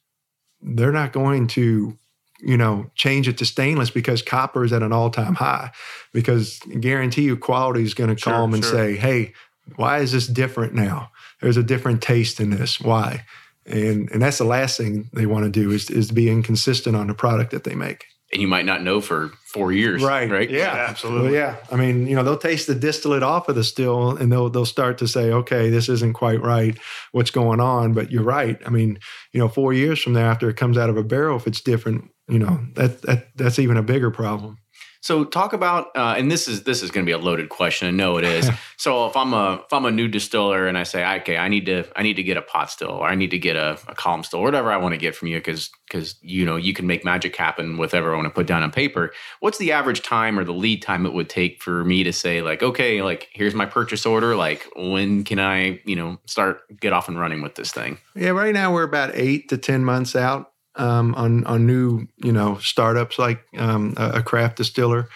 they're 0.61 0.91
not 0.91 1.13
going 1.13 1.47
to 1.47 1.97
you 2.41 2.57
know 2.57 2.89
change 2.95 3.27
it 3.27 3.37
to 3.37 3.45
stainless 3.45 3.89
because 3.89 4.21
copper 4.21 4.63
is 4.63 4.73
at 4.73 4.83
an 4.83 4.91
all-time 4.91 5.35
high 5.35 5.71
because 6.11 6.59
guarantee 6.81 7.21
you 7.21 7.37
quality 7.37 7.81
is 7.81 7.93
going 7.93 8.13
to 8.13 8.21
call 8.21 8.33
sure, 8.33 8.41
them 8.41 8.53
and 8.53 8.63
sure. 8.63 8.73
say 8.73 8.95
hey 8.97 9.33
why 9.75 9.99
is 9.99 10.11
this 10.11 10.27
different 10.27 10.73
now? 10.73 11.11
There's 11.41 11.57
a 11.57 11.63
different 11.63 12.01
taste 12.01 12.39
in 12.39 12.51
this. 12.51 12.79
Why? 12.79 13.25
And 13.65 14.09
and 14.11 14.21
that's 14.21 14.37
the 14.37 14.45
last 14.45 14.77
thing 14.77 15.09
they 15.13 15.25
want 15.25 15.45
to 15.45 15.51
do 15.51 15.71
is 15.71 15.89
is 15.89 16.09
to 16.09 16.13
be 16.13 16.29
inconsistent 16.29 16.95
on 16.95 17.07
the 17.07 17.13
product 17.13 17.51
that 17.51 17.63
they 17.63 17.75
make. 17.75 18.05
And 18.33 18.41
you 18.41 18.47
might 18.47 18.65
not 18.65 18.81
know 18.81 19.01
for 19.01 19.29
four 19.53 19.71
years, 19.71 20.03
right? 20.03 20.29
Right? 20.29 20.49
Yeah, 20.49 20.75
yeah 20.75 20.85
absolutely. 20.89 21.31
Well, 21.31 21.33
yeah, 21.33 21.57
I 21.71 21.75
mean, 21.75 22.07
you 22.07 22.15
know, 22.15 22.23
they'll 22.23 22.37
taste 22.37 22.67
the 22.67 22.75
distillate 22.75 23.23
off 23.23 23.47
of 23.47 23.55
the 23.55 23.63
still, 23.63 24.17
and 24.17 24.31
they'll 24.31 24.49
they'll 24.49 24.65
start 24.65 24.97
to 24.97 25.07
say, 25.07 25.31
okay, 25.31 25.69
this 25.69 25.89
isn't 25.89 26.13
quite 26.13 26.41
right. 26.41 26.77
What's 27.11 27.31
going 27.31 27.59
on? 27.59 27.93
But 27.93 28.11
you're 28.11 28.23
right. 28.23 28.59
I 28.65 28.69
mean, 28.69 28.99
you 29.31 29.39
know, 29.39 29.47
four 29.47 29.73
years 29.73 30.01
from 30.01 30.13
there, 30.13 30.25
after 30.25 30.49
it 30.49 30.57
comes 30.57 30.77
out 30.77 30.89
of 30.89 30.97
a 30.97 31.03
barrel, 31.03 31.37
if 31.37 31.47
it's 31.47 31.61
different, 31.61 32.09
you 32.27 32.39
know, 32.39 32.59
that 32.73 33.03
that 33.03 33.27
that's 33.35 33.59
even 33.59 33.77
a 33.77 33.83
bigger 33.83 34.11
problem. 34.11 34.57
So 35.05 35.23
talk 35.23 35.53
about, 35.53 35.95
uh, 35.95 36.15
and 36.17 36.31
this 36.31 36.47
is 36.47 36.63
this 36.63 36.81
is 36.81 36.89
going 36.89 37.05
to 37.05 37.07
be 37.07 37.13
a 37.13 37.19
loaded 37.19 37.49
question. 37.49 37.87
I 37.87 37.91
know 37.91 38.17
it 38.17 38.23
is. 38.23 38.49
so 38.77 39.05
if 39.05 39.15
I'm 39.15 39.35
a 39.35 39.61
if 39.63 39.71
I'm 39.71 39.85
a 39.85 39.91
new 39.91 40.07
distiller 40.07 40.65
and 40.65 40.79
I 40.79 40.81
say, 40.81 41.05
okay, 41.19 41.37
I 41.37 41.47
need 41.47 41.67
to 41.67 41.83
I 41.95 42.01
need 42.01 42.15
to 42.15 42.23
get 42.23 42.37
a 42.37 42.41
pot 42.41 42.71
still, 42.71 42.89
or 42.89 43.07
I 43.07 43.13
need 43.13 43.29
to 43.29 43.37
get 43.37 43.55
a, 43.55 43.77
a 43.87 43.93
column 43.93 44.23
still, 44.23 44.39
or 44.39 44.45
whatever 44.45 44.71
I 44.71 44.77
want 44.77 44.93
to 44.93 44.97
get 44.97 45.15
from 45.15 45.27
you, 45.27 45.37
because 45.37 45.69
because 45.87 46.15
you 46.23 46.43
know 46.43 46.55
you 46.55 46.73
can 46.73 46.87
make 46.87 47.05
magic 47.05 47.35
happen 47.35 47.77
with 47.77 47.93
whatever 47.93 48.13
I 48.13 48.15
want 48.15 48.25
to 48.25 48.33
put 48.33 48.47
down 48.47 48.63
on 48.63 48.71
paper. 48.71 49.13
What's 49.41 49.59
the 49.59 49.73
average 49.73 50.01
time 50.01 50.39
or 50.39 50.43
the 50.43 50.53
lead 50.53 50.81
time 50.81 51.05
it 51.05 51.13
would 51.13 51.29
take 51.29 51.61
for 51.61 51.85
me 51.85 52.03
to 52.03 52.11
say 52.11 52.41
like, 52.41 52.63
okay, 52.63 53.03
like 53.03 53.29
here's 53.31 53.53
my 53.53 53.67
purchase 53.67 54.07
order. 54.07 54.35
Like 54.35 54.67
when 54.75 55.23
can 55.23 55.37
I 55.37 55.81
you 55.85 55.95
know 55.95 56.17
start 56.25 56.61
get 56.79 56.93
off 56.93 57.07
and 57.09 57.19
running 57.19 57.43
with 57.43 57.53
this 57.53 57.71
thing? 57.71 57.99
Yeah, 58.15 58.29
right 58.29 58.55
now 58.55 58.73
we're 58.73 58.81
about 58.81 59.11
eight 59.13 59.49
to 59.49 59.59
ten 59.59 59.85
months 59.85 60.15
out 60.15 60.51
um, 60.77 61.15
on 61.15 61.43
on 61.45 61.65
new 61.65 62.07
you 62.17 62.31
know 62.31 62.57
startups 62.57 63.17
like 63.17 63.45
um, 63.57 63.93
a, 63.97 64.21
craft 64.21 64.57
distiller. 64.57 65.09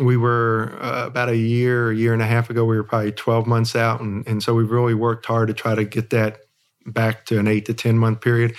We 0.00 0.16
were 0.16 0.78
uh, 0.80 1.06
about 1.06 1.28
a 1.28 1.36
year, 1.36 1.90
a 1.90 1.94
year 1.94 2.12
and 2.12 2.22
a 2.22 2.26
half 2.26 2.48
ago. 2.48 2.64
We 2.64 2.76
were 2.76 2.84
probably 2.84 3.12
12 3.12 3.46
months 3.46 3.76
out, 3.76 4.00
and, 4.00 4.26
and 4.26 4.42
so 4.42 4.54
we've 4.54 4.70
really 4.70 4.94
worked 4.94 5.26
hard 5.26 5.48
to 5.48 5.54
try 5.54 5.74
to 5.74 5.84
get 5.84 6.08
that 6.10 6.38
back 6.86 7.26
to 7.26 7.38
an 7.38 7.46
eight 7.46 7.66
to 7.66 7.74
10 7.74 7.98
month 7.98 8.20
period. 8.20 8.54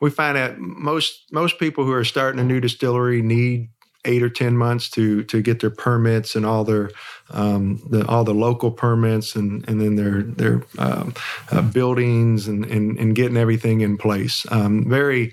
We 0.00 0.10
find 0.10 0.36
that 0.36 0.58
most 0.58 1.26
most 1.32 1.58
people 1.58 1.84
who 1.84 1.92
are 1.92 2.04
starting 2.04 2.40
a 2.40 2.44
new 2.44 2.60
distillery 2.60 3.22
need 3.22 3.68
eight 4.06 4.22
or 4.22 4.30
ten 4.30 4.56
months 4.56 4.88
to 4.90 5.24
to 5.24 5.42
get 5.42 5.60
their 5.60 5.70
permits 5.70 6.34
and 6.34 6.46
all 6.46 6.64
their 6.64 6.90
um, 7.30 7.80
the, 7.90 8.06
all 8.06 8.24
the 8.24 8.34
local 8.34 8.70
permits 8.70 9.36
and 9.36 9.68
and 9.68 9.80
then 9.80 9.96
their 9.96 10.22
their 10.22 10.62
um, 10.78 11.14
uh, 11.50 11.62
buildings 11.62 12.48
and, 12.48 12.64
and, 12.66 12.98
and 12.98 13.14
getting 13.14 13.36
everything 13.36 13.82
in 13.82 13.96
place. 13.96 14.46
Um, 14.50 14.88
very 14.88 15.32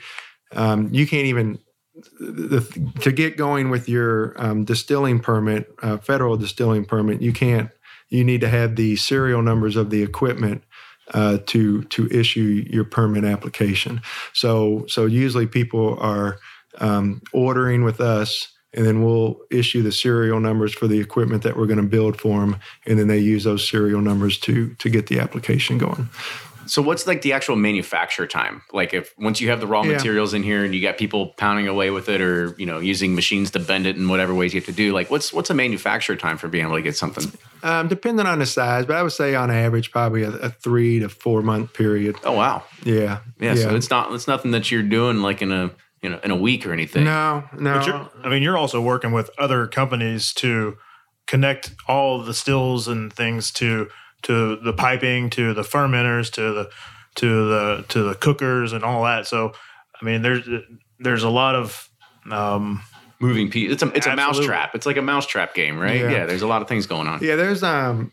um, 0.54 0.90
you 0.94 1.08
can't 1.08 1.26
even 1.26 1.60
the, 2.20 2.92
to 3.02 3.12
get 3.12 3.38
going 3.38 3.70
with 3.70 3.90
your 3.90 4.34
um, 4.38 4.66
distilling 4.66 5.20
permit, 5.20 5.74
uh, 5.82 5.98
federal 5.98 6.38
distilling 6.38 6.86
permit. 6.86 7.22
You 7.22 7.34
can't. 7.34 7.70
You 8.10 8.24
need 8.24 8.42
to 8.42 8.50
have 8.50 8.76
the 8.76 8.96
serial 8.96 9.42
numbers 9.42 9.76
of 9.76 9.90
the 9.90 10.04
equipment 10.04 10.64
uh, 11.14 11.40
to 11.48 11.84
to 11.84 12.08
issue 12.08 12.66
your 12.70 12.84
permit 12.84 13.24
application. 13.24 14.02
So 14.34 14.86
so 14.88 15.06
usually 15.06 15.48
people 15.48 15.98
are 16.00 16.38
um, 16.80 17.22
ordering 17.34 17.84
with 17.84 18.00
us 18.00 18.54
and 18.74 18.86
then 18.86 19.04
we'll 19.04 19.40
issue 19.50 19.82
the 19.82 19.92
serial 19.92 20.40
numbers 20.40 20.74
for 20.74 20.88
the 20.88 21.00
equipment 21.00 21.44
that 21.44 21.58
we're 21.58 21.66
going 21.66 21.78
to 21.78 21.84
build 21.84 22.20
for 22.20 22.40
them 22.42 22.58
and 22.86 23.00
then 23.00 23.08
they 23.08 23.18
use 23.18 23.44
those 23.44 23.68
serial 23.68 24.02
numbers 24.02 24.38
to 24.38 24.74
to 24.76 24.90
get 24.90 25.08
the 25.08 25.20
application 25.20 25.78
going 25.78 26.10
so 26.68 26.82
what's 26.82 27.08
like 27.08 27.22
the 27.22 27.34
actual 27.34 27.56
manufacture 27.56 28.28
time 28.28 28.62
like 28.74 28.94
if 28.94 29.14
once 29.18 29.42
you 29.42 29.50
have 29.50 29.60
the 29.60 29.68
raw 29.68 29.84
yeah. 29.84 29.94
materials 29.94 30.34
in 30.34 30.44
here 30.44 30.64
and 30.64 30.76
you 30.76 30.82
got 30.82 30.98
people 30.98 31.28
pounding 31.38 31.68
away 31.68 31.90
with 31.90 32.10
it 32.10 32.22
or 32.22 32.56
you 32.58 32.66
know 32.66 32.80
using 32.80 33.16
machines 33.16 33.52
to 33.52 33.60
bend 33.60 33.86
it 33.86 33.96
in 33.96 34.08
whatever 34.08 34.34
ways 34.34 34.54
you 34.54 34.60
have 34.60 34.66
to 34.66 34.72
do 34.72 34.94
like 34.94 35.10
what's 35.10 35.34
what's 35.34 35.50
a 35.50 35.54
manufacture 35.54 36.16
time 36.16 36.38
for 36.38 36.48
being 36.48 36.66
able 36.66 36.76
to 36.76 36.82
get 36.82 36.96
something 36.96 37.32
um, 37.64 37.88
depending 37.88 38.26
on 38.26 38.40
the 38.40 38.46
size 38.46 38.86
but 38.86 38.96
i 38.96 39.04
would 39.04 39.12
say 39.12 39.36
on 39.36 39.50
average 39.50 39.92
probably 39.92 40.24
a, 40.24 40.30
a 40.30 40.50
three 40.50 41.00
to 41.00 41.10
four 41.10 41.42
month 41.42 41.74
period 41.74 42.16
oh 42.24 42.34
wow 42.34 42.64
yeah. 42.84 43.20
yeah 43.40 43.54
yeah 43.54 43.56
so 43.56 43.76
it's 43.76 43.90
not 43.90 44.12
it's 44.14 44.28
nothing 44.28 44.52
that 44.52 44.72
you're 44.72 44.84
doing 44.84 45.22
like 45.22 45.42
in 45.42 45.52
a 45.52 45.72
you 46.02 46.10
know 46.10 46.20
in 46.24 46.32
a 46.32 46.36
week 46.36 46.66
or 46.66 46.74
anything. 46.74 47.04
No, 47.04 47.44
no. 47.58 48.10
I 48.24 48.30
mean, 48.30 48.44
you're 48.44 48.58
also 48.58 48.82
working 48.82 49.12
with 49.12 49.30
other 49.38 49.68
companies 49.68 50.34
to 50.36 50.78
connect 51.26 51.72
all 51.88 52.24
the 52.24 52.34
stills 52.34 52.88
and 52.88 53.12
things 53.12 53.52
to 53.52 53.90
to 54.24 54.58
the 54.58 54.74
piping, 54.74 55.30
to 55.32 55.54
the 55.54 55.62
fermenters, 55.62 56.32
to 56.34 56.54
the 56.54 56.70
to 57.16 57.50
the 57.50 57.86
to 57.90 58.04
the 58.04 58.16
cookers 58.16 58.74
and 58.74 58.84
all 58.84 59.04
that. 59.04 59.28
So, 59.28 59.54
I 60.00 60.06
mean, 60.06 60.22
there's 60.22 60.48
there's 61.00 61.24
a 61.24 61.30
lot 61.30 61.56
of 61.56 61.90
um, 62.32 62.82
moving 63.20 63.50
pieces. 63.50 63.74
It's 63.74 63.84
a 63.84 63.88
it's 63.88 64.08
absolutely. 64.08 64.24
a 64.24 64.28
mousetrap. 64.28 64.76
It's 64.76 64.86
like 64.86 64.98
a 64.98 65.02
mousetrap 65.02 65.54
game, 65.54 65.80
right? 65.80 66.00
Yeah. 66.00 66.12
yeah. 66.12 66.26
There's 66.26 66.42
a 66.42 66.48
lot 66.48 66.62
of 66.62 66.68
things 66.68 66.86
going 66.86 67.08
on. 67.08 67.20
Yeah, 67.22 67.36
there's 67.36 67.64
um, 67.64 68.12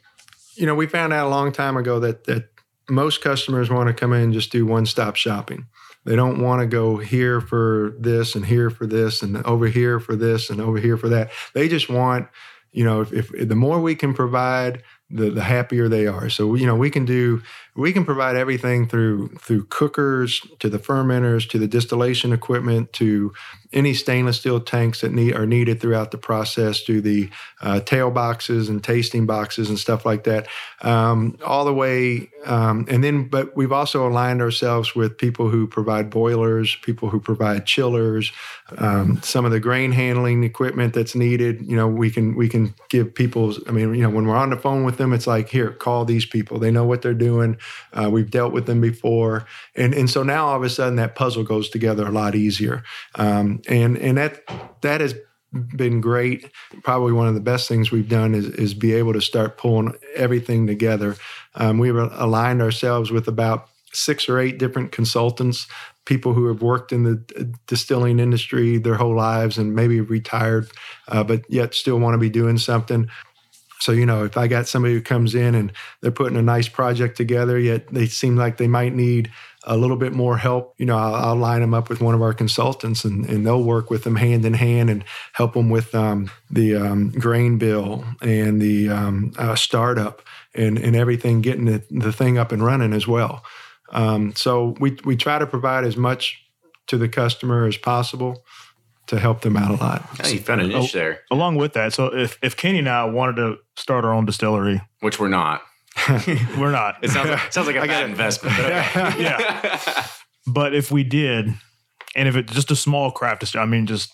you 0.57 0.67
know, 0.67 0.75
we 0.75 0.87
found 0.87 1.13
out 1.13 1.27
a 1.27 1.31
long 1.31 1.53
time 1.53 1.77
ago 1.77 2.01
that 2.01 2.25
that 2.25 2.49
most 2.89 3.23
customers 3.23 3.71
want 3.71 3.89
to 3.89 3.95
come 3.95 4.13
in 4.13 4.23
and 4.23 4.33
just 4.33 4.53
do 4.53 4.67
one 4.67 4.87
stop 4.87 5.17
shopping. 5.17 5.67
They 6.05 6.17
don't 6.17 6.43
want 6.43 6.61
to 6.61 6.67
go 6.67 6.99
here 6.99 7.41
for 7.41 7.95
this 7.99 8.35
and 8.35 8.45
here 8.45 8.69
for 8.69 8.87
this 8.87 9.23
and 9.23 9.39
over 9.47 9.67
here 9.67 9.99
for 9.99 10.17
this 10.17 10.51
and 10.51 10.61
over 10.61 10.79
here 10.79 10.99
for 10.99 11.09
that. 11.09 11.31
They 11.55 11.67
just 11.67 11.89
want, 11.89 12.29
you 12.73 12.85
know, 12.85 13.01
if, 13.01 13.13
if 13.13 13.49
the 13.49 13.55
more 13.55 13.81
we 13.81 13.95
can 13.95 14.13
provide, 14.13 14.83
the 15.11 15.31
the 15.31 15.43
happier 15.43 15.89
they 15.89 16.07
are. 16.07 16.29
So 16.31 16.55
you 16.55 16.67
know 16.67 16.77
we 16.77 16.91
can 16.91 17.05
do 17.05 17.43
we 17.77 17.93
can 17.93 18.05
provide 18.05 18.37
everything 18.37 18.87
through 18.87 19.29
through 19.41 19.65
cookers 19.65 20.41
to 20.61 20.69
the 20.69 20.79
fermenters 20.79 21.49
to 21.49 21.59
the 21.59 21.67
distillation 21.67 22.33
equipment 22.33 22.93
to 22.93 23.33
any 23.73 23.93
stainless 23.93 24.39
steel 24.39 24.61
tanks 24.61 25.01
that 25.01 25.13
need 25.13 25.35
are 25.35 25.47
needed 25.47 25.81
throughout 25.81 26.13
the 26.13 26.19
process 26.19 26.85
to 26.85 27.01
the 27.01 27.29
uh, 27.61 27.81
tail 27.81 28.09
boxes 28.09 28.69
and 28.69 28.85
tasting 28.85 29.27
boxes 29.27 29.69
and 29.69 29.77
stuff 29.77 30.07
like 30.07 30.23
that. 30.23 30.47
Um, 30.83 31.37
all 31.45 31.65
the 31.65 31.75
way 31.75 32.31
um, 32.47 32.87
and 32.89 33.03
then 33.03 33.29
but 33.29 33.57
we've 33.57 33.73
also 33.73 34.07
aligned 34.07 34.41
ourselves 34.41 34.95
with 34.95 35.19
people 35.19 35.49
who 35.49 35.67
provide 35.67 36.11
boilers 36.11 36.77
people 36.83 37.11
who 37.11 37.19
provide 37.19 37.67
chillers 37.67 38.33
um, 38.79 39.21
some 39.23 39.45
of 39.45 39.51
the 39.51 39.61
grain 39.61 39.91
handling 39.91 40.45
equipment 40.45 40.95
that's 40.95 41.17
needed. 41.17 41.67
You 41.67 41.75
know 41.75 41.89
we 41.89 42.11
can 42.11 42.37
we 42.37 42.49
can 42.49 42.75
give 42.89 43.15
people 43.15 43.55
i 43.67 43.73
mean 43.73 43.95
you 43.95 44.03
know 44.03 44.11
when 44.11 44.27
we're 44.27 44.37
on 44.37 44.51
the 44.51 44.57
phone 44.57 44.85
with 44.85 44.97
them 44.97 45.13
it's 45.13 45.27
like 45.27 45.49
here 45.49 45.73
call 45.73 46.05
these 46.05 46.25
people. 46.27 46.61
They 46.61 46.71
know 46.71 46.85
what 46.85 47.03
they're 47.03 47.15
doing 47.15 47.57
uh, 47.93 48.09
we've 48.11 48.31
dealt 48.31 48.53
with 48.53 48.67
them 48.67 48.81
before, 48.81 49.47
and 49.75 49.95
and 49.95 50.09
so 50.11 50.23
now 50.23 50.47
all 50.47 50.57
of 50.57 50.63
a 50.63 50.71
sudden 50.71 50.97
that 50.97 51.15
puzzle 51.15 51.45
goes 51.45 51.69
together 51.69 52.07
a 52.07 52.11
lot 52.11 52.35
easier. 52.35 52.83
Um, 53.15 53.63
and 53.69 53.97
and 53.99 54.19
that 54.19 54.43
that 54.83 55.01
has 55.01 55.15
been 55.77 56.01
great. 56.01 56.51
Probably 56.83 57.13
one 57.13 57.29
of 57.29 57.35
the 57.35 57.41
best 57.41 57.69
things 57.69 57.91
we've 57.91 58.09
done 58.09 58.35
is 58.35 58.47
is 58.47 58.75
be 58.75 58.93
able 58.95 59.13
to 59.13 59.21
start 59.21 59.59
pulling 59.59 59.95
everything 60.15 60.67
together. 60.67 61.17
Um, 61.55 61.79
we've 61.79 61.97
aligned 61.97 62.63
ourselves 62.63 63.11
with 63.11 63.29
about 63.29 63.69
six 63.93 64.29
or 64.29 64.39
eight 64.39 64.59
different 64.59 64.93
consultants, 64.93 65.67
people 66.05 66.35
who 66.35 66.49
have 66.49 66.63
worked 66.63 66.93
in 66.93 67.05
the 67.05 67.55
distilling 67.67 68.19
industry 68.19 68.77
their 68.77 68.97
whole 68.97 69.17
lives 69.17 69.57
and 69.57 69.75
maybe 69.75 70.01
retired, 70.01 70.69
uh, 71.09 71.25
but 71.25 71.43
yet 71.49 71.75
still 71.75 71.99
want 71.99 72.15
to 72.15 72.19
be 72.19 72.31
doing 72.31 72.59
something. 72.59 73.09
So, 73.85 73.93
you 73.93 74.07
know, 74.07 74.25
if 74.25 74.39
I 74.39 74.47
got 74.47 74.67
somebody 74.67 74.95
who 74.95 75.03
comes 75.03 75.35
in 75.35 75.55
and 75.55 75.71
they're 76.01 76.11
putting 76.11 76.39
a 76.39 76.43
nice 76.43 76.69
project 76.69 77.19
together, 77.19 77.59
yet 77.59 77.87
they 77.93 78.07
seem 78.07 78.35
like 78.35 78.57
they 78.57 78.67
might 78.67 78.95
need 78.95 79.31
a 79.65 79.77
little 79.77 79.99
bit 79.99 80.15
more 80.15 80.39
help, 80.39 80.75
you 80.79 80.87
know, 80.87 80.97
I'll, 80.97 81.15
I'll 81.15 81.37
line 81.37 81.61
them 81.61 81.75
up 81.75 81.91
with 81.91 82.01
one 82.01 82.15
of 82.15 82.23
our 82.23 82.33
consultants 82.33 83.05
and, 83.05 83.29
and 83.29 83.47
they'll 83.47 83.63
work 83.63 83.91
with 83.91 84.05
them 84.05 84.17
hand 84.17 84.47
in 84.47 84.55
hand 84.55 84.89
and 84.89 85.05
help 85.35 85.53
them 85.53 85.69
with 85.69 85.95
um, 85.95 86.31
the 86.51 86.77
um, 86.77 87.11
grain 87.11 87.59
bill 87.59 88.07
and 88.23 88.59
the 88.59 88.89
um, 88.89 89.35
uh, 89.37 89.55
startup 89.55 90.23
and, 90.55 90.79
and 90.79 90.97
everything, 90.97 91.43
getting 91.43 91.67
the, 91.67 91.83
the 91.91 92.13
thing 92.13 92.39
up 92.39 92.53
and 92.53 92.65
running 92.65 92.95
as 92.95 93.07
well. 93.07 93.45
Um, 93.91 94.35
so 94.35 94.77
we, 94.81 94.97
we 95.05 95.15
try 95.15 95.39
to 95.39 95.47
provide 95.47 95.85
as 95.85 95.99
much 95.99 96.43
to 96.87 96.97
the 96.97 97.09
customer 97.11 97.67
as 97.67 97.77
possible 97.77 98.47
to 99.07 99.19
help 99.19 99.43
them 99.43 99.57
out 99.57 99.71
a 99.71 99.75
lot. 99.75 100.09
Oh, 100.25 100.29
you 100.29 100.39
found 100.39 100.61
a 100.61 100.67
niche 100.67 100.93
there. 100.93 101.21
Along 101.31 101.57
with 101.57 101.75
that, 101.75 101.93
so 101.93 102.07
if 102.07 102.39
if 102.43 102.57
Kenny 102.57 102.79
and 102.79 102.89
I 102.89 103.05
wanted 103.05 103.37
to 103.37 103.57
start 103.77 104.05
our 104.05 104.13
own 104.13 104.25
distillery, 104.25 104.81
which 105.01 105.19
we're 105.19 105.29
not, 105.29 105.63
we're 106.59 106.71
not. 106.71 107.03
It 107.03 107.11
sounds 107.11 107.31
like, 107.31 107.53
sounds 107.53 107.67
like 107.67 107.77
a 107.77 107.81
I 107.83 107.87
bad 107.87 108.09
investment. 108.09 108.57
But 108.57 108.67
okay. 108.67 109.23
yeah. 109.23 110.07
But 110.47 110.75
if 110.75 110.91
we 110.91 111.05
did, 111.05 111.55
and 112.15 112.29
if 112.29 112.37
it's 112.37 112.53
just 112.53 112.71
a 112.71 112.77
small 112.77 113.11
craft 113.11 113.41
distillery, 113.41 113.67
I 113.67 113.71
mean, 113.71 113.87
just 113.87 114.13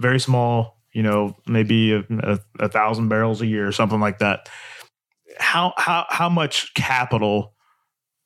very 0.00 0.20
small, 0.20 0.78
you 0.92 1.02
know, 1.02 1.36
maybe 1.46 1.92
a, 1.92 2.04
a, 2.10 2.38
a 2.58 2.68
thousand 2.68 3.08
barrels 3.08 3.40
a 3.40 3.46
year 3.46 3.66
or 3.66 3.72
something 3.72 4.00
like 4.00 4.18
that. 4.18 4.48
How 5.38 5.72
how 5.76 6.06
how 6.08 6.28
much 6.28 6.74
capital? 6.74 7.54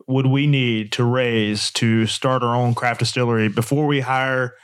would 0.06 0.26
we 0.26 0.46
need 0.46 0.92
to 0.92 1.04
raise 1.04 1.70
to 1.72 2.06
start 2.06 2.42
our 2.42 2.54
own 2.54 2.74
craft 2.74 3.00
distillery 3.00 3.48
before 3.48 3.86
we 3.86 4.00
hire 4.00 4.54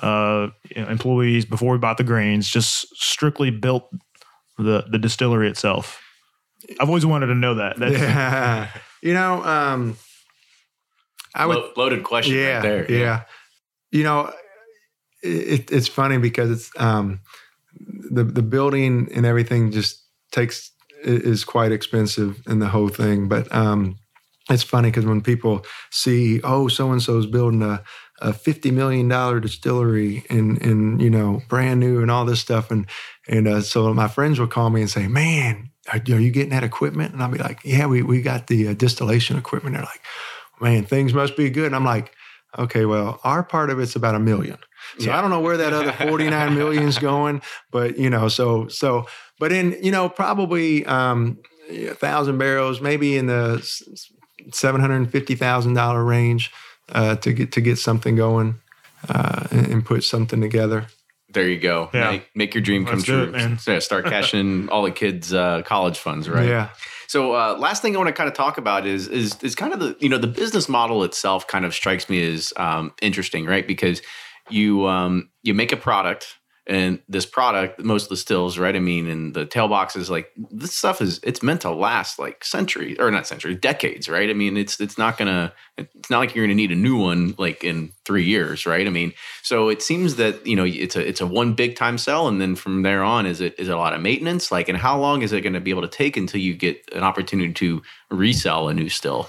uh, 0.00 0.48
employees 0.74 1.44
before 1.44 1.72
we 1.72 1.78
bought 1.78 1.98
the 1.98 2.04
grains, 2.04 2.48
just 2.48 2.86
strictly 2.96 3.50
built 3.50 3.88
the 4.58 4.84
the 4.90 4.98
distillery 4.98 5.48
itself. 5.48 6.00
I've 6.80 6.88
always 6.88 7.06
wanted 7.06 7.26
to 7.26 7.34
know 7.34 7.54
that. 7.56 7.78
That's, 7.78 7.98
yeah. 7.98 8.68
you 9.02 9.14
know, 9.14 9.42
um, 9.42 9.96
I 11.34 11.46
would 11.46 11.56
Lo- 11.56 11.72
loaded 11.76 12.04
question. 12.04 12.36
Yeah, 12.36 12.54
right 12.54 12.62
there. 12.62 12.90
Yeah. 12.90 12.98
yeah. 12.98 13.22
You 13.90 14.04
know, 14.04 14.32
it, 15.22 15.70
it's 15.70 15.88
funny 15.88 16.18
because 16.18 16.50
it's 16.50 16.70
um, 16.76 17.20
the 18.10 18.24
the 18.24 18.42
building 18.42 19.08
and 19.14 19.26
everything 19.26 19.70
just 19.70 20.02
takes 20.30 20.70
is 21.04 21.44
quite 21.44 21.72
expensive 21.72 22.40
in 22.46 22.60
the 22.60 22.68
whole 22.68 22.88
thing, 22.88 23.28
but 23.28 23.52
um, 23.54 23.96
it's 24.50 24.62
funny 24.62 24.88
because 24.88 25.04
when 25.04 25.20
people 25.20 25.64
see, 25.90 26.40
oh, 26.42 26.68
so 26.68 26.92
and 26.92 27.02
so's 27.02 27.26
building 27.26 27.62
a 27.62 27.82
a 28.22 28.32
fifty 28.32 28.70
million 28.70 29.08
dollar 29.08 29.40
distillery 29.40 30.24
and 30.30 30.60
and 30.62 31.02
you 31.02 31.10
know 31.10 31.42
brand 31.48 31.80
new 31.80 32.00
and 32.00 32.10
all 32.10 32.24
this 32.24 32.40
stuff 32.40 32.70
and 32.70 32.86
and 33.28 33.46
uh, 33.46 33.60
so 33.60 33.92
my 33.94 34.08
friends 34.08 34.40
will 34.40 34.48
call 34.48 34.70
me 34.70 34.80
and 34.80 34.90
say, 34.90 35.06
"Man, 35.06 35.70
are, 35.92 35.98
are, 35.98 36.20
you 36.20 36.30
getting 36.30 36.50
that 36.50 36.64
equipment?" 36.64 37.12
And 37.12 37.22
I'll 37.22 37.30
be 37.30 37.38
like, 37.38 37.60
"Yeah, 37.64 37.86
we 37.86 38.02
we 38.02 38.22
got 38.22 38.46
the 38.46 38.68
uh, 38.68 38.74
distillation 38.74 39.36
equipment." 39.36 39.76
They're 39.76 39.84
like, 39.84 40.02
"Man, 40.60 40.84
things 40.84 41.14
must 41.14 41.36
be 41.36 41.50
good." 41.50 41.66
And 41.66 41.76
I'm 41.76 41.84
like, 41.84 42.12
"Okay, 42.58 42.84
well, 42.84 43.20
our 43.22 43.42
part 43.42 43.70
of 43.70 43.78
it's 43.78 43.94
about 43.94 44.14
a 44.14 44.20
million. 44.20 44.58
So 44.98 45.06
yeah. 45.06 45.18
I 45.18 45.20
don't 45.20 45.30
know 45.30 45.40
where 45.40 45.56
that 45.56 45.72
other 45.72 45.92
49 45.92 46.54
million 46.54 46.82
is 46.82 46.98
going, 47.10 47.40
but 47.70 47.96
you 47.96 48.10
know, 48.10 48.28
so 48.28 48.66
so 48.68 49.06
but 49.38 49.52
in 49.52 49.76
you 49.82 49.92
know 49.92 50.08
probably 50.08 50.84
um, 50.86 51.38
a 51.70 51.94
thousand 51.94 52.38
barrels, 52.38 52.80
maybe 52.80 53.16
in 53.16 53.26
the 53.26 53.60
seven 54.52 54.80
hundred 54.80 55.10
fifty 55.10 55.36
thousand 55.36 55.74
dollar 55.74 56.04
range 56.04 56.50
uh, 56.90 57.16
to 57.16 57.32
get 57.32 57.52
to 57.52 57.60
get 57.60 57.78
something 57.78 58.16
going 58.16 58.56
uh, 59.08 59.46
and, 59.50 59.66
and, 59.66 59.84
put 59.84 60.04
something 60.04 60.40
together. 60.40 60.86
There 61.32 61.48
you 61.48 61.58
go. 61.58 61.90
Yeah. 61.94 62.10
Make, 62.10 62.30
make 62.34 62.54
your 62.54 62.62
dream 62.62 62.84
come 62.84 62.96
Let's 62.96 63.06
do 63.06 63.12
true. 63.12 63.22
it, 63.24 63.32
man. 63.32 63.58
Yeah, 63.66 63.78
start 63.78 64.04
cashing 64.04 64.68
all 64.70 64.82
the 64.82 64.90
kids' 64.90 65.32
uh, 65.32 65.62
college 65.62 65.98
funds, 65.98 66.28
right? 66.28 66.46
Yeah. 66.46 66.68
So 67.08 67.34
uh, 67.34 67.56
last 67.58 67.82
thing 67.82 67.94
I 67.94 67.98
want 67.98 68.08
to 68.08 68.14
kind 68.14 68.28
of 68.28 68.34
talk 68.34 68.58
about 68.58 68.86
is 68.86 69.08
is 69.08 69.36
is 69.42 69.54
kind 69.54 69.72
of 69.72 69.80
the 69.80 69.96
you 70.00 70.08
know 70.08 70.18
the 70.18 70.26
business 70.26 70.68
model 70.68 71.04
itself 71.04 71.46
kind 71.46 71.64
of 71.64 71.74
strikes 71.74 72.08
me 72.08 72.32
as 72.32 72.52
um, 72.56 72.92
interesting, 73.00 73.46
right? 73.46 73.66
Because 73.66 74.02
you 74.50 74.86
um, 74.86 75.30
you 75.42 75.54
make 75.54 75.72
a 75.72 75.76
product 75.76 76.36
and 76.66 77.00
this 77.08 77.26
product, 77.26 77.80
most 77.80 78.04
of 78.04 78.08
the 78.10 78.16
stills, 78.16 78.56
right? 78.56 78.76
I 78.76 78.78
mean, 78.78 79.08
and 79.08 79.34
the 79.34 79.44
tail 79.44 79.66
boxes, 79.66 80.08
like 80.08 80.30
this 80.36 80.76
stuff 80.76 81.00
is 81.00 81.18
it's 81.24 81.42
meant 81.42 81.62
to 81.62 81.70
last 81.70 82.20
like 82.20 82.44
centuries 82.44 82.98
or 83.00 83.10
not 83.10 83.26
centuries, 83.26 83.58
decades, 83.58 84.08
right? 84.08 84.30
I 84.30 84.32
mean, 84.32 84.56
it's 84.56 84.80
it's 84.80 84.96
not 84.96 85.18
gonna 85.18 85.52
it's 85.76 86.08
not 86.08 86.20
like 86.20 86.34
you're 86.34 86.46
gonna 86.46 86.54
need 86.54 86.70
a 86.70 86.76
new 86.76 86.96
one 86.96 87.34
like 87.36 87.64
in 87.64 87.92
three 88.04 88.24
years, 88.24 88.64
right? 88.64 88.86
I 88.86 88.90
mean, 88.90 89.12
so 89.42 89.68
it 89.70 89.82
seems 89.82 90.16
that 90.16 90.46
you 90.46 90.54
know 90.54 90.64
it's 90.64 90.94
a 90.94 91.06
it's 91.06 91.20
a 91.20 91.26
one 91.26 91.54
big 91.54 91.74
time 91.74 91.98
sell, 91.98 92.28
and 92.28 92.40
then 92.40 92.54
from 92.54 92.82
there 92.82 93.02
on, 93.02 93.26
is 93.26 93.40
it 93.40 93.58
is 93.58 93.68
it 93.68 93.72
a 93.72 93.78
lot 93.78 93.92
of 93.92 94.00
maintenance? 94.00 94.52
Like, 94.52 94.68
and 94.68 94.78
how 94.78 94.98
long 94.98 95.22
is 95.22 95.32
it 95.32 95.40
going 95.40 95.54
to 95.54 95.60
be 95.60 95.70
able 95.70 95.82
to 95.82 95.88
take 95.88 96.16
until 96.16 96.40
you 96.40 96.54
get 96.54 96.80
an 96.94 97.02
opportunity 97.02 97.52
to 97.54 97.82
resell 98.10 98.68
a 98.68 98.74
new 98.74 98.88
still? 98.88 99.28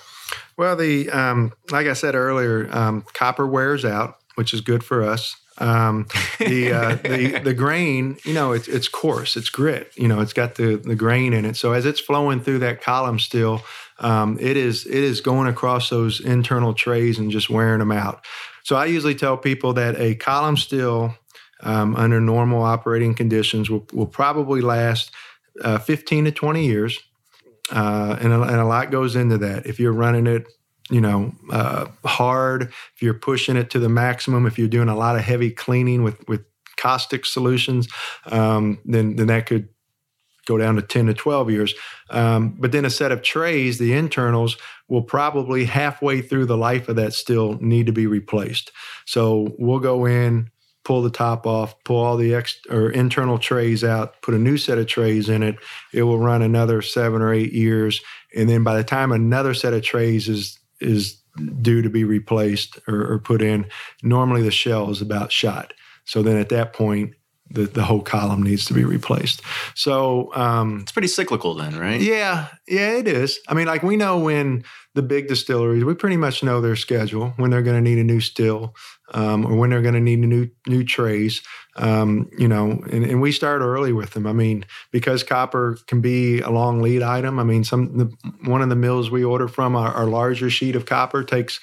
Well, 0.56 0.76
the 0.76 1.10
um, 1.10 1.54
like 1.72 1.88
I 1.88 1.94
said 1.94 2.14
earlier, 2.14 2.70
um, 2.72 3.06
copper 3.14 3.48
wears 3.48 3.86
out, 3.86 4.18
which 4.36 4.54
is 4.54 4.62
good 4.62 4.84
for 4.84 5.04
us. 5.04 5.36
Um, 5.58 6.08
the 6.40 6.72
uh, 6.72 6.96
the 6.96 7.40
the 7.44 7.54
grain, 7.54 8.18
you 8.24 8.34
know, 8.34 8.52
it's 8.52 8.68
it's 8.68 8.88
coarse, 8.88 9.36
it's 9.36 9.50
grit. 9.50 9.92
You 9.96 10.08
know, 10.08 10.20
it's 10.20 10.34
got 10.34 10.56
the 10.56 10.76
the 10.78 10.96
grain 10.96 11.34
in 11.34 11.46
it. 11.46 11.56
So 11.56 11.74
as 11.74 11.86
it's 11.86 12.00
flowing 12.00 12.42
through 12.42 12.60
that 12.60 12.82
column 12.82 13.20
still, 13.20 13.62
um, 14.00 14.38
it 14.40 14.58
is 14.58 14.86
it 14.86 14.94
is 14.94 15.22
going 15.22 15.48
across 15.48 15.90
those 15.90 16.20
internal 16.20 16.74
trays 16.74 17.20
and 17.20 17.32
just 17.32 17.50
wearing 17.50 17.80
them 17.80 17.92
out. 17.92 18.26
So 18.64 18.76
I 18.76 18.86
usually 18.86 19.16
tell 19.16 19.38
people 19.38 19.74
that 19.74 20.00
a 20.00 20.16
column 20.16 20.58
still 20.58 21.16
um, 21.64 21.96
under 21.96 22.20
normal 22.20 22.62
operating 22.62 23.14
conditions 23.14 23.70
will, 23.70 23.86
will 23.94 24.08
probably 24.08 24.62
last 24.62 25.12
uh, 25.62 25.80
15 25.80 26.26
to 26.26 26.32
20 26.32 26.66
years. 26.66 27.00
Uh, 27.72 28.18
and, 28.20 28.34
a, 28.34 28.42
and 28.42 28.58
a 28.58 28.66
lot 28.66 28.92
goes 28.92 29.16
into 29.16 29.38
that. 29.38 29.66
If 29.66 29.80
you're 29.80 29.94
running 29.94 30.28
it, 30.28 30.48
you 30.90 31.02
know, 31.02 31.34
uh, 31.52 31.88
hard, 32.06 32.64
if 32.64 33.02
you're 33.02 33.14
pushing 33.14 33.56
it 33.56 33.70
to 33.72 33.80
the 33.80 33.90
maximum, 33.90 34.46
if 34.46 34.60
you're 34.60 34.68
doing 34.68 34.90
a 34.90 34.98
lot 34.98 35.16
of 35.16 35.22
heavy 35.22 35.52
cleaning 35.52 36.04
with, 36.04 36.28
with 36.28 36.42
caustic 36.78 37.26
solutions, 37.26 37.88
um, 38.26 38.80
then, 38.86 39.16
then 39.16 39.28
that 39.28 39.46
could 39.46 39.70
go 40.46 40.58
down 40.58 40.76
to 40.76 40.82
10 40.82 41.06
to 41.06 41.14
12 41.14 41.52
years. 41.52 41.74
Um, 42.10 42.56
but 42.60 42.72
then 42.72 42.86
a 42.86 42.90
set 42.90 43.12
of 43.12 43.22
trays, 43.22 43.78
the 43.78 43.94
internals, 43.94 44.58
will 44.90 45.02
probably 45.02 45.66
halfway 45.66 46.22
through 46.22 46.46
the 46.46 46.58
life 46.58 46.90
of 46.90 46.98
that 46.98 47.14
still 47.14 47.58
need 47.62 47.86
to 47.86 47.94
be 47.94 48.08
replaced. 48.08 48.72
So 49.06 49.56
we'll 49.58 49.80
go 49.80 50.06
in, 50.06 50.52
pull 50.84 51.02
the 51.02 51.10
top 51.10 51.48
off, 51.48 51.82
pull 51.86 51.98
all 51.98 52.18
the 52.18 52.36
ex 52.36 52.58
or 52.70 52.90
internal 52.90 53.40
trays 53.40 53.84
out, 53.84 54.22
put 54.22 54.34
a 54.34 54.40
new 54.40 54.58
set 54.58 54.78
of 54.78 54.88
trays 54.88 55.30
in 55.30 55.44
it. 55.44 55.56
It 55.94 56.04
will 56.04 56.20
run 56.20 56.42
another 56.42 56.82
seven 56.82 57.22
or 57.22 57.34
eight 57.34 57.54
years, 57.54 58.02
and 58.36 58.50
then 58.50 58.64
by 58.64 58.76
the 58.76 58.84
time 58.84 59.12
another 59.12 59.54
set 59.54 59.74
of 59.74 59.84
trays 59.84 60.28
is 60.28 60.60
is 60.84 61.20
due 61.62 61.82
to 61.82 61.90
be 61.90 62.04
replaced 62.04 62.80
or, 62.88 63.14
or 63.14 63.20
put 63.20 63.42
in, 63.42 63.66
normally 64.04 64.42
the 64.44 64.52
shell 64.52 64.90
is 64.90 65.02
about 65.02 65.32
shot. 65.32 65.74
So 66.06 66.22
then 66.22 66.38
at 66.38 66.50
that 66.50 66.74
point, 66.74 67.14
the, 67.50 67.64
the 67.66 67.84
whole 67.84 68.02
column 68.02 68.42
needs 68.42 68.66
to 68.66 68.74
be 68.74 68.84
replaced. 68.84 69.42
So 69.76 70.34
um, 70.34 70.80
It's 70.82 70.92
pretty 70.92 71.08
cyclical, 71.08 71.54
then, 71.54 71.78
right? 71.78 72.02
yeah, 72.02 72.48
yeah, 72.68 72.98
it 72.98 73.08
is. 73.08 73.40
I 73.48 73.54
mean, 73.54 73.68
like 73.68 73.84
we 73.84 73.96
know 73.96 74.18
when 74.18 74.64
the 74.96 75.04
big 75.04 75.28
distilleries, 75.28 75.84
we 75.84 75.94
pretty 75.94 76.18
much 76.18 76.44
know 76.44 76.62
their 76.62 76.76
schedule 76.76 77.34
when 77.38 77.52
they're 77.52 77.62
going 77.62 77.84
to 77.84 77.90
need 77.90 78.00
a 78.00 78.04
new 78.04 78.22
still, 78.22 78.76
um, 79.14 79.46
or 79.46 79.56
when 79.56 79.70
they're 79.70 79.82
going 79.82 79.94
to 79.94 80.00
need 80.00 80.20
a 80.20 80.28
new 80.28 80.50
new 80.68 80.84
trays. 80.84 81.42
Um, 81.76 82.30
you 82.38 82.48
know, 82.48 82.84
and, 82.92 83.04
and 83.04 83.20
we 83.20 83.32
start 83.32 83.62
early 83.62 83.94
with 83.94 84.12
them. 84.12 84.28
I 84.28 84.34
mean, 84.34 84.64
because 84.92 85.24
copper 85.24 85.80
can 85.88 86.02
be 86.02 86.40
a 86.42 86.52
long 86.52 86.84
lead 86.84 87.02
item. 87.02 87.40
I 87.40 87.44
mean, 87.44 87.64
some 87.64 87.98
the, 87.98 88.14
one 88.48 88.62
of 88.62 88.70
the 88.70 88.76
mills 88.76 89.10
we 89.10 89.24
order 89.24 89.48
from, 89.48 89.76
our, 89.76 89.92
our 89.92 90.06
larger 90.06 90.52
sheet 90.52 90.76
of 90.76 90.86
copper 90.86 91.24
takes 91.24 91.60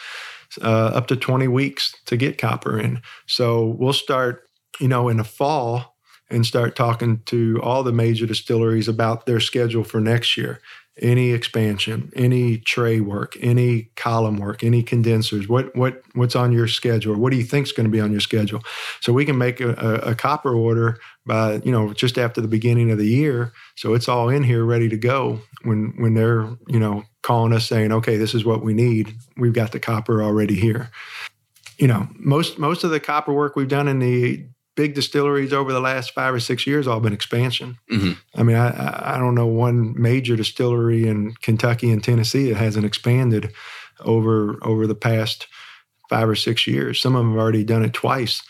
uh, 0.63 0.91
up 0.95 1.07
to 1.07 1.17
twenty 1.17 1.47
weeks 1.47 1.95
to 2.07 2.17
get 2.17 2.39
copper 2.39 2.77
in. 2.77 3.01
So 3.27 3.77
we'll 3.79 3.93
start, 3.93 4.49
you 4.81 4.89
know, 4.89 5.09
in 5.09 5.19
the 5.19 5.25
fall 5.25 5.95
and 6.29 6.45
start 6.45 6.75
talking 6.75 7.23
to 7.27 7.61
all 7.63 7.85
the 7.85 7.93
major 7.93 8.27
distilleries 8.27 8.89
about 8.89 9.27
their 9.27 9.41
schedule 9.41 9.85
for 9.85 10.01
next 10.01 10.37
year. 10.37 10.61
Any 11.01 11.33
expansion, 11.33 12.13
any 12.15 12.59
tray 12.59 13.01
work, 13.01 13.35
any 13.41 13.91
column 13.97 14.37
work, 14.37 14.63
any 14.63 14.83
condensers. 14.83 15.49
What 15.49 15.75
what 15.75 16.03
what's 16.15 16.37
on 16.37 16.53
your 16.53 16.69
schedule? 16.69 17.17
What 17.17 17.31
do 17.31 17.39
you 17.39 17.45
think 17.45 17.67
is 17.67 17.73
going 17.73 17.85
to 17.85 17.91
be 17.91 18.01
on 18.01 18.13
your 18.13 18.21
schedule? 18.21 18.63
So 19.01 19.13
we 19.13 19.25
can 19.25 19.39
make 19.39 19.61
a, 19.61 19.71
a, 19.71 20.11
a 20.11 20.15
copper 20.15 20.55
order 20.55 20.99
by 21.25 21.61
you 21.65 21.73
know 21.73 21.93
just 21.95 22.19
after 22.19 22.41
the 22.41 22.49
beginning 22.49 22.91
of 22.91 22.99
the 22.99 23.07
year. 23.07 23.53
So 23.77 23.95
it's 23.95 24.09
all 24.09 24.29
in 24.29 24.43
here 24.43 24.65
ready 24.65 24.89
to 24.89 24.97
go 24.97 25.41
when 25.63 25.95
when 25.97 26.15
they're 26.15 26.49
you 26.69 26.79
know 26.79 27.05
calling 27.23 27.53
us 27.53 27.69
saying, 27.69 27.93
okay, 27.93 28.17
this 28.17 28.35
is 28.35 28.45
what 28.45 28.63
we 28.63 28.75
need. 28.75 29.15
We've 29.37 29.53
got 29.53 29.73
the 29.73 29.81
copper 29.81 30.23
already 30.23 30.55
here. 30.55 30.91
You 31.79 31.89
know, 31.89 32.09
most 32.15 32.59
most 32.59 32.85
of 32.85 32.91
the 32.91 33.01
copper 33.01 33.33
work 33.33 33.57
we've 33.57 33.69
done 33.69 33.89
in 33.89 34.01
the 34.01 34.47
big 34.81 34.95
distilleries 34.95 35.53
over 35.53 35.73
the 35.73 35.81
last 35.91 36.13
five 36.15 36.33
or 36.35 36.41
six 36.41 36.67
years 36.67 36.87
all 36.87 37.01
been 37.01 37.13
expansion. 37.13 37.77
Mhm. 37.93 38.17
I 38.35 38.43
mean, 38.43 38.57
I- 38.57 38.77
I, 38.87 39.15
I 39.15 39.19
don't 39.19 39.35
know 39.35 39.47
one 39.47 39.79
major 40.01 40.37
distillery 40.37 41.07
in 41.07 41.35
Kentucky 41.43 41.91
and 41.93 42.03
Tennessee 42.03 42.49
that 42.49 42.57
hasn't 42.67 42.87
expanded 42.87 43.53
over 44.01 44.59
over 44.63 44.87
the 44.87 44.95
past 44.95 45.47
five 46.09 46.29
or 46.29 46.35
six 46.37 46.67
years. 46.67 47.01
Some 47.03 47.15
of 47.15 47.21
them 47.21 47.33
have 47.33 47.41
already 47.41 47.65
done 47.65 47.85
it 47.85 47.93
twice. 47.93 48.43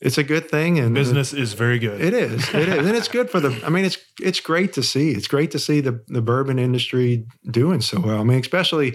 It's 0.00 0.16
a 0.18 0.22
good 0.22 0.48
thing, 0.48 0.78
and 0.78 0.94
Business 0.94 1.32
is 1.32 1.54
very 1.54 1.78
good. 1.80 2.00
it 2.00 2.14
is. 2.14 2.48
It 2.54 2.68
is, 2.68 2.86
and 2.86 2.96
it's 2.96 3.08
good 3.08 3.28
for 3.30 3.40
the. 3.40 3.50
I 3.66 3.68
mean, 3.68 3.84
it's 3.84 3.98
it's 4.22 4.38
great 4.40 4.72
to 4.74 4.82
see. 4.82 5.10
It's 5.10 5.26
great 5.26 5.50
to 5.50 5.58
see 5.58 5.80
the 5.82 5.94
the 6.06 6.22
bourbon 6.22 6.58
industry 6.58 7.26
doing 7.50 7.80
so 7.80 7.96
well. 8.00 8.20
I 8.20 8.24
mean, 8.24 8.38
especially 8.40 8.90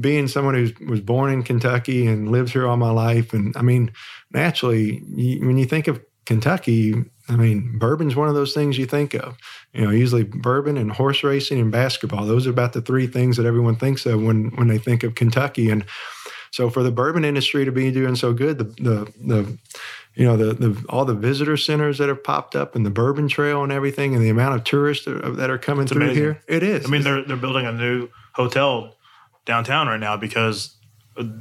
being 0.00 0.26
someone 0.28 0.56
who 0.58 0.66
was 0.94 1.00
born 1.00 1.32
in 1.32 1.44
Kentucky 1.44 2.08
and 2.08 2.32
lived 2.32 2.50
here 2.52 2.66
all 2.66 2.76
my 2.76 2.90
life, 2.90 3.32
and 3.36 3.56
I 3.56 3.62
mean, 3.62 3.92
naturally, 4.32 5.00
you, 5.14 5.46
when 5.46 5.58
you 5.58 5.64
think 5.66 5.86
of 5.88 6.00
Kentucky, 6.28 6.92
I 7.30 7.36
mean, 7.36 7.78
bourbon's 7.78 8.14
one 8.14 8.28
of 8.28 8.34
those 8.34 8.52
things 8.52 8.76
you 8.76 8.84
think 8.84 9.14
of. 9.14 9.38
You 9.72 9.86
know, 9.86 9.90
usually 9.90 10.24
bourbon 10.24 10.76
and 10.76 10.92
horse 10.92 11.24
racing 11.24 11.58
and 11.58 11.72
basketball. 11.72 12.26
Those 12.26 12.46
are 12.46 12.50
about 12.50 12.74
the 12.74 12.82
three 12.82 13.06
things 13.06 13.38
that 13.38 13.46
everyone 13.46 13.76
thinks 13.76 14.04
of 14.04 14.22
when 14.22 14.50
when 14.56 14.68
they 14.68 14.76
think 14.76 15.04
of 15.04 15.14
Kentucky. 15.14 15.70
And 15.70 15.86
so, 16.50 16.68
for 16.68 16.82
the 16.82 16.90
bourbon 16.90 17.24
industry 17.24 17.64
to 17.64 17.72
be 17.72 17.90
doing 17.90 18.14
so 18.14 18.34
good, 18.34 18.58
the 18.58 18.64
the 18.64 19.12
the 19.24 19.58
you 20.16 20.26
know 20.26 20.36
the 20.36 20.52
the 20.52 20.84
all 20.90 21.06
the 21.06 21.14
visitor 21.14 21.56
centers 21.56 21.96
that 21.96 22.10
have 22.10 22.22
popped 22.22 22.54
up 22.54 22.76
and 22.76 22.84
the 22.84 22.90
bourbon 22.90 23.28
trail 23.28 23.62
and 23.62 23.72
everything 23.72 24.14
and 24.14 24.22
the 24.22 24.28
amount 24.28 24.54
of 24.54 24.64
tourists 24.64 25.06
that 25.06 25.24
are, 25.24 25.30
that 25.30 25.48
are 25.48 25.56
coming 25.56 25.86
through 25.86 26.02
amazing. 26.02 26.22
here 26.22 26.42
it 26.46 26.62
is 26.62 26.84
I 26.84 26.90
mean, 26.90 27.04
they're 27.04 27.24
they're 27.24 27.38
building 27.38 27.64
a 27.64 27.72
new 27.72 28.10
hotel 28.34 28.96
downtown 29.46 29.86
right 29.86 29.98
now 29.98 30.18
because 30.18 30.76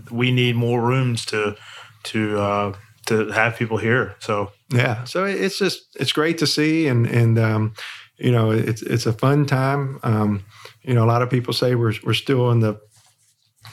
we 0.09 0.31
need 0.31 0.55
more 0.55 0.81
rooms 0.81 1.25
to 1.25 1.57
to 2.03 2.39
uh, 2.39 2.73
to 3.07 3.29
have 3.31 3.57
people 3.57 3.77
here. 3.77 4.15
So 4.19 4.51
yeah. 4.71 5.03
So 5.05 5.25
it's 5.25 5.57
just 5.57 5.95
it's 5.99 6.11
great 6.11 6.37
to 6.39 6.47
see 6.47 6.87
and 6.87 7.05
and 7.07 7.39
um 7.39 7.73
you 8.17 8.31
know 8.31 8.51
it's 8.51 8.81
it's 8.81 9.05
a 9.05 9.13
fun 9.13 9.45
time. 9.45 9.99
Um 10.03 10.45
you 10.83 10.93
know 10.93 11.03
a 11.03 11.07
lot 11.07 11.21
of 11.21 11.29
people 11.29 11.53
say 11.53 11.75
we're 11.75 11.93
we're 12.03 12.13
still 12.13 12.51
in 12.51 12.59
the 12.59 12.79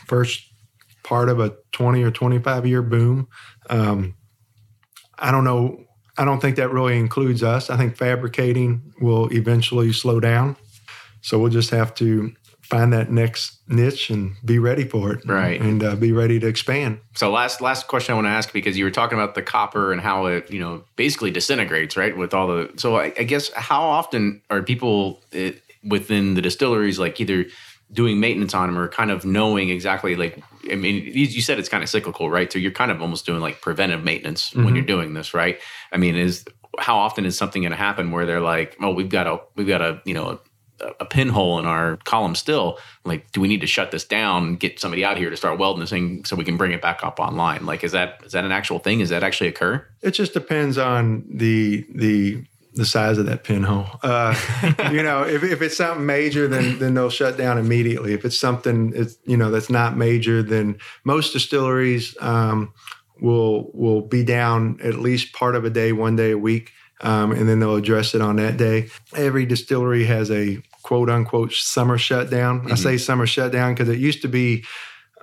first 0.07 0.43
part 1.03 1.29
of 1.29 1.39
a 1.39 1.55
20 1.73 2.03
or 2.03 2.11
25 2.11 2.67
year 2.67 2.83
boom. 2.83 3.29
Um 3.71 4.17
i 5.17 5.31
don't 5.31 5.45
know 5.45 5.79
i 6.19 6.25
don't 6.25 6.41
think 6.41 6.57
that 6.57 6.71
really 6.71 6.99
includes 6.99 7.43
us. 7.43 7.71
I 7.71 7.77
think 7.77 7.97
fabricating 7.97 8.93
will 9.01 9.33
eventually 9.33 9.93
slow 9.93 10.19
down. 10.21 10.57
So 11.23 11.39
we'll 11.39 11.51
just 11.51 11.71
have 11.71 11.95
to 11.95 12.33
find 12.65 12.93
that 12.93 13.11
next 13.11 13.59
niche 13.69 14.11
and 14.11 14.37
be 14.45 14.59
ready 14.59 14.85
for 14.85 15.13
it. 15.13 15.25
Right. 15.27 15.61
and 15.61 15.83
uh, 15.83 15.97
be 15.97 16.13
ready 16.13 16.41
to 16.41 16.47
expand. 16.47 16.99
So 17.15 17.31
last 17.31 17.61
last 17.61 17.89
question 17.89 18.13
I 18.13 18.17
want 18.17 18.27
to 18.27 18.31
ask 18.31 18.53
because 18.53 18.77
you 18.79 18.85
were 18.85 18.91
talking 18.91 19.19
about 19.19 19.35
the 19.35 19.43
copper 19.43 19.93
and 19.93 20.01
how 20.01 20.27
it 20.27 20.51
you 20.51 20.61
know 20.61 20.85
basically 20.97 21.31
disintegrates 21.31 21.97
right 21.97 22.17
with 22.17 22.33
all 22.33 22.47
the 22.49 22.73
so 22.77 22.97
I, 22.97 23.13
I 23.19 23.25
guess 23.25 23.53
how 23.53 23.83
often 23.83 24.43
are 24.51 24.63
people 24.63 25.21
uh, 25.35 25.51
within 25.87 26.35
the 26.35 26.43
distilleries 26.43 26.99
like 26.99 27.21
either 27.21 27.45
doing 27.93 28.19
maintenance 28.19 28.55
on 28.55 28.69
them 28.69 28.79
or 28.79 28.89
kind 28.89 29.11
of 29.11 29.25
knowing 29.25 29.69
exactly 29.69 30.17
like 30.17 30.43
I 30.71 30.75
mean 30.75 31.05
you 31.05 31.27
you 31.27 31.43
said 31.43 31.59
it's 31.59 31.69
kind 31.69 31.83
of 31.83 31.91
cyclical 31.91 32.31
right? 32.31 32.51
So 32.51 32.59
you're 32.59 32.73
kind 32.73 32.91
of 32.91 33.03
almost 33.03 33.27
doing 33.27 33.41
like 33.41 33.61
preventive 33.61 34.03
maintenance 34.03 34.55
when 34.55 34.75
you're 34.75 34.85
doing 34.85 35.13
this 35.13 35.35
right? 35.35 35.59
I 35.93 35.99
mean 35.99 36.17
is 36.17 36.45
how 36.79 36.97
often 36.97 37.25
is 37.25 37.37
something 37.37 37.63
going 37.63 37.71
to 37.71 37.77
happen 37.77 38.11
where 38.11 38.27
they're 38.27 38.41
like 38.41 38.77
oh 38.81 38.93
we've 38.93 39.11
got 39.11 39.27
a 39.27 39.41
we've 39.55 39.69
got 39.69 39.83
a 39.83 40.01
you 40.07 40.15
know 40.15 40.41
a, 41.01 41.05
pinhole 41.05 41.59
in 41.59 41.67
our 41.67 41.97
column 42.05 42.35
still 42.35 42.79
like 43.05 43.31
do 43.33 43.41
we 43.41 43.49
need 43.49 43.61
to 43.61 43.67
shut 43.67 43.91
this 43.91 44.05
down 44.05 44.45
and 44.45 44.61
get 44.61 44.81
somebody 44.81 45.05
out 45.05 45.17
here 45.17 45.31
to 45.31 45.37
start 45.37 45.59
welding 45.59 45.81
this 45.81 45.91
thing 45.91 46.25
so 46.25 46.35
we 46.35 46.45
can 46.45 46.57
bring 46.57 46.73
it 46.73 46.83
back 46.83 47.05
up 47.05 47.21
online 47.21 47.67
like 47.67 47.85
is 47.85 47.93
that 47.93 48.21
is 48.25 48.33
that 48.33 48.45
an 48.45 48.53
actual 48.53 48.79
thing 48.79 49.01
is 49.01 49.11
that 49.11 49.23
actually 49.23 49.49
occur 49.49 49.87
It 50.03 50.13
just 50.13 50.33
depends 50.33 50.79
on 50.79 51.25
the 51.29 51.87
the 51.95 52.45
the 52.75 52.85
size 52.85 53.19
of 53.19 53.27
that 53.27 53.45
pinhole. 53.45 53.87
Uh, 54.03 54.35
you 54.93 55.03
know, 55.03 55.23
if, 55.23 55.43
if 55.45 55.63
it's 55.63 55.77
something 55.77 56.05
major, 56.05 56.49
then 56.49 56.79
then 56.79 56.95
they'll 56.95 57.11
shut 57.11 57.37
down 57.37 57.57
immediately. 57.59 58.13
If 58.13 58.25
it's 58.25 58.39
something 58.39 58.93
it's 58.95 59.17
you 59.25 59.37
know 59.37 59.51
that's 59.51 59.71
not 59.71 59.97
major, 59.97 60.43
then 60.43 60.79
most 61.05 61.33
distilleries 61.33 62.17
um, 62.21 62.73
will 63.21 63.71
will 63.73 64.01
be 64.01 64.25
down 64.25 64.81
at 64.83 64.95
least 64.95 65.33
part 65.33 65.55
of 65.55 65.65
a 65.65 65.71
day, 65.71 65.93
one 65.93 66.17
day 66.17 66.33
a 66.33 66.39
week, 66.39 66.73
um, 67.01 67.33
and 67.33 67.49
then 67.49 67.61
they'll 67.61 67.77
address 67.77 68.15
it 68.15 68.21
on 68.21 68.37
that 68.37 68.57
day. 68.57 68.89
Every 69.15 69.47
distillery 69.47 70.05
has 70.05 70.31
a 70.31 70.61
quote 70.85 71.11
unquote 71.11 71.53
summer 71.53 71.99
shutdown. 71.99 72.61
Mm-hmm. 72.61 72.73
I 72.73 72.77
say 72.77 72.97
summer 72.99 73.27
shutdown 73.27 73.75
because 73.75 73.89
it 73.89 73.99
used 73.99 74.23
to 74.23 74.29
be. 74.29 74.65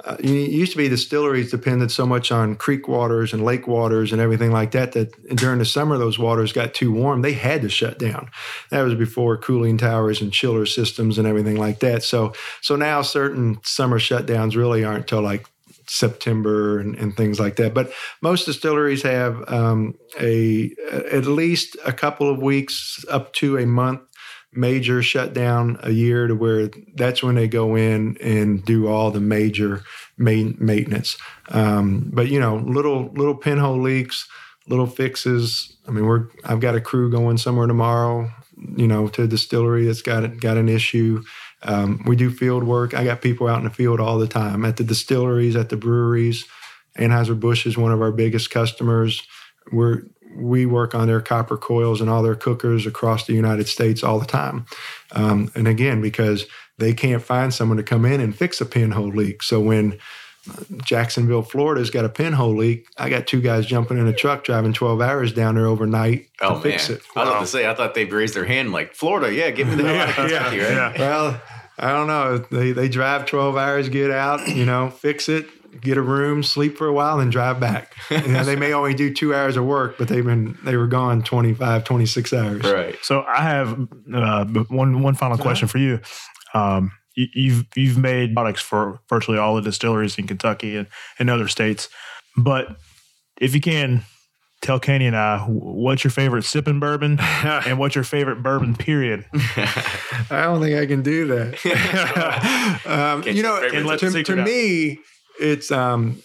Uh, 0.04 0.18
it 0.20 0.26
used 0.26 0.72
to 0.72 0.80
be 0.80 0.90
distilleries 0.90 1.52
depended 1.52 1.92
so 1.92 2.08
much 2.08 2.32
on 2.32 2.56
creek 2.56 2.88
waters 2.88 3.34
and 3.34 3.46
lake 3.46 3.68
waters 3.68 4.12
and 4.12 4.20
everything 4.20 4.52
like 4.52 4.72
that 4.72 4.94
that 4.94 5.12
during 5.36 5.60
the 5.60 5.66
summer 5.66 5.96
those 5.96 6.18
waters 6.18 6.52
got 6.52 6.74
too 6.74 6.92
warm 6.92 7.22
they 7.22 7.34
had 7.34 7.62
to 7.62 7.70
shut 7.70 8.00
down 8.00 8.28
that 8.72 8.82
was 8.82 8.96
before 8.96 9.38
cooling 9.38 9.78
towers 9.78 10.20
and 10.20 10.34
chiller 10.34 10.66
systems 10.66 11.20
and 11.20 11.28
everything 11.28 11.56
like 11.56 11.82
that 11.82 12.02
so 12.02 12.34
so 12.62 12.76
now 12.76 13.04
certain 13.04 13.60
summer 13.62 14.00
shutdowns 14.00 14.56
really 14.56 14.84
aren't 14.84 15.08
till 15.08 15.22
like 15.22 15.46
September 15.92 16.80
and, 16.80 16.96
and, 16.96 17.18
things 17.18 17.38
like 17.38 17.58
that. 17.58 17.74
But 17.74 17.92
most 18.22 18.46
distilleries 18.46 19.04
have 19.04 19.44
um, 19.52 19.96
a 20.20 20.74
at 21.12 21.26
least 21.26 21.76
a 21.86 21.92
couple 21.92 22.30
of 22.30 22.42
weeks 22.42 23.04
up 23.10 23.34
to 23.34 23.58
a 23.58 23.66
month 23.66 24.02
major 24.54 25.02
shutdown 25.02 25.80
a 25.82 25.92
year 25.92 26.28
to 26.28 26.36
where 26.36 26.70
that's 26.96 27.24
when 27.24 27.36
they 27.36 27.48
go 27.48 27.76
in 27.76 28.18
and 28.22 28.64
do 28.66 28.88
all 28.88 29.12
the 29.12 29.20
major 29.20 29.84
main 30.18 30.56
maintenance. 30.60 31.18
Um, 31.50 32.10
but 32.14 32.28
you 32.28 32.40
know, 32.40 32.58
little 32.58 33.12
little 33.14 33.36
pinhole 33.36 33.82
leaks, 33.82 34.28
little 34.68 34.88
fixes. 34.88 35.76
I 35.88 35.92
mean, 35.92 36.06
we're 36.06 36.28
I've 36.44 36.60
got 36.60 36.76
a 36.76 36.82
crew 36.82 37.10
going 37.10 37.38
somewhere 37.38 37.68
tomorrow. 37.68 38.30
You 38.76 38.88
know, 38.88 39.08
to 39.08 39.24
a 39.24 39.28
distillery 39.28 39.86
that's 39.86 40.02
got 40.02 40.40
got 40.40 40.58
an 40.58 40.70
issue. 40.70 41.24
Um, 41.64 42.04
we 42.06 42.16
do 42.16 42.30
field 42.32 42.64
work. 42.64 42.94
I 42.94 43.04
got 43.04 43.22
people 43.22 43.48
out 43.48 43.60
in 43.60 43.66
the 43.66 43.70
field 43.70 44.00
all 44.00 44.18
the 44.18 44.28
time 44.28 44.66
at 44.66 44.78
the 44.78 44.84
distilleries, 44.84 45.56
at 45.56 45.70
the 45.70 45.78
breweries. 45.78 46.46
Anheuser-Busch 46.98 47.66
is 47.66 47.78
one 47.78 47.92
of 47.92 48.02
our 48.02 48.12
biggest 48.12 48.50
customers. 48.50 49.22
We're, 49.72 50.04
we 50.36 50.66
work 50.66 50.96
on 50.96 51.08
their 51.08 51.22
copper 51.22 51.58
coils 51.58 52.02
and 52.02 52.10
all 52.10 52.24
their 52.24 52.36
cookers 52.36 52.86
across 52.86 53.26
the 53.26 53.34
United 53.34 53.68
States 53.68 54.04
all 54.04 54.20
the 54.20 54.26
time. 54.26 54.66
Um, 55.12 55.52
and 55.56 55.68
again, 55.68 56.02
because 56.02 56.46
they 56.78 56.94
can't 56.94 57.22
find 57.22 57.54
someone 57.54 57.78
to 57.78 57.84
come 57.84 58.06
in 58.06 58.20
and 58.22 58.36
fix 58.36 58.62
a 58.62 58.66
pinhole 58.66 59.10
leak. 59.10 59.44
So 59.44 59.60
when 59.60 60.00
Jacksonville, 60.84 61.44
Florida's 61.44 61.92
got 61.92 62.06
a 62.06 62.10
pinhole 62.10 62.56
leak. 62.56 62.88
I 62.98 63.10
got 63.10 63.28
two 63.28 63.42
guys 63.42 63.66
jumping 63.66 63.98
in 63.98 64.08
a 64.08 64.14
truck 64.14 64.44
driving 64.44 64.74
12 64.74 65.00
hours 65.00 65.34
down 65.34 65.56
there 65.56 65.68
overnight 65.68 66.30
oh, 66.42 66.56
to 66.56 66.62
fix 66.62 66.90
man. 66.90 66.98
it. 66.98 67.04
I 67.16 67.20
was 67.20 67.30
about 67.30 67.40
to 67.42 67.48
say, 67.48 67.70
I 67.70 67.76
thought 67.76 67.94
they'd 67.94 68.12
raise 68.12 68.34
their 68.34 68.46
hand 68.46 68.72
like, 68.72 68.96
Florida, 68.96 69.34
yeah, 69.34 69.52
give 69.52 69.68
me 69.68 69.76
the 69.76 69.84
hell 69.84 69.98
out 69.98 70.10
of 70.10 70.16
Kentucky, 70.16 70.58
yeah, 70.58 70.78
right? 70.78 71.00
Yeah. 71.00 71.00
Well, 71.00 71.42
I 71.78 71.92
don't 71.94 72.08
know. 72.08 72.38
They, 72.38 72.72
they 72.72 72.90
drive 72.90 73.28
12 73.28 73.56
hours, 73.56 73.90
get 73.90 74.12
out, 74.12 74.48
you 74.48 74.66
know, 74.66 74.90
fix 74.90 75.30
it, 75.30 75.48
get 75.80 75.98
a 75.98 76.02
room, 76.02 76.44
sleep 76.44 76.78
for 76.78 76.88
a 76.88 76.94
while, 76.94 77.20
and 77.20 77.32
drive 77.32 77.60
back. 77.60 77.96
You 78.12 78.28
know, 78.28 78.44
they 78.44 78.56
may 78.56 78.74
only 78.74 78.94
do 78.94 79.14
two 79.14 79.34
hours 79.34 79.58
of 79.58 79.66
work, 79.66 79.98
but 79.98 80.08
they've 80.08 80.26
been, 80.26 80.58
they 80.64 80.76
were 80.76 80.88
gone 80.88 81.24
25, 81.24 81.84
26 81.84 82.34
hours. 82.34 82.64
Right. 82.64 82.96
So 83.02 83.24
I 83.24 83.42
have 83.42 83.88
uh, 84.14 84.46
one, 84.68 85.02
one 85.02 85.16
final 85.16 85.38
question 85.38 85.68
for 85.68 85.78
you. 85.78 86.00
Um, 86.54 86.92
you've 87.16 87.66
you've 87.76 87.98
made 87.98 88.34
products 88.34 88.62
for 88.62 89.00
virtually 89.10 89.38
all 89.38 89.56
the 89.56 89.62
distilleries 89.62 90.18
in 90.18 90.28
Kentucky 90.28 90.78
and, 90.78 90.88
and 91.20 91.30
other 91.30 91.48
states. 91.48 91.90
But 92.38 92.78
if 93.40 93.56
you 93.56 93.62
can 93.62 94.04
tell 94.62 94.80
Kenny 94.80 95.08
and 95.08 95.16
I 95.16 95.40
what's 95.40 96.04
your 96.04 96.12
favorite 96.12 96.44
sipping 96.44 96.80
bourbon 96.80 97.20
and 97.44 97.80
what's 97.80 97.96
your 97.96 98.04
favorite 98.04 98.44
bourbon 98.44 98.76
period. 98.76 99.26
I 99.34 100.44
don't 100.44 100.62
think 100.62 100.78
I 100.78 100.86
can 100.86 101.02
do 101.02 101.28
that. 101.28 102.82
um, 102.86 103.24
you 103.24 103.44
know, 103.44 103.60
to, 103.98 104.24
to 104.24 104.36
me, 104.36 105.00
it's 105.42 105.72
um, 105.72 106.22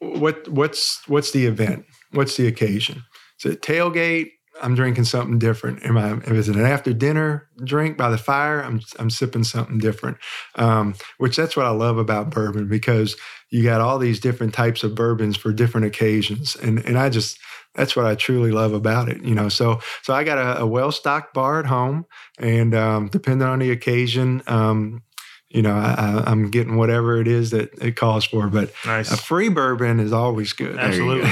what 0.00 0.48
what's 0.48 1.06
what's 1.08 1.30
the 1.30 1.46
event? 1.46 1.84
What's 2.12 2.36
the 2.36 2.46
occasion? 2.46 3.02
Is 3.38 3.52
it 3.52 3.62
tailgate? 3.62 4.30
I'm 4.60 4.74
drinking 4.74 5.04
something 5.04 5.38
different. 5.38 5.84
Am 5.84 5.96
I, 5.96 6.14
if 6.14 6.30
it's 6.32 6.48
an 6.48 6.60
after 6.60 6.92
dinner 6.92 7.48
drink 7.62 7.96
by 7.96 8.10
the 8.10 8.18
fire, 8.18 8.60
I'm, 8.60 8.80
I'm 8.98 9.10
sipping 9.10 9.44
something 9.44 9.78
different. 9.78 10.18
Um, 10.56 10.94
which 11.18 11.36
that's 11.36 11.56
what 11.56 11.66
I 11.66 11.70
love 11.70 11.98
about 11.98 12.30
bourbon 12.30 12.68
because 12.68 13.16
you 13.50 13.62
got 13.62 13.80
all 13.80 13.98
these 13.98 14.20
different 14.20 14.54
types 14.54 14.82
of 14.82 14.94
bourbons 14.94 15.36
for 15.36 15.52
different 15.52 15.86
occasions. 15.86 16.56
And, 16.56 16.84
and 16.84 16.98
I 16.98 17.08
just, 17.08 17.38
that's 17.74 17.94
what 17.94 18.06
I 18.06 18.14
truly 18.14 18.50
love 18.50 18.72
about 18.72 19.08
it, 19.08 19.22
you 19.22 19.34
know. 19.34 19.48
So, 19.48 19.80
so 20.02 20.12
I 20.12 20.24
got 20.24 20.38
a, 20.38 20.62
a 20.62 20.66
well 20.66 20.90
stocked 20.90 21.34
bar 21.34 21.60
at 21.60 21.66
home, 21.66 22.06
and 22.38 22.74
um, 22.74 23.08
depending 23.08 23.46
on 23.46 23.60
the 23.60 23.70
occasion, 23.70 24.42
um, 24.48 25.02
you 25.50 25.62
know, 25.62 25.74
I, 25.74 26.30
am 26.30 26.50
getting 26.50 26.76
whatever 26.76 27.18
it 27.22 27.26
is 27.26 27.52
that 27.52 27.72
it 27.82 27.96
calls 27.96 28.26
for. 28.26 28.48
But 28.48 28.70
nice. 28.84 29.10
a 29.10 29.16
free 29.16 29.48
bourbon 29.48 29.98
is 29.98 30.12
always 30.12 30.52
good. 30.52 30.76
Absolutely. 30.76 31.30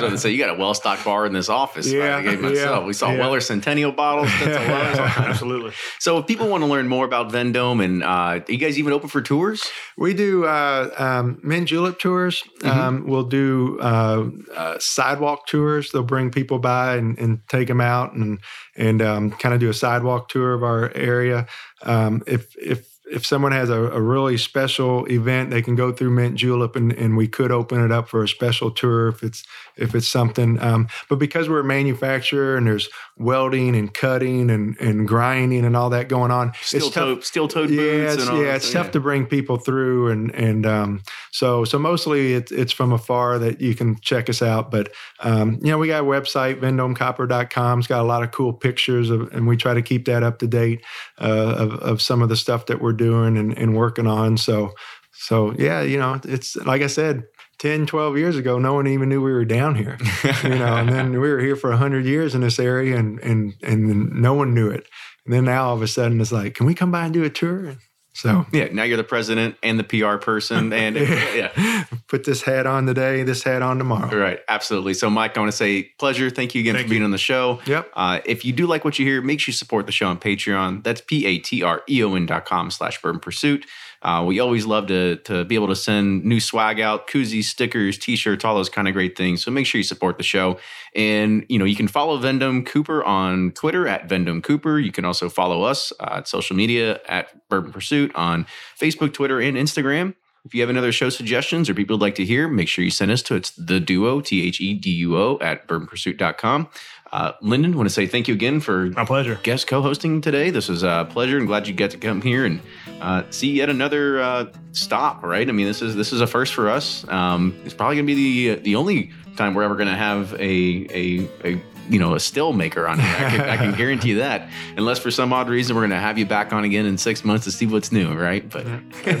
so 0.00 0.10
to 0.10 0.18
say, 0.18 0.30
you 0.32 0.38
got 0.38 0.50
a 0.50 0.58
well 0.58 0.74
stocked 0.74 1.04
bar 1.04 1.26
in 1.26 1.32
this 1.32 1.48
office. 1.48 1.90
Yeah, 1.90 2.16
right? 2.24 2.40
yeah 2.54 2.84
We 2.84 2.92
saw 2.92 3.12
yeah. 3.12 3.20
Weller 3.20 3.40
Centennial 3.40 3.92
bottles. 3.92 4.30
Absolutely. 4.42 5.72
So 6.00 6.18
if 6.18 6.26
people 6.26 6.48
want 6.48 6.64
to 6.64 6.66
learn 6.66 6.88
more 6.88 7.04
about 7.04 7.30
Vendome, 7.30 7.84
and 7.84 8.02
uh, 8.02 8.40
you 8.48 8.58
guys 8.58 8.80
even 8.80 8.92
open 8.92 9.08
for 9.08 9.22
tours? 9.22 9.64
We 9.96 10.12
do 10.12 10.44
uh, 10.44 10.90
um, 10.98 11.38
mint 11.44 11.68
julep 11.68 12.00
tours. 12.00 12.42
Mm-hmm. 12.60 12.80
Um, 12.80 13.06
we'll 13.06 13.24
do 13.24 13.78
uh, 13.80 14.28
uh, 14.56 14.78
sidewalk 14.80 15.46
tours. 15.46 15.92
They'll 15.92 16.02
bring 16.02 16.32
people 16.32 16.58
by 16.58 16.96
and, 16.96 17.16
and 17.16 17.46
take 17.48 17.68
them 17.68 17.80
out 17.80 18.14
and 18.14 18.40
and 18.76 19.00
um, 19.02 19.30
kind 19.30 19.54
of 19.54 19.60
do 19.60 19.68
a 19.68 19.74
sidewalk 19.74 20.28
tour 20.28 20.52
of 20.54 20.64
our 20.64 20.90
area. 20.96 21.46
Um, 21.84 22.22
if 22.26 22.56
if 22.56 22.91
if 23.12 23.26
someone 23.26 23.52
has 23.52 23.68
a, 23.68 23.74
a, 23.74 24.00
really 24.00 24.38
special 24.38 25.04
event, 25.06 25.50
they 25.50 25.60
can 25.60 25.76
go 25.76 25.92
through 25.92 26.10
Mint 26.10 26.34
Julep, 26.34 26.76
and, 26.76 26.92
and 26.94 27.14
we 27.14 27.28
could 27.28 27.52
open 27.52 27.84
it 27.84 27.92
up 27.92 28.08
for 28.08 28.22
a 28.22 28.28
special 28.28 28.70
tour 28.70 29.08
if 29.08 29.22
it's 29.22 29.44
if 29.76 29.94
it's 29.94 30.08
something. 30.08 30.58
Um, 30.60 30.88
but 31.08 31.18
because 31.18 31.48
we're 31.48 31.60
a 31.60 31.64
manufacturer 31.64 32.56
and 32.56 32.66
there's 32.66 32.88
welding 33.18 33.76
and 33.76 33.92
cutting 33.92 34.50
and, 34.50 34.78
and 34.80 35.06
grinding 35.06 35.64
and 35.64 35.76
all 35.76 35.90
that 35.90 36.08
going 36.08 36.30
on, 36.30 36.52
steel 36.62 36.90
toe 36.90 37.20
steel 37.20 37.48
toed 37.48 37.70
yeah, 37.70 37.76
boots. 37.76 38.14
It's, 38.14 38.26
yeah, 38.30 38.54
it's 38.54 38.72
tough 38.72 38.86
yeah. 38.86 38.92
to 38.92 39.00
bring 39.00 39.26
people 39.26 39.58
through, 39.58 40.08
and 40.08 40.34
and 40.34 40.64
um, 40.64 41.02
so 41.32 41.64
so 41.64 41.78
mostly 41.78 42.32
it's 42.32 42.50
it's 42.50 42.72
from 42.72 42.92
afar 42.92 43.38
that 43.38 43.60
you 43.60 43.74
can 43.74 44.00
check 44.00 44.30
us 44.30 44.40
out. 44.40 44.70
But 44.70 44.90
um, 45.20 45.58
you 45.62 45.70
know, 45.70 45.78
we 45.78 45.86
got 45.86 46.00
a 46.00 46.06
website 46.06 46.60
vendomecopper.com. 46.60 47.78
It's 47.78 47.88
got 47.88 48.00
a 48.00 48.08
lot 48.08 48.22
of 48.22 48.30
cool 48.30 48.54
pictures 48.54 49.10
of, 49.10 49.32
and 49.34 49.46
we 49.46 49.58
try 49.58 49.74
to 49.74 49.82
keep 49.82 50.06
that 50.06 50.22
up 50.22 50.38
to 50.38 50.46
date 50.46 50.82
uh, 51.20 51.54
of 51.58 51.74
of 51.74 52.00
some 52.00 52.22
of 52.22 52.30
the 52.30 52.36
stuff 52.36 52.66
that 52.66 52.80
we're 52.80 52.92
doing 52.92 53.01
and, 53.10 53.56
and 53.56 53.76
working 53.76 54.06
on. 54.06 54.36
So 54.36 54.72
so 55.12 55.52
yeah, 55.52 55.82
you 55.82 55.98
know, 55.98 56.20
it's 56.24 56.56
like 56.56 56.82
I 56.82 56.86
said, 56.86 57.24
10, 57.58 57.86
12 57.86 58.18
years 58.18 58.36
ago, 58.36 58.58
no 58.58 58.74
one 58.74 58.88
even 58.88 59.08
knew 59.08 59.22
we 59.22 59.32
were 59.32 59.44
down 59.44 59.76
here, 59.76 59.96
you 60.42 60.58
know, 60.58 60.76
and 60.76 60.88
then 60.88 61.12
we 61.12 61.18
were 61.18 61.38
here 61.38 61.54
for 61.54 61.70
100 61.70 62.04
years 62.04 62.34
in 62.34 62.40
this 62.40 62.58
area 62.58 62.96
and, 62.96 63.20
and, 63.20 63.54
and 63.62 64.10
no 64.12 64.34
one 64.34 64.52
knew 64.52 64.68
it. 64.68 64.88
And 65.24 65.32
then 65.32 65.44
now 65.44 65.68
all 65.68 65.74
of 65.76 65.82
a 65.82 65.86
sudden 65.86 66.20
it's 66.20 66.32
like, 66.32 66.54
can 66.54 66.66
we 66.66 66.74
come 66.74 66.90
by 66.90 67.04
and 67.04 67.14
do 67.14 67.22
a 67.22 67.30
tour? 67.30 67.76
So 68.14 68.46
yeah, 68.52 68.68
now 68.72 68.82
you're 68.82 68.98
the 68.98 69.04
president 69.04 69.56
and 69.62 69.78
the 69.78 69.84
PR 69.84 70.16
person, 70.16 70.72
and 70.72 70.96
yeah, 70.96 71.84
put 72.08 72.24
this 72.24 72.42
hat 72.42 72.66
on 72.66 72.86
today, 72.86 73.22
this 73.22 73.42
hat 73.42 73.62
on 73.62 73.78
tomorrow. 73.78 74.14
Right, 74.14 74.40
absolutely. 74.48 74.94
So, 74.94 75.08
Mike, 75.08 75.36
I 75.36 75.40
want 75.40 75.50
to 75.50 75.56
say 75.56 75.84
pleasure. 75.98 76.28
Thank 76.28 76.54
you 76.54 76.60
again 76.60 76.74
Thank 76.74 76.88
for 76.88 76.90
being 76.90 77.04
on 77.04 77.10
the 77.10 77.18
show. 77.18 77.60
Yep. 77.66 77.90
Uh, 77.94 78.20
if 78.26 78.44
you 78.44 78.52
do 78.52 78.66
like 78.66 78.84
what 78.84 78.98
you 78.98 79.06
hear, 79.06 79.22
make 79.22 79.40
sure 79.40 79.52
you 79.52 79.56
support 79.56 79.86
the 79.86 79.92
show 79.92 80.08
on 80.08 80.18
Patreon. 80.18 80.84
That's 80.84 81.00
p 81.00 81.24
a 81.26 81.38
t 81.38 81.62
r 81.62 81.82
e 81.88 82.02
o 82.02 82.14
n 82.14 82.26
dot 82.26 82.44
com 82.44 82.70
slash 82.70 83.00
Bourbon 83.00 83.20
Pursuit. 83.20 83.66
Uh, 84.02 84.24
we 84.26 84.40
always 84.40 84.66
love 84.66 84.86
to 84.88 85.16
to 85.16 85.44
be 85.44 85.54
able 85.54 85.68
to 85.68 85.76
send 85.76 86.24
new 86.24 86.40
swag 86.40 86.80
out, 86.80 87.06
koozies, 87.06 87.44
stickers, 87.44 87.96
t-shirts, 87.98 88.44
all 88.44 88.54
those 88.54 88.68
kind 88.68 88.88
of 88.88 88.94
great 88.94 89.16
things. 89.16 89.44
So 89.44 89.50
make 89.50 89.66
sure 89.66 89.78
you 89.78 89.84
support 89.84 90.16
the 90.18 90.24
show. 90.24 90.58
And 90.94 91.46
you 91.48 91.58
know, 91.58 91.64
you 91.64 91.76
can 91.76 91.88
follow 91.88 92.18
Vendome 92.18 92.64
Copper 92.64 93.04
on 93.04 93.52
Twitter 93.52 93.86
at 93.86 94.08
Vendome 94.08 94.42
Copper. 94.42 94.78
You 94.78 94.92
can 94.92 95.04
also 95.04 95.28
follow 95.28 95.62
us 95.62 95.92
uh, 96.00 96.16
at 96.18 96.28
social 96.28 96.56
media 96.56 97.00
at 97.08 97.48
Bourbon 97.48 97.72
Pursuit 97.72 98.14
on 98.14 98.46
Facebook, 98.78 99.12
Twitter, 99.12 99.40
and 99.40 99.56
Instagram. 99.56 100.14
If 100.44 100.54
you 100.54 100.60
have 100.60 100.70
any 100.70 100.78
other 100.78 100.90
show 100.90 101.08
suggestions 101.08 101.70
or 101.70 101.74
people 101.74 101.94
would 101.96 102.02
like 102.02 102.16
to 102.16 102.24
hear, 102.24 102.48
make 102.48 102.66
sure 102.66 102.84
you 102.84 102.90
send 102.90 103.12
us 103.12 103.22
to 103.22 103.36
it's 103.36 103.52
the 103.52 103.78
duo, 103.78 104.20
T 104.20 104.44
H 104.46 104.60
E 104.60 104.74
D 104.74 104.90
U 104.90 105.16
O, 105.16 105.38
at 105.40 105.68
bourbonpursuit.com. 105.68 106.68
Uh, 107.12 107.32
Lyndon, 107.42 107.76
want 107.76 107.86
to 107.86 107.92
say 107.92 108.06
thank 108.06 108.26
you 108.26 108.32
again 108.32 108.58
for 108.58 108.86
my 108.86 109.04
pleasure 109.04 109.38
guest 109.42 109.66
co-hosting 109.66 110.22
today. 110.22 110.48
This 110.48 110.70
was 110.70 110.82
a 110.82 111.06
pleasure, 111.10 111.36
and 111.36 111.46
glad 111.46 111.68
you 111.68 111.74
get 111.74 111.90
to 111.90 111.98
come 111.98 112.22
here 112.22 112.46
and 112.46 112.60
uh, 113.02 113.24
see 113.28 113.52
yet 113.52 113.68
another 113.68 114.22
uh, 114.22 114.46
stop. 114.72 115.22
Right? 115.22 115.46
I 115.46 115.52
mean, 115.52 115.66
this 115.66 115.82
is 115.82 115.94
this 115.94 116.12
is 116.12 116.22
a 116.22 116.26
first 116.26 116.54
for 116.54 116.70
us. 116.70 117.06
Um, 117.08 117.54
it's 117.66 117.74
probably 117.74 117.96
going 117.96 118.06
to 118.06 118.14
be 118.14 118.48
the 118.54 118.62
the 118.62 118.76
only 118.76 119.12
time 119.36 119.52
we're 119.52 119.62
ever 119.62 119.76
going 119.76 119.88
to 119.88 119.94
have 119.94 120.32
a, 120.34 120.86
a 120.90 121.28
a 121.44 121.62
you 121.90 121.98
know 121.98 122.14
a 122.14 122.20
still 122.20 122.54
maker 122.54 122.88
on 122.88 122.98
here. 122.98 123.14
I 123.14 123.30
can, 123.30 123.40
I 123.40 123.56
can 123.58 123.74
guarantee 123.76 124.14
that. 124.14 124.48
Unless 124.78 125.00
for 125.00 125.10
some 125.10 125.34
odd 125.34 125.50
reason 125.50 125.76
we're 125.76 125.82
going 125.82 125.90
to 125.90 125.96
have 125.96 126.16
you 126.16 126.24
back 126.24 126.54
on 126.54 126.64
again 126.64 126.86
in 126.86 126.96
six 126.96 127.24
months 127.24 127.44
to 127.44 127.52
see 127.52 127.66
what's 127.66 127.92
new, 127.92 128.14
right? 128.14 128.48
But 128.48 128.66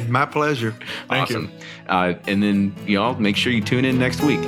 my 0.08 0.24
pleasure. 0.24 0.74
Thank 1.08 1.24
awesome. 1.24 1.52
you. 1.52 1.90
Uh, 1.90 2.14
and 2.26 2.42
then 2.42 2.74
y'all 2.86 3.14
make 3.16 3.36
sure 3.36 3.52
you 3.52 3.60
tune 3.60 3.84
in 3.84 3.98
next 3.98 4.22
week. 4.22 4.40